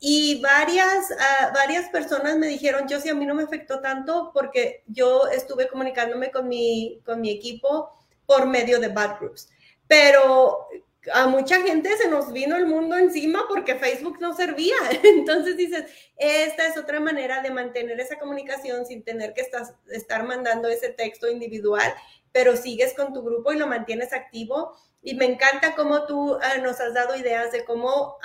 Y 0.00 0.40
varias, 0.42 1.10
uh, 1.12 1.54
varias 1.54 1.88
personas 1.88 2.36
me 2.36 2.48
dijeron, 2.48 2.86
yo 2.88 3.00
sí, 3.00 3.08
a 3.08 3.14
mí 3.14 3.24
no 3.24 3.34
me 3.34 3.44
afectó 3.44 3.80
tanto 3.80 4.32
porque 4.34 4.82
yo 4.86 5.28
estuve 5.28 5.68
comunicándome 5.68 6.30
con 6.30 6.48
mi, 6.48 7.00
con 7.06 7.20
mi 7.20 7.30
equipo 7.30 7.90
por 8.26 8.46
medio 8.46 8.80
de 8.80 8.88
bad 8.88 9.18
groups. 9.18 9.48
Pero 9.86 10.68
a 11.12 11.26
mucha 11.26 11.60
gente 11.62 11.96
se 11.96 12.08
nos 12.08 12.32
vino 12.32 12.56
el 12.56 12.66
mundo 12.66 12.96
encima 12.96 13.44
porque 13.48 13.74
Facebook 13.76 14.18
no 14.20 14.34
servía. 14.34 14.76
Entonces 15.02 15.56
dices, 15.56 15.84
esta 16.16 16.66
es 16.66 16.76
otra 16.76 17.00
manera 17.00 17.42
de 17.42 17.50
mantener 17.50 18.00
esa 18.00 18.18
comunicación 18.18 18.86
sin 18.86 19.02
tener 19.02 19.34
que 19.34 19.46
estar 19.90 20.24
mandando 20.24 20.68
ese 20.68 20.90
texto 20.90 21.30
individual, 21.30 21.92
pero 22.32 22.56
sigues 22.56 22.94
con 22.94 23.12
tu 23.12 23.22
grupo 23.22 23.52
y 23.52 23.58
lo 23.58 23.66
mantienes 23.66 24.12
activo. 24.12 24.76
Y 25.02 25.14
me 25.14 25.26
encanta 25.26 25.74
cómo 25.74 26.06
tú 26.06 26.34
uh, 26.34 26.62
nos 26.62 26.80
has 26.80 26.94
dado 26.94 27.16
ideas 27.16 27.52
de 27.52 27.64
cómo... 27.64 28.18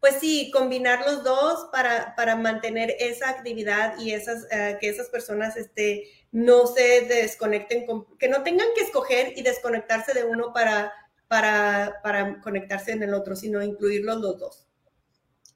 Pues 0.00 0.16
sí, 0.16 0.50
combinar 0.50 1.04
los 1.06 1.24
dos 1.24 1.68
para, 1.72 2.14
para 2.14 2.36
mantener 2.36 2.94
esa 2.98 3.30
actividad 3.30 3.98
y 3.98 4.12
esas, 4.12 4.44
uh, 4.44 4.78
que 4.78 4.88
esas 4.88 5.08
personas 5.08 5.56
este, 5.56 6.10
no 6.30 6.66
se 6.66 7.02
desconecten, 7.02 7.86
con, 7.86 8.04
que 8.18 8.28
no 8.28 8.42
tengan 8.42 8.68
que 8.74 8.82
escoger 8.82 9.32
y 9.36 9.42
desconectarse 9.42 10.12
de 10.12 10.24
uno 10.24 10.52
para, 10.52 10.92
para, 11.34 12.00
para 12.00 12.40
conectarse 12.40 12.92
en 12.92 13.02
el 13.02 13.12
otro, 13.12 13.34
sino 13.34 13.60
incluirlos 13.60 14.20
los 14.20 14.38
dos. 14.38 14.68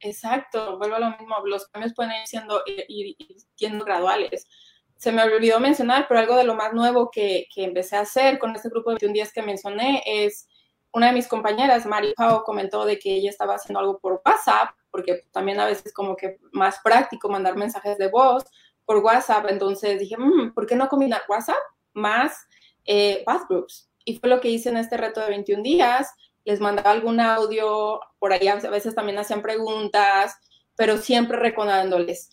Exacto, 0.00 0.76
vuelvo 0.76 0.96
a 0.96 0.98
lo 0.98 1.10
mismo, 1.10 1.36
los 1.44 1.68
cambios 1.68 1.94
pueden 1.94 2.10
ir 2.20 2.26
siendo, 2.26 2.64
ir, 2.66 3.14
siendo 3.54 3.84
graduales. 3.84 4.48
Se 4.96 5.12
me 5.12 5.22
olvidó 5.22 5.60
mencionar, 5.60 6.06
pero 6.08 6.18
algo 6.18 6.34
de 6.34 6.42
lo 6.42 6.56
más 6.56 6.72
nuevo 6.72 7.12
que, 7.12 7.46
que 7.54 7.62
empecé 7.62 7.94
a 7.94 8.00
hacer 8.00 8.40
con 8.40 8.56
este 8.56 8.70
grupo 8.70 8.90
de 8.90 8.94
21 8.94 9.12
días 9.12 9.32
que 9.32 9.40
mencioné 9.40 10.02
es 10.04 10.48
una 10.92 11.06
de 11.06 11.12
mis 11.12 11.28
compañeras, 11.28 11.86
Mari 11.86 12.12
Pau, 12.16 12.42
comentó 12.42 12.84
de 12.84 12.98
que 12.98 13.14
ella 13.14 13.30
estaba 13.30 13.54
haciendo 13.54 13.78
algo 13.78 14.00
por 14.00 14.20
WhatsApp, 14.26 14.70
porque 14.90 15.28
también 15.30 15.60
a 15.60 15.66
veces 15.66 15.92
como 15.92 16.16
que 16.16 16.38
más 16.50 16.80
práctico 16.82 17.28
mandar 17.28 17.54
mensajes 17.54 17.98
de 17.98 18.08
voz 18.08 18.42
por 18.84 18.96
WhatsApp. 18.96 19.46
Entonces 19.48 20.00
dije, 20.00 20.16
mmm, 20.18 20.52
¿por 20.54 20.66
qué 20.66 20.74
no 20.74 20.88
combinar 20.88 21.22
WhatsApp 21.28 21.62
más 21.92 22.48
eh, 22.84 23.24
Groups? 23.48 23.87
Y 24.08 24.16
fue 24.16 24.30
lo 24.30 24.40
que 24.40 24.48
hice 24.48 24.70
en 24.70 24.78
este 24.78 24.96
reto 24.96 25.20
de 25.20 25.28
21 25.28 25.62
días. 25.62 26.14
Les 26.46 26.60
mandaba 26.60 26.92
algún 26.92 27.20
audio, 27.20 28.00
por 28.18 28.32
ahí 28.32 28.48
a 28.48 28.56
veces 28.56 28.94
también 28.94 29.18
hacían 29.18 29.42
preguntas, 29.42 30.34
pero 30.76 30.96
siempre 30.96 31.36
recordándoles, 31.36 32.30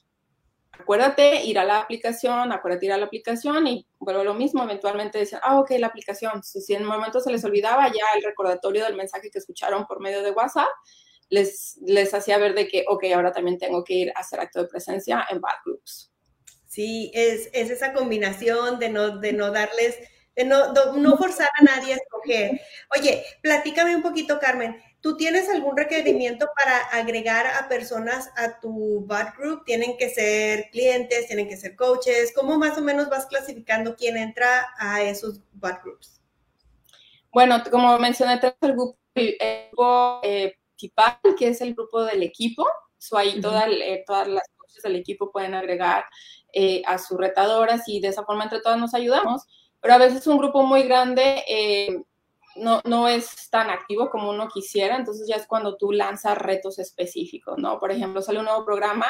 acuérdate 0.72 1.44
ir 1.44 1.60
a 1.60 1.66
la 1.66 1.82
aplicación, 1.82 2.54
acuérdate 2.54 2.86
ir 2.86 2.94
a 2.94 2.98
la 2.98 3.08
aplicación 3.08 3.68
y 3.68 3.86
vuelvo 4.00 4.24
lo 4.24 4.34
mismo, 4.36 4.64
eventualmente 4.64 5.18
decían, 5.18 5.42
ah, 5.44 5.60
ok, 5.60 5.72
la 5.72 5.88
aplicación. 5.88 6.42
Si 6.44 6.74
en 6.74 6.84
un 6.84 6.88
momento 6.88 7.20
se 7.20 7.30
les 7.30 7.44
olvidaba 7.44 7.88
ya 7.90 8.06
el 8.16 8.24
recordatorio 8.24 8.86
del 8.86 8.96
mensaje 8.96 9.30
que 9.30 9.40
escucharon 9.40 9.86
por 9.86 10.00
medio 10.00 10.24
de 10.24 10.32
WhatsApp, 10.32 10.70
les, 11.28 11.78
les 11.86 12.14
hacía 12.14 12.38
ver 12.38 12.56
de 12.56 12.70
que, 12.70 12.86
ok, 12.88 13.04
ahora 13.14 13.34
también 13.34 13.58
tengo 13.58 13.84
que 13.84 13.96
ir 13.96 14.14
a 14.16 14.22
hacer 14.22 14.40
acto 14.40 14.62
de 14.62 14.70
presencia 14.70 15.26
en 15.30 15.42
Bad 15.42 15.58
Groups. 15.66 16.10
Sí, 16.70 17.12
es, 17.14 17.50
es 17.52 17.70
esa 17.70 17.92
combinación 17.92 18.80
de 18.80 18.88
no, 18.88 19.18
de 19.18 19.34
no 19.34 19.52
darles, 19.52 19.98
no, 20.44 20.74
no 20.98 21.18
forzar 21.18 21.50
a 21.60 21.64
nadie 21.64 21.94
a 21.94 21.98
escoger. 21.98 22.62
Oye, 22.98 23.24
platícame 23.42 23.96
un 23.96 24.02
poquito, 24.02 24.40
Carmen. 24.40 24.82
¿Tú 25.02 25.16
tienes 25.18 25.48
algún 25.50 25.78
requerimiento 25.78 26.48
para 26.56 26.80
agregar 27.00 27.46
a 27.46 27.70
personas 27.70 28.32
a 28.36 28.60
tu 28.60 29.06
bot 29.06 29.36
group? 29.38 29.64
¿Tienen 29.64 29.98
que 29.98 30.10
ser 30.10 30.70
clientes? 30.72 31.28
¿Tienen 31.28 31.48
que 31.48 31.58
ser 31.58 31.76
coaches? 31.76 32.34
¿Cómo 32.36 32.58
más 32.58 32.78
o 32.78 32.82
menos 32.82 33.08
vas 33.10 33.28
clasificando 33.28 33.96
quién 33.96 34.18
entra 34.18 34.68
a 34.80 35.04
esos 35.04 35.42
bot 35.54 35.82
groups? 35.84 36.20
Bueno, 37.32 37.62
como 37.70 38.00
mencioné, 38.00 38.40
tenemos 38.40 38.58
el 38.62 38.72
grupo, 38.74 38.98
el 39.14 39.38
grupo 39.72 40.20
eh, 40.24 40.56
que 41.38 41.48
es 41.48 41.62
el 41.62 41.74
grupo 41.74 42.04
del 42.04 42.24
equipo. 42.24 42.66
So, 42.98 43.18
ahí 43.18 43.40
eh, 43.40 44.04
todas 44.08 44.28
las 44.28 44.48
coaches 44.58 44.82
del 44.84 44.96
equipo 44.96 45.32
pueden 45.32 45.54
agregar 45.54 46.06
eh, 46.54 46.82
a 46.86 46.98
sus 46.98 47.18
retadoras 47.18 47.88
y 47.88 48.00
de 48.00 48.08
esa 48.08 48.24
forma 48.24 48.46
entre 48.46 48.62
todas 48.62 48.80
nos 48.80 48.94
ayudamos. 48.94 49.44
Pero 49.86 49.94
a 49.94 50.00
veces 50.00 50.26
un 50.26 50.40
grupo 50.40 50.64
muy 50.64 50.82
grande 50.82 51.44
no, 52.56 52.82
no 52.86 53.08
es 53.08 53.52
tan 53.52 53.70
activo 53.70 54.10
como 54.10 54.32
uno 54.32 54.48
quisiera, 54.48 54.96
entonces 54.96 55.28
ya 55.28 55.36
es 55.36 55.46
cuando 55.46 55.78
tú 55.78 55.92
lanzas 55.92 56.40
retos 56.40 56.80
específicos, 56.80 57.60
¿no? 57.60 57.80
Por 57.80 57.92
ejemplo, 57.92 58.24
sale 58.24 58.40
un 58.40 58.46
nuevo 58.46 58.66
programa, 58.66 59.06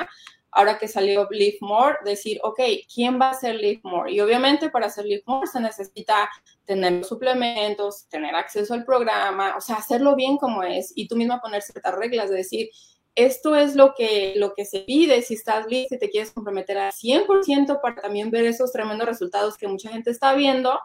ahora 0.51 0.77
que 0.77 0.89
salió 0.89 1.29
Live 1.31 1.59
More, 1.61 1.99
decir, 2.03 2.41
ok, 2.43 2.59
¿quién 2.93 3.21
va 3.21 3.27
a 3.27 3.31
hacer 3.31 3.55
Live 3.55 3.79
More? 3.85 4.11
Y 4.11 4.19
obviamente 4.19 4.69
para 4.69 4.87
hacer 4.87 5.05
Live 5.05 5.23
More 5.27 5.47
se 5.47 5.61
necesita 5.61 6.29
tener 6.65 7.05
suplementos, 7.05 8.09
tener 8.09 8.35
acceso 8.35 8.73
al 8.73 8.83
programa, 8.83 9.55
o 9.55 9.61
sea, 9.61 9.77
hacerlo 9.77 10.13
bien 10.17 10.35
como 10.35 10.61
es 10.61 10.91
y 10.93 11.07
tú 11.07 11.15
misma 11.15 11.39
poner 11.39 11.61
ciertas 11.61 11.95
reglas, 11.95 12.29
de 12.29 12.35
decir, 12.35 12.69
esto 13.15 13.55
es 13.55 13.75
lo 13.75 13.93
que, 13.95 14.33
lo 14.35 14.53
que 14.53 14.65
se 14.65 14.81
pide 14.81 15.21
si 15.21 15.35
estás 15.35 15.65
listo 15.67 15.95
y 15.95 15.99
te 15.99 16.09
quieres 16.09 16.31
comprometer 16.31 16.77
al 16.77 16.91
100% 16.91 17.79
para 17.81 18.01
también 18.01 18.29
ver 18.29 18.45
esos 18.45 18.71
tremendos 18.71 19.07
resultados 19.07 19.57
que 19.57 19.67
mucha 19.67 19.89
gente 19.89 20.11
está 20.11 20.35
viendo, 20.35 20.77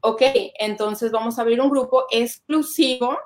ok, 0.00 0.22
entonces 0.58 1.10
vamos 1.10 1.38
a 1.38 1.42
abrir 1.42 1.60
un 1.60 1.70
grupo 1.70 2.04
exclusivo. 2.10 3.18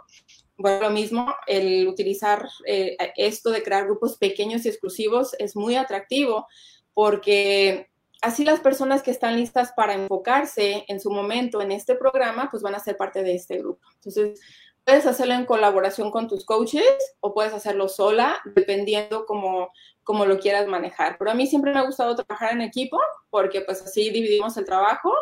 Bueno, 0.57 0.89
lo 0.89 0.91
mismo, 0.91 1.35
el 1.47 1.87
utilizar 1.87 2.49
eh, 2.67 2.97
esto 3.17 3.51
de 3.51 3.63
crear 3.63 3.85
grupos 3.85 4.17
pequeños 4.17 4.65
y 4.65 4.69
exclusivos 4.69 5.35
es 5.39 5.55
muy 5.55 5.77
atractivo 5.77 6.47
porque 6.95 7.89
así 8.23 8.45
las 8.45 8.61
personas 8.61 9.03
que 9.03 9.11
están 9.11 9.37
listas 9.37 9.73
para 9.77 9.95
enfocarse 9.95 10.85
en 10.89 11.01
su 11.01 11.11
momento 11.11 11.61
en 11.61 11.73
este 11.73 11.95
programa, 11.95 12.49
pues 12.51 12.63
van 12.63 12.75
a 12.75 12.81
ser 12.81 12.97
parte 12.97 13.23
de 13.23 13.35
este 13.35 13.59
grupo. 13.59 13.87
Entonces, 13.95 14.41
puedes 14.89 15.05
hacerlo 15.05 15.34
en 15.34 15.45
colaboración 15.45 16.11
con 16.11 16.28
tus 16.28 16.47
coaches 16.47 16.82
o 17.20 17.34
puedes 17.34 17.53
hacerlo 17.53 17.89
sola, 17.89 18.41
dependiendo 18.55 19.26
como, 19.26 19.70
como 20.03 20.24
lo 20.24 20.39
quieras 20.39 20.66
manejar. 20.66 21.16
Pero 21.18 21.30
a 21.30 21.34
mí 21.34 21.47
siempre 21.47 21.74
me 21.74 21.78
ha 21.78 21.82
gustado 21.84 22.16
trabajar 22.16 22.53
en 22.55 22.62
equipo 22.62 22.99
porque 23.28 23.61
pues 23.61 23.82
así 23.82 24.09
dividimos 24.09 24.57
el 24.57 24.64
trabajo, 24.64 25.12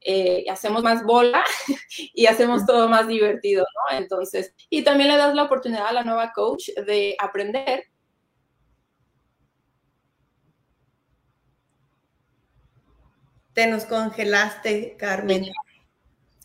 eh, 0.00 0.44
hacemos 0.48 0.84
más 0.84 1.02
bola 1.02 1.42
y 2.14 2.26
hacemos 2.26 2.64
todo 2.66 2.88
más 2.88 3.08
divertido, 3.08 3.64
¿no? 3.64 3.98
Entonces, 3.98 4.54
y 4.70 4.84
también 4.84 5.10
le 5.10 5.16
das 5.16 5.34
la 5.34 5.42
oportunidad 5.42 5.88
a 5.88 5.92
la 5.92 6.04
nueva 6.04 6.30
coach 6.32 6.68
de 6.86 7.16
aprender. 7.18 7.82
Te 13.54 13.66
nos 13.66 13.86
congelaste, 13.86 14.96
Carmen. 14.96 15.46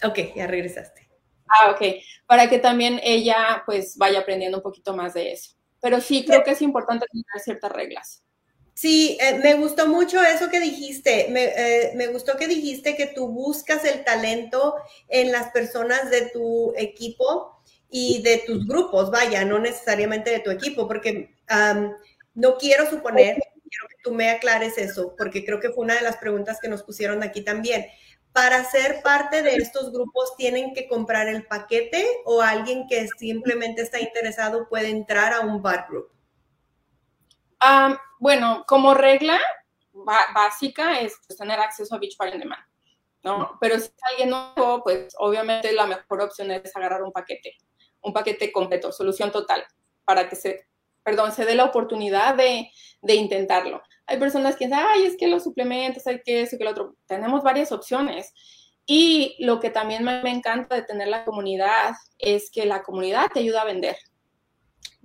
Ok, 0.03 0.17
ya 0.35 0.47
regresaste. 0.47 1.00
Ah, 1.51 1.71
ok. 1.71 1.81
Para 2.25 2.49
que 2.49 2.59
también 2.59 2.99
ella 3.03 3.63
pues 3.65 3.97
vaya 3.97 4.19
aprendiendo 4.19 4.57
un 4.57 4.63
poquito 4.63 4.95
más 4.95 5.13
de 5.13 5.33
eso. 5.33 5.55
Pero 5.81 5.99
sí, 5.99 6.23
creo 6.25 6.43
que 6.43 6.51
es 6.51 6.61
importante 6.61 7.05
tener 7.11 7.25
ciertas 7.43 7.71
reglas. 7.71 8.23
Sí, 8.73 9.17
eh, 9.19 9.39
me 9.43 9.55
gustó 9.55 9.87
mucho 9.87 10.21
eso 10.23 10.49
que 10.49 10.59
dijiste. 10.59 11.27
Eh, 11.29 11.91
me, 11.95 12.07
gustó 12.07 12.37
que 12.37 12.47
dijiste 12.47 12.95
que 12.95 13.07
tú 13.07 13.27
buscas 13.27 13.83
el 13.85 14.03
talento 14.03 14.75
en 15.07 15.31
las 15.31 15.51
personas 15.51 16.09
de 16.09 16.29
tu 16.29 16.73
equipo 16.77 17.61
y 17.89 18.21
de 18.21 18.43
tus 18.45 18.65
grupos, 18.65 19.11
vaya, 19.11 19.43
no 19.43 19.59
necesariamente 19.59 20.31
de 20.31 20.39
tu 20.39 20.49
equipo, 20.49 20.87
porque 20.87 21.35
no 22.33 22.57
quiero 22.57 22.89
suponer, 22.89 23.35
quiero 23.35 23.87
que 23.89 24.01
tú 24.03 24.13
me 24.13 24.29
aclares 24.29 24.77
eso, 24.77 25.13
porque 25.17 25.43
creo 25.43 25.59
que 25.59 25.71
fue 25.71 25.83
una 25.83 25.95
de 25.95 26.01
las 26.01 26.17
preguntas 26.17 26.59
que 26.61 26.69
nos 26.69 26.83
pusieron 26.83 27.21
aquí 27.21 27.41
también 27.41 27.85
para 28.33 28.63
ser 28.63 29.01
parte 29.01 29.41
de 29.41 29.55
estos 29.55 29.91
grupos 29.91 30.35
tienen 30.37 30.73
que 30.73 30.87
comprar 30.87 31.27
el 31.27 31.45
paquete 31.45 32.05
o 32.25 32.41
alguien 32.41 32.87
que 32.87 33.07
simplemente 33.17 33.81
está 33.81 33.99
interesado 33.99 34.67
puede 34.69 34.89
entrar 34.89 35.33
a 35.33 35.41
un 35.41 35.61
bar 35.61 35.87
group? 35.89 36.09
bueno, 38.19 38.63
como 38.67 38.95
regla 38.95 39.39
básica 40.33 40.99
es 40.99 41.15
pues, 41.27 41.37
tener 41.37 41.59
acceso 41.59 41.93
a 41.93 41.99
Beach 41.99 42.17
Party 42.17 42.33
on 42.33 42.39
Demand, 42.39 42.63
¿no? 43.23 43.57
Pero 43.59 43.77
si 43.77 43.85
es 43.85 43.93
alguien 44.09 44.31
nuevo, 44.31 44.81
pues 44.83 45.13
obviamente 45.19 45.71
la 45.71 45.85
mejor 45.85 46.21
opción 46.21 46.49
es 46.49 46.75
agarrar 46.75 47.03
un 47.03 47.11
paquete, 47.11 47.57
un 48.01 48.13
paquete 48.13 48.51
completo, 48.51 48.91
solución 48.91 49.31
total, 49.31 49.63
para 50.05 50.27
que 50.27 50.35
se, 50.35 50.70
perdón, 51.03 51.31
se 51.31 51.45
dé 51.45 51.55
la 51.55 51.65
oportunidad 51.65 52.35
de, 52.35 52.71
de 53.01 53.15
intentarlo. 53.15 53.81
Hay 54.05 54.19
personas 54.19 54.55
que 54.55 54.65
dicen, 54.65 54.79
ay, 54.81 55.05
es 55.05 55.17
que 55.17 55.27
los 55.27 55.43
suplementos, 55.43 56.05
hay 56.07 56.21
que 56.21 56.41
eso, 56.41 56.57
que 56.57 56.63
lo 56.63 56.71
otro. 56.71 56.95
Tenemos 57.05 57.43
varias 57.43 57.71
opciones. 57.71 58.33
Y 58.85 59.37
lo 59.39 59.59
que 59.59 59.69
también 59.69 60.03
me, 60.03 60.29
encanta 60.29 60.75
de 60.75 60.81
tener 60.81 61.07
la 61.07 61.23
comunidad 61.23 61.93
es 62.17 62.49
que 62.51 62.65
la 62.65 62.83
comunidad 62.83 63.29
te 63.33 63.39
ayuda 63.39 63.61
a 63.61 63.65
vender. 63.65 63.95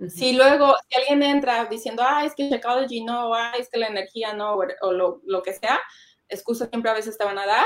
Si 0.09 0.33
luego, 0.33 0.75
si 0.89 0.99
alguien 0.99 1.23
entra 1.23 1.65
diciendo, 1.65 2.03
ah, 2.05 2.23
es 2.25 2.35
que 2.35 2.49
Psychology 2.49 3.03
no, 3.03 3.33
ah, 3.33 3.53
es 3.57 3.69
que 3.69 3.79
la 3.79 3.87
energía 3.87 4.33
no, 4.33 4.57
o 4.81 4.91
lo, 4.91 5.21
lo 5.25 5.41
que 5.41 5.53
sea, 5.53 5.79
excusas 6.29 6.69
siempre 6.69 6.91
a 6.91 6.93
veces 6.93 7.17
te 7.17 7.23
van 7.23 7.39
a 7.39 7.47
dar, 7.47 7.65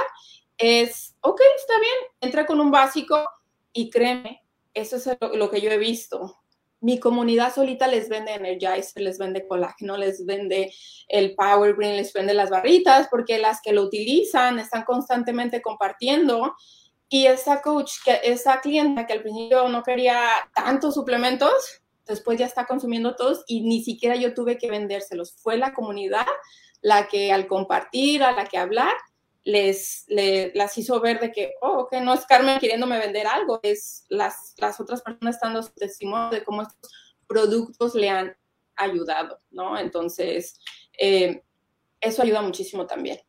es, 0.58 1.16
ok, 1.22 1.42
está 1.58 1.80
bien, 1.80 1.96
entra 2.22 2.46
con 2.46 2.62
un 2.62 2.72
básico 2.72 3.28
y 3.74 3.90
créeme, 3.90 4.44
eso 4.74 4.96
es 4.96 5.10
lo 5.34 5.50
que 5.50 5.60
yo 5.60 5.72
he 5.72 5.78
visto 5.78 6.41
mi 6.82 7.00
comunidad 7.00 7.54
solita 7.54 7.88
les 7.88 8.10
vende 8.10 8.34
Energizer, 8.34 9.04
les 9.04 9.18
vende 9.20 9.48
colágeno, 9.48 9.98
les 9.98 10.26
vende 10.26 10.74
el 11.08 11.36
Power 11.36 11.76
Green, 11.76 11.96
les 11.96 12.12
vende 12.12 12.34
las 12.34 12.50
barritas, 12.50 13.08
porque 13.10 13.38
las 13.38 13.62
que 13.62 13.72
lo 13.72 13.84
utilizan 13.84 14.60
están 14.60 14.84
constantemente 14.84 15.62
compartiendo. 15.62 16.56
Y 17.08 17.28
esa 17.28 17.62
coach, 17.62 17.92
esa 18.24 18.62
clienta 18.62 19.06
que 19.06 19.14
al 19.14 19.22
principio 19.22 19.70
no 19.70 19.84
quería 19.84 20.20
tantos 20.56 20.96
suplementos, 20.96 21.52
después 22.08 22.40
ya 22.40 22.48
está 22.48 22.66
consumiendo 22.66 23.16
todos 23.16 23.44
y 23.48 23.62
ni 23.62 23.84
siquiera 23.84 24.16
yo 24.16 24.34
tuve 24.34 24.58
que 24.58 24.72
vendérselos. 24.72 25.36
Fue 25.38 25.58
la 25.58 25.74
comunidad 25.74 26.26
la 26.82 27.08
que 27.08 27.32
al 27.32 27.46
compartir, 27.46 28.24
a 28.24 28.32
la 28.32 28.46
que 28.46 28.58
hablar, 28.58 28.94
les, 29.44 30.06
las 30.54 30.78
hizo 30.78 31.00
ver 31.00 31.20
de 31.20 31.32
que, 31.32 31.54
oh, 31.62 31.88
que 31.90 32.00
no 32.00 32.14
es 32.14 32.26
Carmen 32.26 32.60
queriéndome 32.60 33.00
vender 33.00 33.28
algo, 33.28 33.60
es 33.64 34.06
las, 34.10 34.54
las 34.58 34.80
otras 34.80 35.02
personas 35.02 35.40
dando 35.42 35.64
testimonio 35.64 36.30
de 36.30 36.44
cómo 36.44 36.62
estos 36.62 36.92
productos 37.28 37.96
le 37.96 38.10
han 38.10 38.36
ayudado, 38.76 39.40
¿no? 39.52 39.78
Entonces, 39.78 40.60
eh, 40.98 41.44
eso 42.00 42.22
ayuda 42.22 42.42
muchísimo 42.42 42.86
también. 42.86 43.20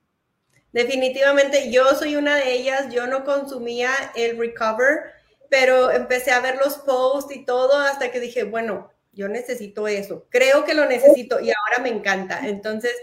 Definitivamente, 0.72 1.70
yo 1.70 1.94
soy 1.94 2.16
una 2.16 2.36
de 2.36 2.52
ellas, 2.52 2.92
yo 2.92 3.06
no 3.06 3.24
consumía 3.24 3.90
el 4.16 4.38
Recover, 4.38 5.12
pero 5.50 5.90
empecé 5.90 6.30
a 6.30 6.40
ver 6.40 6.56
los 6.56 6.76
posts 6.78 7.34
y 7.34 7.44
todo 7.44 7.76
hasta 7.76 8.10
que 8.10 8.20
dije, 8.20 8.44
bueno, 8.44 8.90
yo 9.12 9.28
necesito 9.28 9.86
eso, 9.86 10.26
creo 10.30 10.64
que 10.64 10.72
lo 10.72 10.86
necesito 10.86 11.38
y 11.40 11.50
ahora 11.50 11.82
me 11.82 11.90
encanta. 11.90 12.40
Entonces, 12.48 12.94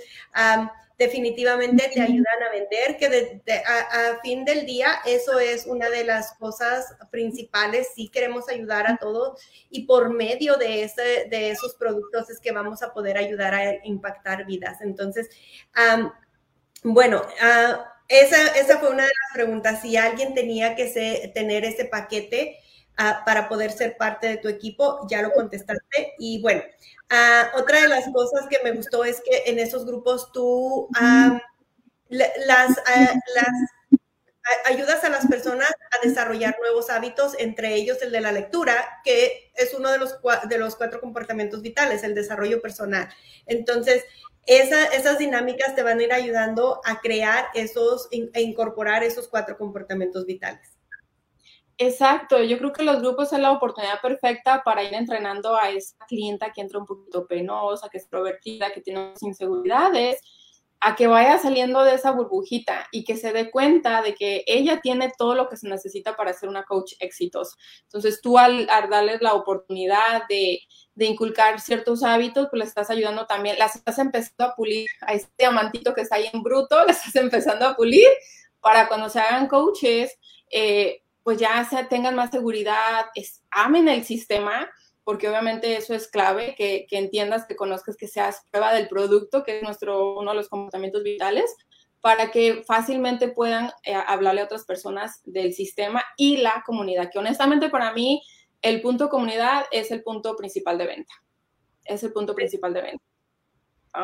definitivamente 0.99 1.89
te 1.93 2.01
ayudan 2.01 2.43
a 2.45 2.51
vender, 2.51 2.97
que 2.97 3.41
a, 3.65 4.19
fin 4.21 4.43
del 4.43 4.65
día 4.65 4.99
eso 5.05 5.39
es 5.39 5.65
una 5.65 5.89
de 5.89 6.03
las 6.03 6.33
cosas 6.33 6.93
principales, 7.09 7.87
sí 7.95 8.09
queremos 8.09 8.49
ayudar 8.49 8.85
a 8.85 8.97
todos 8.97 9.41
y 9.69 9.85
por 9.85 10.13
medio 10.13 10.57
de, 10.57 10.83
ese, 10.83 11.27
de 11.29 11.51
esos 11.51 11.75
productos 11.75 12.29
es 12.29 12.41
que 12.41 12.51
vamos 12.51 12.83
a 12.83 12.93
poder 12.93 13.17
ayudar 13.17 13.53
a 13.53 13.85
impactar 13.85 14.45
vidas. 14.45 14.81
Entonces, 14.81 15.29
bueno, 16.83 17.21
ah, 17.41 17.93
esa, 18.09 18.47
esa, 18.59 18.79
fue 18.79 18.89
una 18.89 19.03
de 19.03 19.09
las 19.09 19.33
preguntas, 19.33 19.81
si 19.81 19.95
alguien 19.95 20.33
tenía 20.33 20.75
que 20.75 21.31
tener 21.33 21.63
ese 21.63 21.85
paquete 21.85 22.57
ah, 22.97 23.23
para 23.25 23.47
poder 23.47 23.71
ser 23.71 23.95
parte 23.95 24.27
de 24.27 24.37
tu 24.37 24.49
equipo, 24.49 25.07
ya 25.09 25.21
lo 25.21 25.31
contestaste 25.31 26.15
y 26.19 26.41
bueno. 26.41 26.61
Ah, 27.09 27.51
otra 27.55 27.81
de 27.81 27.87
las 27.87 28.05
cosas 28.13 28.47
que 28.49 28.59
me 28.63 28.71
gustó 28.71 29.03
es 29.03 29.21
que 29.21 29.43
en 29.47 29.57
esos 29.59 29.85
grupos 29.85 30.31
tú 30.31 30.87
las, 32.09 32.77
ah, 32.87 33.13
las 33.35 33.53
ayudas 34.65 35.03
a 35.03 35.09
las 35.09 35.27
personas 35.27 35.69
a 35.69 36.07
desarrollar 36.07 36.57
nuevos 36.59 36.89
hábitos, 36.89 37.35
entre 37.37 37.75
ellos 37.75 38.01
el 38.01 38.11
de 38.11 38.21
la 38.21 38.31
lectura, 38.31 39.01
que 39.03 39.51
es 39.55 39.73
uno 39.73 39.91
de 39.91 39.97
los, 39.97 40.17
de 40.47 40.57
los 40.57 40.75
cuatro 40.75 40.99
comportamientos 41.01 41.61
vitales, 41.61 42.03
el 42.03 42.15
desarrollo 42.15 42.61
personal. 42.61 43.09
Entonces, 43.45 44.03
esas 44.45 45.19
dinámicas 45.19 45.75
te 45.75 45.83
van 45.83 45.99
a 45.99 46.03
ir 46.03 46.13
ayudando 46.13 46.81
a 46.83 46.99
crear 47.01 47.47
esos 47.53 48.07
e 48.11 48.41
incorporar 48.41 49.03
esos 49.03 49.27
cuatro 49.27 49.57
comportamientos 49.57 50.25
vitales. 50.25 50.78
Exacto, 51.81 52.43
yo 52.43 52.57
creo 52.57 52.73
que 52.73 52.83
los 52.83 52.99
grupos 53.01 53.29
son 53.29 53.41
la 53.41 53.53
oportunidad 53.53 54.01
perfecta 54.01 54.63
para 54.65 54.83
ir 54.83 54.93
entrenando 54.93 55.55
a 55.55 55.69
esa 55.69 55.95
clienta 56.09 56.51
que 56.51 56.59
entra 56.59 56.77
un 56.77 56.85
poquito 56.85 57.25
penosa, 57.25 57.87
que 57.87 57.99
es 57.99 58.05
provertida, 58.05 58.73
que 58.73 58.81
tiene 58.81 59.13
inseguridades, 59.21 60.19
a 60.81 60.97
que 60.97 61.07
vaya 61.07 61.37
saliendo 61.37 61.85
de 61.85 61.93
esa 61.93 62.11
burbujita 62.11 62.85
y 62.91 63.05
que 63.05 63.15
se 63.15 63.31
dé 63.31 63.49
cuenta 63.49 64.01
de 64.01 64.13
que 64.13 64.43
ella 64.45 64.81
tiene 64.81 65.09
todo 65.17 65.35
lo 65.35 65.47
que 65.47 65.55
se 65.55 65.69
necesita 65.69 66.17
para 66.17 66.33
ser 66.33 66.49
una 66.49 66.63
coach 66.63 66.95
exitosa. 66.99 67.55
Entonces 67.83 68.19
tú 68.21 68.37
al, 68.37 68.65
darles 68.65 69.21
la 69.21 69.33
oportunidad 69.33 70.23
de, 70.27 70.59
de, 70.95 71.05
inculcar 71.05 71.61
ciertos 71.61 72.03
hábitos, 72.03 72.47
pues 72.51 72.59
le 72.59 72.65
estás 72.65 72.89
ayudando 72.89 73.25
también, 73.25 73.57
las 73.57 73.77
estás 73.77 73.99
empezando 73.99 74.51
a 74.51 74.55
pulir, 74.55 74.87
a 74.99 75.13
este 75.13 75.31
diamantito 75.37 75.93
que 75.93 76.01
está 76.01 76.17
ahí 76.17 76.29
en 76.33 76.43
bruto, 76.43 76.83
las 76.85 76.97
estás 76.97 77.23
empezando 77.23 77.65
a 77.65 77.75
pulir 77.77 78.09
para 78.59 78.89
cuando 78.89 79.07
se 79.07 79.21
hagan 79.21 79.47
coaches. 79.47 80.17
Eh, 80.51 81.03
pues 81.29 81.37
ya 81.37 81.63
se 81.63 81.83
tengan 81.83 82.15
más 82.15 82.31
seguridad, 82.31 83.05
es, 83.13 83.43
amen 83.51 83.87
el 83.87 84.03
sistema, 84.03 84.67
porque 85.03 85.29
obviamente 85.29 85.77
eso 85.77 85.93
es 85.93 86.07
clave, 86.07 86.55
que, 86.57 86.87
entiendas, 86.89 87.45
que 87.45 87.55
conozcas, 87.55 87.95
que 87.95 88.07
seas 88.07 88.47
prueba 88.49 88.73
del 88.73 88.87
producto, 88.87 89.43
que 89.43 89.57
es 89.57 89.61
nuestro, 89.61 90.17
uno 90.17 90.31
de 90.31 90.37
los 90.37 90.49
comportamientos 90.49 91.03
vitales, 91.03 91.55
para 92.01 92.31
que 92.31 92.63
fácilmente 92.65 93.27
puedan 93.27 93.69
eh, 93.83 93.93
hablarle 93.93 94.41
a 94.41 94.45
otras 94.45 94.65
personas 94.65 95.21
del 95.23 95.53
sistema 95.53 96.03
y 96.17 96.37
la 96.37 96.63
comunidad, 96.65 97.11
que 97.11 97.19
honestamente 97.19 97.69
para 97.69 97.93
mí 97.93 98.23
el 98.63 98.81
punto 98.81 99.07
comunidad 99.07 99.65
es 99.69 99.91
el 99.91 100.01
punto 100.01 100.35
principal 100.35 100.79
de 100.79 100.87
venta. 100.87 101.13
Es 101.85 102.01
el 102.01 102.11
punto 102.11 102.33
principal 102.33 102.73
de 102.73 102.81
venta. 102.81 103.03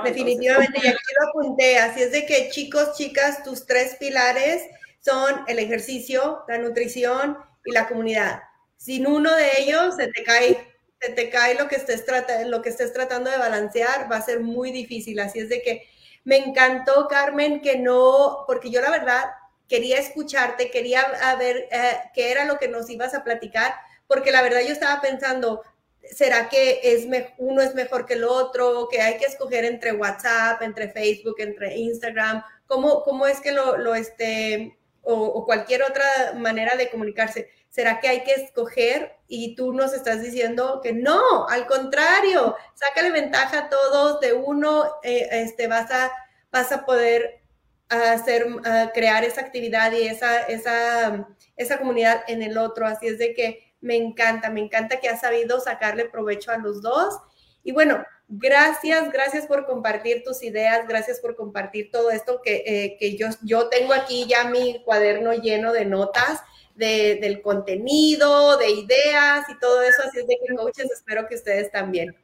Definitivamente, 0.03 0.79
y 0.83 0.87
aquí 0.89 0.99
lo 1.19 1.29
apunté, 1.29 1.79
así 1.79 2.03
es 2.03 2.11
de 2.11 2.27
que 2.27 2.51
chicos, 2.51 2.95
chicas, 2.95 3.43
tus 3.43 3.65
tres 3.65 3.95
pilares 3.99 4.61
son 5.05 5.45
el 5.47 5.59
ejercicio, 5.59 6.43
la 6.47 6.57
nutrición 6.57 7.37
y 7.63 7.71
la 7.71 7.87
comunidad. 7.87 8.41
Sin 8.75 9.05
uno 9.05 9.33
de 9.35 9.51
ellos 9.59 9.95
se 9.95 10.07
te 10.07 10.23
cae, 10.23 10.57
se 10.99 11.11
te 11.11 11.29
cae 11.29 11.55
lo 11.55 11.67
que 11.67 11.75
estés, 11.75 12.03
lo 12.47 12.61
que 12.63 12.69
estés 12.69 12.91
tratando 12.91 13.29
de 13.29 13.37
balancear, 13.37 14.11
va 14.11 14.17
a 14.17 14.21
ser 14.21 14.39
muy 14.39 14.71
difícil. 14.71 15.19
Así 15.19 15.39
es 15.39 15.49
de 15.49 15.61
que 15.61 15.87
me 16.23 16.37
encantó, 16.37 17.07
Carmen, 17.07 17.61
que 17.61 17.77
no, 17.77 18.45
porque 18.47 18.71
yo 18.71 18.81
la 18.81 18.89
verdad 18.89 19.25
quería 19.67 19.99
escucharte, 19.99 20.71
quería 20.71 21.05
ver 21.37 21.67
eh, 21.71 21.99
qué 22.13 22.31
era 22.31 22.45
lo 22.45 22.57
que 22.57 22.67
nos 22.67 22.89
ibas 22.89 23.13
a 23.13 23.23
platicar, 23.23 23.75
porque 24.07 24.31
la 24.31 24.41
verdad 24.41 24.61
yo 24.61 24.73
estaba 24.73 25.01
pensando, 25.01 25.61
¿será 26.01 26.49
que 26.49 26.79
es 26.83 27.07
uno 27.37 27.61
es 27.61 27.75
mejor 27.75 28.07
que 28.07 28.15
el 28.15 28.23
otro? 28.23 28.87
¿Que 28.89 29.01
hay 29.01 29.17
que 29.17 29.25
escoger 29.25 29.65
entre 29.65 29.93
WhatsApp, 29.93 30.61
entre 30.63 30.89
Facebook, 30.89 31.35
entre 31.39 31.75
Instagram? 31.75 32.43
¿Cómo, 32.65 33.03
cómo 33.03 33.27
es 33.27 33.39
que 33.39 33.51
lo, 33.51 33.77
lo 33.77 33.93
este, 33.93 34.75
o, 35.05 35.45
cualquier 35.45 35.83
otra 35.83 36.33
manera 36.35 36.75
de 36.75 36.89
comunicarse. 36.89 37.49
¿Será 37.69 37.99
que 37.99 38.07
hay 38.07 38.23
que 38.23 38.33
escoger 38.33 39.17
y 39.27 39.55
tú 39.55 39.73
nos 39.73 39.93
estás 39.93 40.21
diciendo 40.21 40.79
que 40.81 40.93
no, 40.93 41.47
al 41.47 41.67
contrario, 41.67 42.55
sácale 42.73 43.11
ventaja 43.11 43.59
a 43.59 43.69
todos, 43.69 44.19
de 44.21 44.33
uno 44.33 44.85
eh, 45.03 45.27
este, 45.31 45.67
vas, 45.67 45.91
a, 45.91 46.11
vas 46.51 46.71
a 46.71 46.85
poder 46.85 47.41
hacer, 47.89 48.47
crear 48.93 49.23
esa 49.23 49.41
actividad 49.41 49.91
y 49.91 50.07
esa, 50.07 50.41
esa, 50.41 51.27
esa 51.55 51.77
comunidad 51.77 52.23
en 52.27 52.41
el 52.41 52.57
otro. 52.57 52.87
Así 52.87 53.07
es 53.07 53.17
de 53.17 53.33
que 53.33 53.75
me 53.81 53.95
encanta, 53.95 54.49
me 54.49 54.61
encanta 54.61 54.99
que 54.99 55.09
has 55.09 55.21
sabido 55.21 55.59
sacarle 55.59 56.05
provecho 56.05 56.51
a 56.51 56.57
los 56.57 56.81
dos. 56.81 57.19
Y 57.63 57.71
bueno, 57.71 58.03
gracias, 58.27 59.11
gracias 59.11 59.47
por 59.47 59.65
compartir 59.65 60.23
tus 60.23 60.43
ideas, 60.43 60.87
gracias 60.87 61.19
por 61.19 61.35
compartir 61.35 61.91
todo 61.91 62.11
esto 62.11 62.41
que, 62.43 62.63
eh, 62.65 62.97
que 62.99 63.17
yo, 63.17 63.27
yo 63.43 63.69
tengo 63.69 63.93
aquí 63.93 64.25
ya 64.27 64.45
mi 64.45 64.81
cuaderno 64.83 65.33
lleno 65.33 65.71
de 65.71 65.85
notas 65.85 66.41
del 66.75 67.41
contenido, 67.41 68.57
de 68.57 68.69
ideas 68.69 69.49
y 69.49 69.57
todo 69.59 69.81
eso. 69.81 70.01
Así 70.05 70.19
es 70.19 70.27
de 70.27 70.37
que, 70.45 70.55
coaches, 70.55 70.91
espero 70.91 71.27
que 71.27 71.35
ustedes 71.35 71.71
también. 71.71 72.15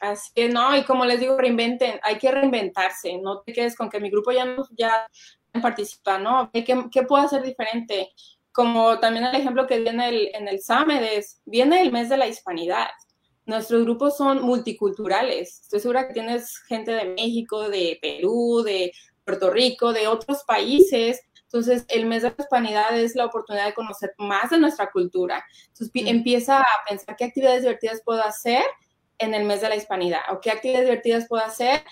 Así 0.00 0.30
que 0.34 0.48
no, 0.48 0.76
y 0.76 0.84
como 0.84 1.04
les 1.04 1.20
digo, 1.20 1.38
reinventen, 1.38 1.98
hay 2.02 2.18
que 2.18 2.30
reinventarse, 2.30 3.16
no 3.18 3.40
te 3.40 3.52
quedes 3.52 3.74
con 3.74 3.88
que 3.88 4.00
mi 4.00 4.10
grupo 4.10 4.30
ya 4.30 4.44
no 4.44 4.66
ya 4.76 5.08
participa, 5.62 6.18
¿no? 6.18 6.50
¿Qué, 6.52 6.64
qué 6.92 7.02
puedo 7.04 7.24
hacer 7.24 7.42
diferente? 7.42 8.10
Como 8.52 8.98
también 9.00 9.24
el 9.24 9.34
ejemplo 9.34 9.66
que 9.66 9.80
viene 9.80 10.08
el, 10.08 10.30
en 10.34 10.48
el 10.48 10.56
es, 10.56 11.40
viene 11.46 11.80
el 11.80 11.92
mes 11.92 12.10
de 12.10 12.18
la 12.18 12.26
hispanidad. 12.26 12.88
Nuestros 13.46 13.84
grupos 13.84 14.16
son 14.16 14.42
multiculturales. 14.42 15.60
Estoy 15.62 15.80
segura 15.80 16.06
que 16.06 16.14
tienes 16.14 16.58
gente 16.66 16.90
de 16.90 17.06
México, 17.06 17.68
de 17.68 17.98
Perú, 18.02 18.62
de 18.64 18.92
Puerto 19.24 19.50
Rico, 19.50 19.92
de 19.92 20.08
otros 20.08 20.44
países 20.44 21.22
entonces, 21.46 21.84
el 21.88 22.06
mes 22.06 22.22
de 22.22 22.30
la 22.30 22.36
hispanidad 22.38 22.98
es 22.98 23.14
la 23.14 23.24
oportunidad 23.24 23.66
de 23.66 23.74
conocer 23.74 24.14
más 24.18 24.50
de 24.50 24.58
nuestra 24.58 24.90
cultura. 24.90 25.44
Entonces, 25.68 25.90
empieza 25.94 26.60
a 26.60 26.84
pensar 26.88 27.16
qué 27.16 27.24
actividades 27.24 27.62
divertidas 27.62 28.02
puedo 28.04 28.22
hacer 28.22 28.62
en 29.18 29.32
el 29.32 29.44
mes 29.44 29.60
de 29.60 29.68
la 29.68 29.76
hispanidad 29.76 30.20
o 30.30 30.40
qué 30.40 30.50
actividades 30.50 30.86
divertidas 30.86 31.26
puedo 31.28 31.42
hacer 31.42 31.82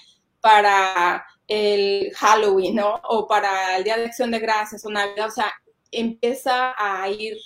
para 0.40 1.24
el 1.46 2.12
Halloween, 2.14 2.74
¿no? 2.74 3.00
O 3.04 3.26
para 3.28 3.76
el 3.76 3.84
Día 3.84 3.96
de 3.96 4.06
Acción 4.06 4.32
de 4.32 4.40
Gracias 4.40 4.84
o 4.84 4.90
Navidad. 4.90 5.28
O 5.28 5.30
sea, 5.30 5.52
empieza 5.90 6.74
a 6.76 7.08
ir 7.08 7.38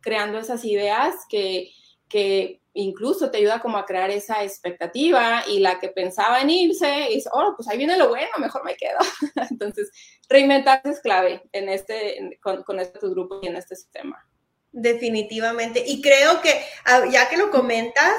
creando 0.00 0.38
esas 0.38 0.64
ideas 0.64 1.14
que, 1.28 1.70
que 2.08 2.62
incluso 2.74 3.30
te 3.30 3.38
ayuda 3.38 3.60
como 3.60 3.78
a 3.78 3.84
crear 3.84 4.10
esa 4.10 4.42
expectativa 4.42 5.42
y 5.48 5.58
la 5.58 5.78
que 5.78 5.88
pensaba 5.88 6.40
en 6.40 6.50
irse, 6.50 7.10
y 7.10 7.22
oh, 7.32 7.54
pues 7.56 7.68
ahí 7.68 7.78
viene 7.78 7.96
lo 7.96 8.08
bueno, 8.08 8.30
mejor 8.38 8.64
me 8.64 8.76
quedo. 8.76 8.98
Entonces, 9.50 9.90
reinventarse 10.28 10.90
es 10.90 11.00
clave 11.00 11.42
en 11.52 11.68
este, 11.68 12.38
con, 12.42 12.62
con 12.62 12.80
este 12.80 12.98
grupo 13.08 13.40
y 13.42 13.48
en 13.48 13.56
este 13.56 13.76
sistema. 13.76 14.24
Definitivamente. 14.72 15.82
Y 15.84 16.00
creo 16.00 16.40
que, 16.40 16.62
ah, 16.84 17.02
ya 17.10 17.28
que 17.28 17.36
lo 17.36 17.50
comentas, 17.50 18.14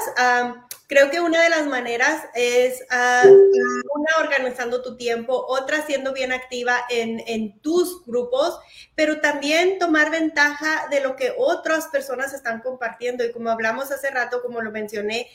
creo 0.92 1.10
que 1.10 1.20
una 1.20 1.42
de 1.42 1.48
las 1.48 1.66
maneras 1.66 2.22
es 2.34 2.84
ah, 2.90 3.24
una 3.24 4.10
organizando 4.20 4.82
tu 4.82 4.94
tiempo, 4.94 5.46
otra 5.48 5.86
siendo 5.86 6.12
bien 6.12 6.32
activa 6.32 6.84
en, 6.90 7.22
en, 7.26 7.58
tus 7.60 8.04
grupos, 8.04 8.58
pero 8.94 9.22
también 9.22 9.78
tomar 9.78 10.10
ventaja 10.10 10.88
de 10.90 11.00
lo 11.00 11.16
que 11.16 11.32
otras 11.38 11.88
personas 11.88 12.34
están 12.34 12.60
compartiendo. 12.60 13.24
Y 13.24 13.32
como 13.32 13.48
hablamos 13.48 13.90
hace 13.90 14.10
rato, 14.10 14.42
como 14.42 14.60
lo 14.60 14.70
mencioné, 14.70 15.30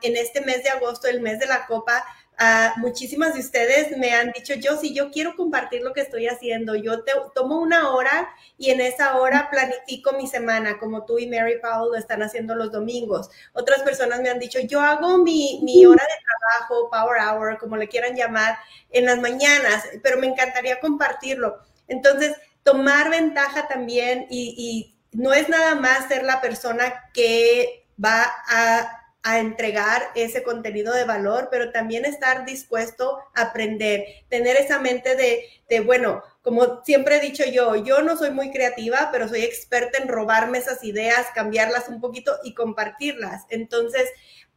en 0.00 0.16
este 0.16 0.40
mes 0.40 0.64
de 0.64 0.70
agosto, 0.70 1.08
el 1.08 1.20
mes 1.20 1.40
de 1.40 1.46
la 1.46 1.66
copa, 1.66 2.02
muchísimas 2.76 3.34
de 3.34 3.40
ustedes 3.40 3.96
me 3.96 4.12
han 4.12 4.30
dicho, 4.32 4.54
yo 4.54 4.76
si 4.76 4.94
yo 4.94 5.10
quiero 5.10 5.34
compartir 5.36 5.82
lo 5.82 5.92
que 5.92 6.02
estoy 6.02 6.26
haciendo, 6.26 6.74
yo 6.74 7.02
te, 7.02 7.12
tomo 7.34 7.58
una 7.58 7.90
hora 7.90 8.28
y 8.58 8.70
en 8.70 8.80
esa 8.80 9.16
hora 9.16 9.48
planifico 9.50 10.12
mi 10.12 10.26
semana, 10.26 10.78
como 10.78 11.04
tú 11.04 11.18
y 11.18 11.26
Mary 11.26 11.58
Powell 11.60 11.92
lo 11.92 11.96
están 11.96 12.22
haciendo 12.22 12.54
los 12.54 12.70
domingos. 12.72 13.30
Otras 13.52 13.82
personas 13.82 14.20
me 14.20 14.28
han 14.28 14.38
dicho, 14.38 14.60
yo 14.60 14.80
hago 14.80 15.18
mi, 15.18 15.60
mi 15.62 15.86
hora 15.86 16.04
de 16.04 16.24
trabajo, 16.24 16.90
power 16.90 17.20
hour, 17.20 17.58
como 17.58 17.76
le 17.76 17.88
quieran 17.88 18.14
llamar, 18.14 18.58
en 18.90 19.06
las 19.06 19.18
mañanas, 19.18 19.84
pero 20.02 20.18
me 20.18 20.26
encantaría 20.26 20.78
compartirlo. 20.80 21.58
Entonces, 21.88 22.36
tomar 22.62 23.10
ventaja 23.10 23.66
también 23.68 24.26
y 24.28 24.96
no 25.12 25.32
es 25.32 25.48
nada 25.48 25.74
más 25.74 26.08
ser 26.08 26.24
la 26.24 26.40
persona 26.40 27.10
que 27.14 27.88
va 28.02 28.26
a 28.48 29.05
a 29.26 29.40
entregar 29.40 30.02
ese 30.14 30.44
contenido 30.44 30.94
de 30.94 31.04
valor, 31.04 31.48
pero 31.50 31.72
también 31.72 32.04
estar 32.04 32.44
dispuesto 32.44 33.18
a 33.34 33.42
aprender, 33.42 34.04
tener 34.28 34.54
esa 34.54 34.78
mente 34.78 35.16
de, 35.16 35.42
de, 35.68 35.80
bueno, 35.80 36.22
como 36.42 36.84
siempre 36.84 37.16
he 37.16 37.20
dicho 37.20 37.42
yo, 37.44 37.74
yo 37.74 38.02
no 38.02 38.16
soy 38.16 38.30
muy 38.30 38.52
creativa, 38.52 39.08
pero 39.10 39.26
soy 39.26 39.42
experta 39.42 39.98
en 39.98 40.06
robarme 40.06 40.58
esas 40.58 40.84
ideas, 40.84 41.26
cambiarlas 41.34 41.88
un 41.88 42.00
poquito 42.00 42.38
y 42.44 42.54
compartirlas. 42.54 43.46
Entonces, 43.50 44.08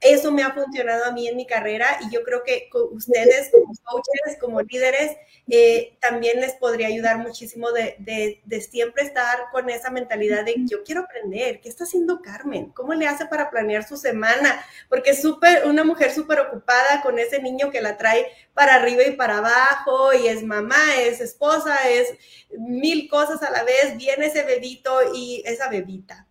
eso 0.02 0.32
me 0.32 0.44
ha 0.44 0.54
funcionado 0.54 1.06
a 1.06 1.12
mí 1.12 1.28
en 1.28 1.36
mi 1.36 1.46
carrera 1.46 2.00
y 2.02 2.14
yo 2.14 2.24
creo 2.24 2.44
que 2.44 2.70
ustedes 2.92 3.50
como 3.52 3.74
coaches, 3.84 4.38
como 4.40 4.62
líderes, 4.62 5.18
eh, 5.50 5.98
también 6.00 6.40
les 6.40 6.54
podría 6.54 6.88
ayudar 6.88 7.18
muchísimo 7.18 7.72
de, 7.72 7.96
de, 7.98 8.62
siempre 8.62 9.04
estar 9.04 9.38
con 9.52 9.70
esa 9.70 9.90
mentalidad 9.90 10.46
de 10.46 10.56
yo 10.60 10.84
quiero 10.84 11.02
aprender, 11.02 11.60
¿qué 11.60 11.68
está 11.68 11.84
haciendo 11.84 12.22
Carmen? 12.22 12.72
¿Cómo 12.72 12.94
le 12.94 13.08
hace 13.08 13.26
para 13.26 13.50
planear 13.50 13.86
su 13.86 13.98
semana? 13.98 14.64
Porque 14.88 15.12
es 15.12 15.26
una 15.66 15.84
mujer 15.84 16.14
súper 16.14 16.40
ocupada 16.40 17.02
con 17.02 17.20
ese 17.20 17.42
niño 17.42 17.70
que 17.70 17.82
la 17.82 17.98
trae 17.98 18.28
para 18.54 18.76
arriba 18.76 19.04
y 19.04 19.12
para 19.12 19.40
abajo 19.40 20.14
y 20.14 20.28
es 20.28 20.44
mamá, 20.44 20.96
es 20.98 21.20
esposa, 21.20 21.76
es 21.90 22.14
mil 22.58 23.10
cosas 23.10 23.44
a 23.44 23.52
la 23.52 23.64
vez, 23.64 23.98
viene 23.98 24.28
ese 24.28 24.44
bebito 24.44 25.14
y 25.14 25.44
esa 25.46 25.70
bebita 25.70 26.29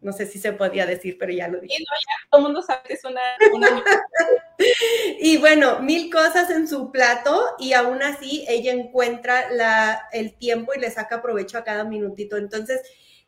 no 0.00 0.12
sé 0.12 0.26
si 0.26 0.38
se 0.38 0.52
podía 0.52 0.86
decir, 0.86 1.16
pero 1.18 1.32
ya 1.32 1.48
lo 1.48 1.60
dije. 1.60 1.76
no, 1.78 1.84
ya 1.84 2.28
todo 2.30 2.40
el 2.40 2.44
mundo 2.44 2.62
sabe 2.62 2.82
que 2.86 2.94
es 2.94 3.04
una... 3.04 3.20
y 5.18 5.36
bueno, 5.38 5.80
mil 5.80 6.12
cosas 6.12 6.50
en 6.50 6.68
su 6.68 6.92
plato 6.92 7.56
y 7.58 7.72
aún 7.72 8.02
así 8.02 8.44
ella 8.48 8.72
encuentra 8.72 9.50
la, 9.50 10.08
el 10.12 10.34
tiempo 10.34 10.72
y 10.74 10.80
le 10.80 10.90
saca 10.90 11.20
provecho 11.20 11.58
a 11.58 11.64
cada 11.64 11.84
minutito. 11.84 12.36
Entonces, 12.36 12.80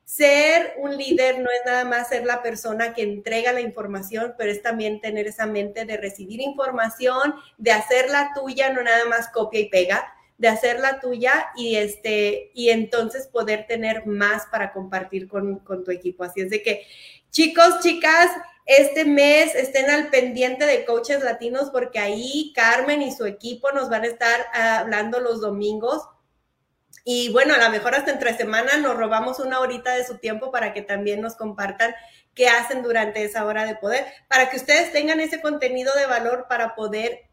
ser 0.04 0.74
un 0.78 0.96
líder 0.96 1.40
no 1.40 1.50
es 1.50 1.60
nada 1.64 1.84
más 1.84 2.08
ser 2.08 2.24
la 2.24 2.42
persona 2.42 2.94
que 2.94 3.02
entrega 3.02 3.52
la 3.52 3.60
información, 3.60 4.34
pero 4.36 4.50
es 4.50 4.62
también 4.62 5.00
tener 5.00 5.26
esa 5.26 5.46
mente 5.46 5.84
de 5.84 5.96
recibir 5.96 6.40
información, 6.40 7.34
de 7.58 7.72
hacerla 7.72 8.32
tuya, 8.34 8.72
no 8.72 8.82
nada 8.82 9.04
más 9.06 9.28
copia 9.28 9.60
y 9.60 9.68
pega, 9.68 10.12
de 10.40 10.48
hacerla 10.48 11.00
tuya 11.00 11.50
y, 11.54 11.76
este, 11.76 12.50
y 12.54 12.70
entonces 12.70 13.26
poder 13.26 13.66
tener 13.66 14.06
más 14.06 14.46
para 14.46 14.72
compartir 14.72 15.28
con, 15.28 15.62
tu 15.84 15.90
equipo. 15.90 16.24
Así 16.24 16.40
es 16.40 16.48
de 16.48 16.62
que, 16.62 16.86
chicos, 17.30 17.80
chicas, 17.82 18.30
este 18.64 19.04
mes 19.04 19.54
estén 19.54 19.90
al 19.90 20.08
pendiente 20.08 20.64
de 20.64 20.86
coaches 20.86 21.22
latinos 21.22 21.68
porque 21.70 21.98
ahí 21.98 22.54
Carmen 22.56 23.02
y 23.02 23.12
su 23.12 23.26
equipo 23.26 23.70
nos 23.72 23.90
van 23.90 24.04
a 24.04 24.06
estar 24.06 24.46
hablando 24.54 25.20
los 25.20 25.42
domingos. 25.42 26.08
Y 27.04 27.30
bueno, 27.32 27.52
a 27.52 27.58
lo 27.58 27.68
mejor 27.68 27.94
hasta 27.94 28.10
entre 28.10 28.34
semana 28.34 28.78
nos 28.78 28.96
robamos 28.96 29.40
una 29.40 29.60
horita 29.60 29.94
de 29.94 30.06
su 30.06 30.16
tiempo 30.16 30.50
para 30.50 30.72
que 30.72 30.80
también 30.80 31.20
nos 31.20 31.36
compartan 31.36 31.94
qué 32.34 32.48
hacen 32.48 32.82
durante 32.82 33.24
esa 33.24 33.44
hora 33.44 33.66
de 33.66 33.76
poder, 33.76 34.06
para 34.28 34.50
que 34.50 34.56
ustedes 34.56 34.92
tengan 34.92 35.20
ese 35.20 35.40
contenido 35.40 35.92
de 35.94 36.06
valor 36.06 36.46
para 36.48 36.74
poder 36.74 37.28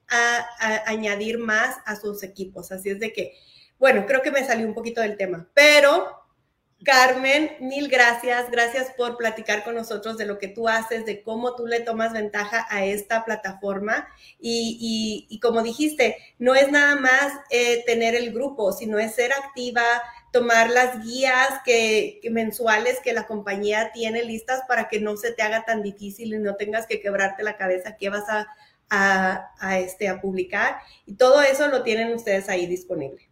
añadir 0.86 1.38
más 1.38 1.76
a 1.86 1.96
sus 1.96 2.24
equipos. 2.24 2.72
Así 2.72 2.90
es 2.90 3.00
de 3.00 3.12
que, 3.12 3.34
bueno, 3.78 4.06
creo 4.06 4.22
que 4.22 4.32
me 4.32 4.46
salió 4.46 4.66
un 4.66 4.74
poquito 4.74 5.02
del 5.02 5.18
tema, 5.18 5.50
pero 5.54 6.18
Carmen, 6.84 7.58
mil 7.60 7.88
gracias. 7.88 8.52
Gracias 8.52 8.92
por 8.96 9.18
platicar 9.18 9.64
con 9.64 9.74
nosotros 9.74 10.16
de 10.18 10.28
lo 10.28 10.38
que 10.38 10.48
tú 10.48 10.68
haces, 10.68 11.06
de 11.06 11.24
cómo 11.24 11.56
tú 11.56 11.66
le 11.66 11.80
tomas 11.80 12.14
ventaja 12.14 12.68
a 12.70 12.86
esta 12.86 13.26
plataforma. 13.26 14.08
Y, 14.40 15.40
como 15.42 15.64
dijiste, 15.64 16.18
no 16.38 16.54
es 16.54 16.72
nada 16.72 16.96
más 16.96 17.34
eh, 17.50 17.84
tener 17.86 18.14
el 18.14 18.32
grupo, 18.32 18.72
sino 18.72 19.00
es 19.00 19.16
ser 19.16 19.34
activa, 19.34 19.84
tomar 20.32 20.70
las 20.70 21.04
guías 21.04 21.62
que, 21.66 22.20
mensuales 22.32 23.00
que 23.02 23.14
la 23.14 23.26
compañía 23.26 23.92
tiene 23.94 24.24
listas 24.24 24.62
para 24.68 24.90
que 24.90 25.00
no 25.00 25.18
se 25.18 25.32
te 25.32 25.42
haga 25.42 25.66
tan 25.66 25.82
difícil 25.82 26.34
y 26.34 26.40
no 26.40 26.56
tengas 26.56 26.86
que 26.86 27.00
quebrarte 27.00 27.44
la 27.44 27.58
cabeza 27.58 27.98
qué 27.98 28.10
vas 28.10 28.30
a 28.30 28.48
a, 28.90 29.80
este, 29.80 30.08
a 30.08 30.22
publicar 30.22 30.80
y 31.06 31.16
todo 31.16 31.42
eso 31.42 31.68
lo 31.68 31.84
tienen 31.84 32.14
ustedes 32.14 32.50
ahí 32.50 32.66
disponible. 32.68 33.30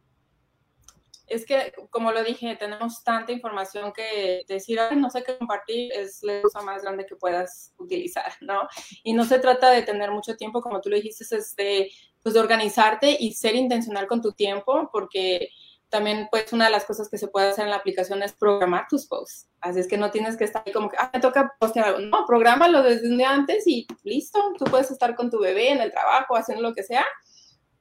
Es 1.28 1.44
que, 1.44 1.74
como 1.90 2.12
lo 2.12 2.24
dije, 2.24 2.56
tenemos 2.56 3.04
tanta 3.04 3.32
información 3.32 3.92
que 3.94 4.44
decir, 4.48 4.80
no 4.96 5.10
sé 5.10 5.24
qué 5.24 5.36
compartir 5.38 5.92
es 5.92 6.22
la 6.22 6.44
cosa 6.44 6.62
más 6.62 6.84
grande 6.84 7.08
que 7.08 7.16
puedas 7.16 7.74
utilizar, 7.80 8.32
¿no? 8.42 8.68
Y 9.04 9.14
no 9.14 9.26
se 9.26 9.40
trata 9.40 9.72
de 9.72 9.82
tener 9.82 10.12
mucho 10.12 10.38
tiempo, 10.38 10.62
como 10.62 10.82
tú 10.82 10.90
lo 10.90 10.98
dijiste, 10.98 11.24
es 11.36 11.56
de, 11.56 11.92
pues, 12.22 12.36
de 12.36 12.42
organizarte 12.42 13.18
y 13.20 13.34
ser 13.34 13.56
intencional 13.56 14.06
con 14.06 14.22
tu 14.22 14.34
tiempo, 14.34 14.88
porque 14.92 15.50
también 15.90 16.28
pues 16.30 16.52
una 16.54 16.66
de 16.66 16.72
las 16.72 16.86
cosas 16.86 17.10
que 17.10 17.18
se 17.18 17.28
puede 17.28 17.50
hacer 17.50 17.66
en 17.66 17.72
la 17.72 17.78
aplicación 17.78 18.22
es 18.24 18.34
programar 18.34 18.88
tus 18.90 19.06
posts. 19.08 19.48
Así 19.62 19.80
es 19.80 19.88
que 19.88 19.98
no 19.98 20.12
tienes 20.12 20.38
que 20.38 20.44
estar 20.44 20.64
ahí 20.66 20.74
como 20.74 20.90
que, 20.90 20.98
ah, 21.00 21.10
me 21.14 21.20
toca 21.20 21.56
postear 21.60 21.88
algo. 21.88 22.00
No, 22.00 22.26
prográmalo 22.26 22.84
desde 22.84 23.24
antes 23.24 23.66
y 23.68 23.88
listo. 24.04 24.54
Tú 24.58 24.66
puedes 24.66 24.92
estar 24.92 25.16
con 25.16 25.30
tu 25.30 25.40
bebé 25.40 25.72
en 25.72 25.82
el 25.82 25.92
trabajo, 25.92 26.36
haciendo 26.36 26.62
lo 26.62 26.74
que 26.74 26.84
sea 26.84 27.06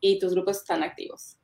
y 0.00 0.18
tus 0.18 0.34
grupos 0.34 0.58
están 0.58 0.82
activos. 0.82 1.38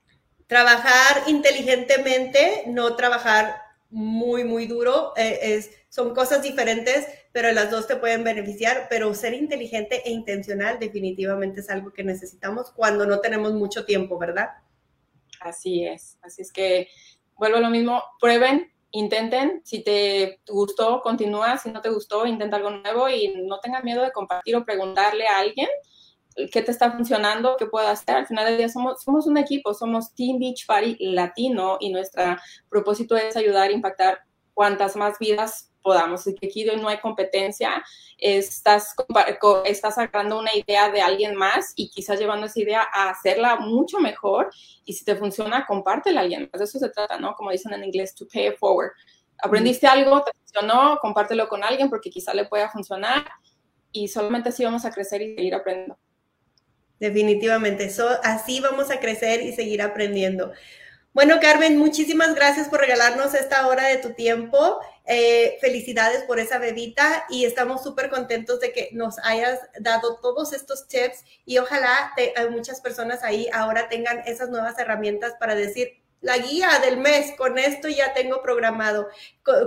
Trabajar 0.47 1.23
inteligentemente, 1.29 2.65
no 2.67 2.95
trabajar 2.95 3.63
muy, 3.89 4.45
muy 4.45 4.67
duro. 4.67 5.13
Eh, 5.17 5.39
es, 5.43 5.71
son 5.89 6.15
cosas 6.15 6.43
diferentes, 6.43 7.07
pero 7.33 7.51
las 7.53 7.71
dos 7.71 7.87
te 7.87 7.97
pueden 7.97 8.23
beneficiar, 8.23 8.87
pero 8.89 9.13
ser 9.15 9.35
inteligente 9.35 10.03
e 10.05 10.11
intencional 10.11 10.79
definitivamente 10.79 11.61
es 11.61 11.71
algo 11.71 11.93
que 11.93 12.05
necesitamos 12.05 12.71
cuando 12.71 13.07
no 13.07 13.21
tenemos 13.21 13.53
mucho 13.55 13.85
tiempo, 13.85 14.19
¿verdad? 14.19 14.51
Así 15.41 15.84
es, 15.84 16.18
así 16.22 16.43
es 16.43 16.53
que 16.53 16.88
vuelvo 17.34 17.57
a 17.57 17.61
lo 17.61 17.70
mismo, 17.70 18.03
prueben, 18.20 18.70
intenten, 18.91 19.62
si 19.64 19.82
te 19.82 20.41
gustó, 20.47 21.01
continúa, 21.01 21.57
si 21.57 21.70
no 21.70 21.80
te 21.80 21.88
gustó, 21.88 22.26
intenta 22.26 22.57
algo 22.57 22.70
nuevo 22.70 23.09
y 23.09 23.34
no 23.47 23.59
tengan 23.61 23.84
miedo 23.84 24.03
de 24.03 24.12
compartir 24.12 24.57
o 24.57 24.64
preguntarle 24.64 25.26
a 25.26 25.38
alguien 25.38 25.68
qué 26.53 26.62
te 26.62 26.70
está 26.70 26.93
funcionando, 26.93 27.57
qué 27.59 27.66
puedo 27.66 27.88
hacer. 27.88 28.16
Al 28.16 28.26
final 28.26 28.47
del 28.47 28.59
día 28.59 28.68
somos, 28.68 29.03
somos 29.03 29.26
un 29.26 29.36
equipo, 29.36 29.74
somos 29.74 30.14
Team 30.14 30.38
Beach 30.38 30.66
Party 30.66 30.97
latino 31.01 31.78
y 31.80 31.91
nuestro 31.91 32.36
propósito 32.68 33.16
es 33.16 33.36
ayudar 33.36 33.70
a 33.70 33.72
impactar 33.72 34.20
cuantas 34.55 34.97
más 34.97 35.18
vidas 35.18 35.70
podamos. 35.83 36.26
Y 36.26 36.35
que 36.35 36.47
aquí 36.47 36.64
no 36.64 36.89
hay 36.89 36.99
competencia, 36.99 37.83
estás, 38.18 38.95
estás 39.64 39.95
sacando 39.95 40.39
una 40.39 40.55
idea 40.55 40.91
de 40.91 41.01
alguien 41.01 41.35
más 41.35 41.72
y 41.76 41.91
quizás 41.91 42.18
llevando 42.18 42.47
esa 42.47 42.61
idea 42.61 42.87
a 42.93 43.11
hacerla 43.11 43.57
mucho 43.57 43.99
mejor. 43.99 44.51
Y 44.85 44.93
si 44.93 45.05
te 45.05 45.16
funciona, 45.16 45.66
compártela 45.66 46.20
a 46.20 46.22
alguien 46.24 46.49
más. 46.53 46.59
De 46.59 46.64
eso 46.64 46.78
se 46.78 46.89
trata, 46.91 47.18
¿no? 47.18 47.35
Como 47.35 47.51
dicen 47.51 47.72
en 47.72 47.85
inglés, 47.85 48.14
to 48.14 48.26
pay 48.33 48.49
it 48.49 48.59
forward. 48.59 48.93
Aprendiste 49.43 49.87
algo, 49.87 50.22
te 50.22 50.33
funcionó, 50.33 50.99
compártelo 51.01 51.49
con 51.49 51.64
alguien 51.64 51.89
porque 51.89 52.11
quizá 52.11 52.35
le 52.35 52.45
pueda 52.45 52.68
funcionar 52.68 53.26
y 53.93 54.09
solamente 54.09 54.51
así 54.51 54.64
vamos 54.64 54.85
a 54.85 54.91
crecer 54.91 55.22
y 55.22 55.35
seguir 55.35 55.55
aprendiendo. 55.55 55.99
Definitivamente, 56.99 57.91
así 58.22 58.61
vamos 58.61 58.91
a 58.91 59.01
crecer 59.01 59.43
y 59.43 59.53
seguir 59.53 59.81
aprendiendo. 59.81 60.53
Bueno, 61.12 61.41
Carmen, 61.41 61.78
muchísimas 61.78 62.35
gracias 62.35 62.68
por 62.68 62.81
regalarnos 62.81 63.35
esta 63.35 63.66
hora 63.66 63.87
de 63.87 63.97
tu 63.97 64.12
tiempo. 64.12 64.78
Eh, 65.07 65.59
felicidades 65.61 66.23
por 66.23 66.39
esa 66.39 66.59
bebita 66.59 67.25
y 67.31 67.45
estamos 67.45 67.83
súper 67.83 68.11
contentos 68.11 68.61
de 68.61 68.73
que 68.73 68.91
nos 68.93 69.19
hayas 69.25 69.59
dado 69.81 70.19
todos 70.21 70.53
estos 70.53 70.87
tips 70.87 71.25
y 71.45 71.59
ojalá 71.59 72.13
te, 72.15 72.33
muchas 72.51 72.81
personas 72.81 73.25
ahí 73.25 73.49
ahora 73.53 73.89
tengan 73.89 74.23
esas 74.27 74.51
nuevas 74.51 74.79
herramientas 74.79 75.35
para 75.41 75.57
decir, 75.57 76.01
la 76.21 76.37
guía 76.37 76.69
del 76.85 76.99
mes, 76.99 77.33
con 77.37 77.59
esto 77.59 77.89
ya 77.89 78.13
tengo 78.13 78.43
programado, 78.43 79.09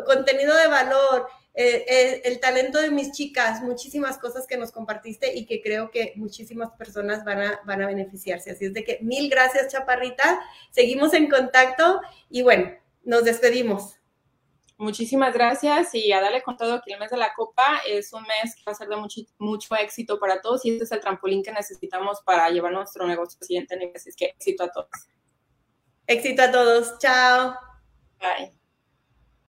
contenido 0.06 0.56
de 0.56 0.68
valor, 0.68 1.28
eh, 1.56 1.86
eh, 1.88 2.22
el 2.26 2.40
talento 2.40 2.80
de 2.80 2.92
mis 2.92 3.12
chicas, 3.12 3.62
muchísimas 3.62 4.18
cosas 4.18 4.48
que 4.48 4.58
nos 4.58 4.72
compartiste 4.72 5.36
y 5.36 5.46
que 5.46 5.62
creo 5.62 5.92
que 5.92 6.14
muchísimas 6.16 6.72
personas 6.72 7.24
van 7.24 7.42
a, 7.42 7.62
van 7.66 7.82
a 7.82 7.88
beneficiarse. 7.88 8.52
Así 8.52 8.66
es 8.66 8.74
de 8.74 8.84
que 8.84 9.00
mil 9.02 9.30
gracias, 9.30 9.72
Chaparrita. 9.72 10.40
Seguimos 10.72 11.14
en 11.14 11.30
contacto 11.30 12.02
y 12.30 12.44
bueno, 12.44 12.72
nos 13.04 13.24
despedimos. 13.24 14.00
Muchísimas 14.78 15.34
gracias 15.34 15.93
y 15.93 16.11
a 16.11 16.19
darle 16.19 16.41
con 16.41 16.57
todo 16.57 16.82
que 16.84 16.93
el 16.93 16.99
mes 16.99 17.11
de 17.11 17.17
la 17.17 17.34
Copa 17.34 17.82
es 17.88 18.11
un 18.11 18.24
mes 18.24 18.55
que 18.55 18.63
va 18.65 18.71
a 18.71 18.76
ser 18.76 18.88
de 18.88 18.95
mucho, 18.95 19.21
mucho 19.38 19.76
éxito 19.76 20.19
para 20.19 20.41
todos 20.41 20.65
y 20.65 20.71
este 20.71 20.86
es 20.86 20.91
el 20.91 20.99
trampolín 20.99 21.43
que 21.43 21.51
necesitamos 21.51 22.21
para 22.26 22.49
llevar 22.49 22.74
nuestro 22.74 23.07
negocio 23.07 23.38
al 23.39 23.47
siguiente 23.47 23.78
nivel. 23.78 23.95
Así 23.95 24.09
es 24.09 24.15
que 24.15 24.26
éxito 24.26 24.63
a 24.63 24.71
todos. 24.71 24.89
Éxito 26.07 26.41
a 26.41 26.51
todos. 26.51 26.97
Chao. 26.99 27.55
Bye. 28.19 28.62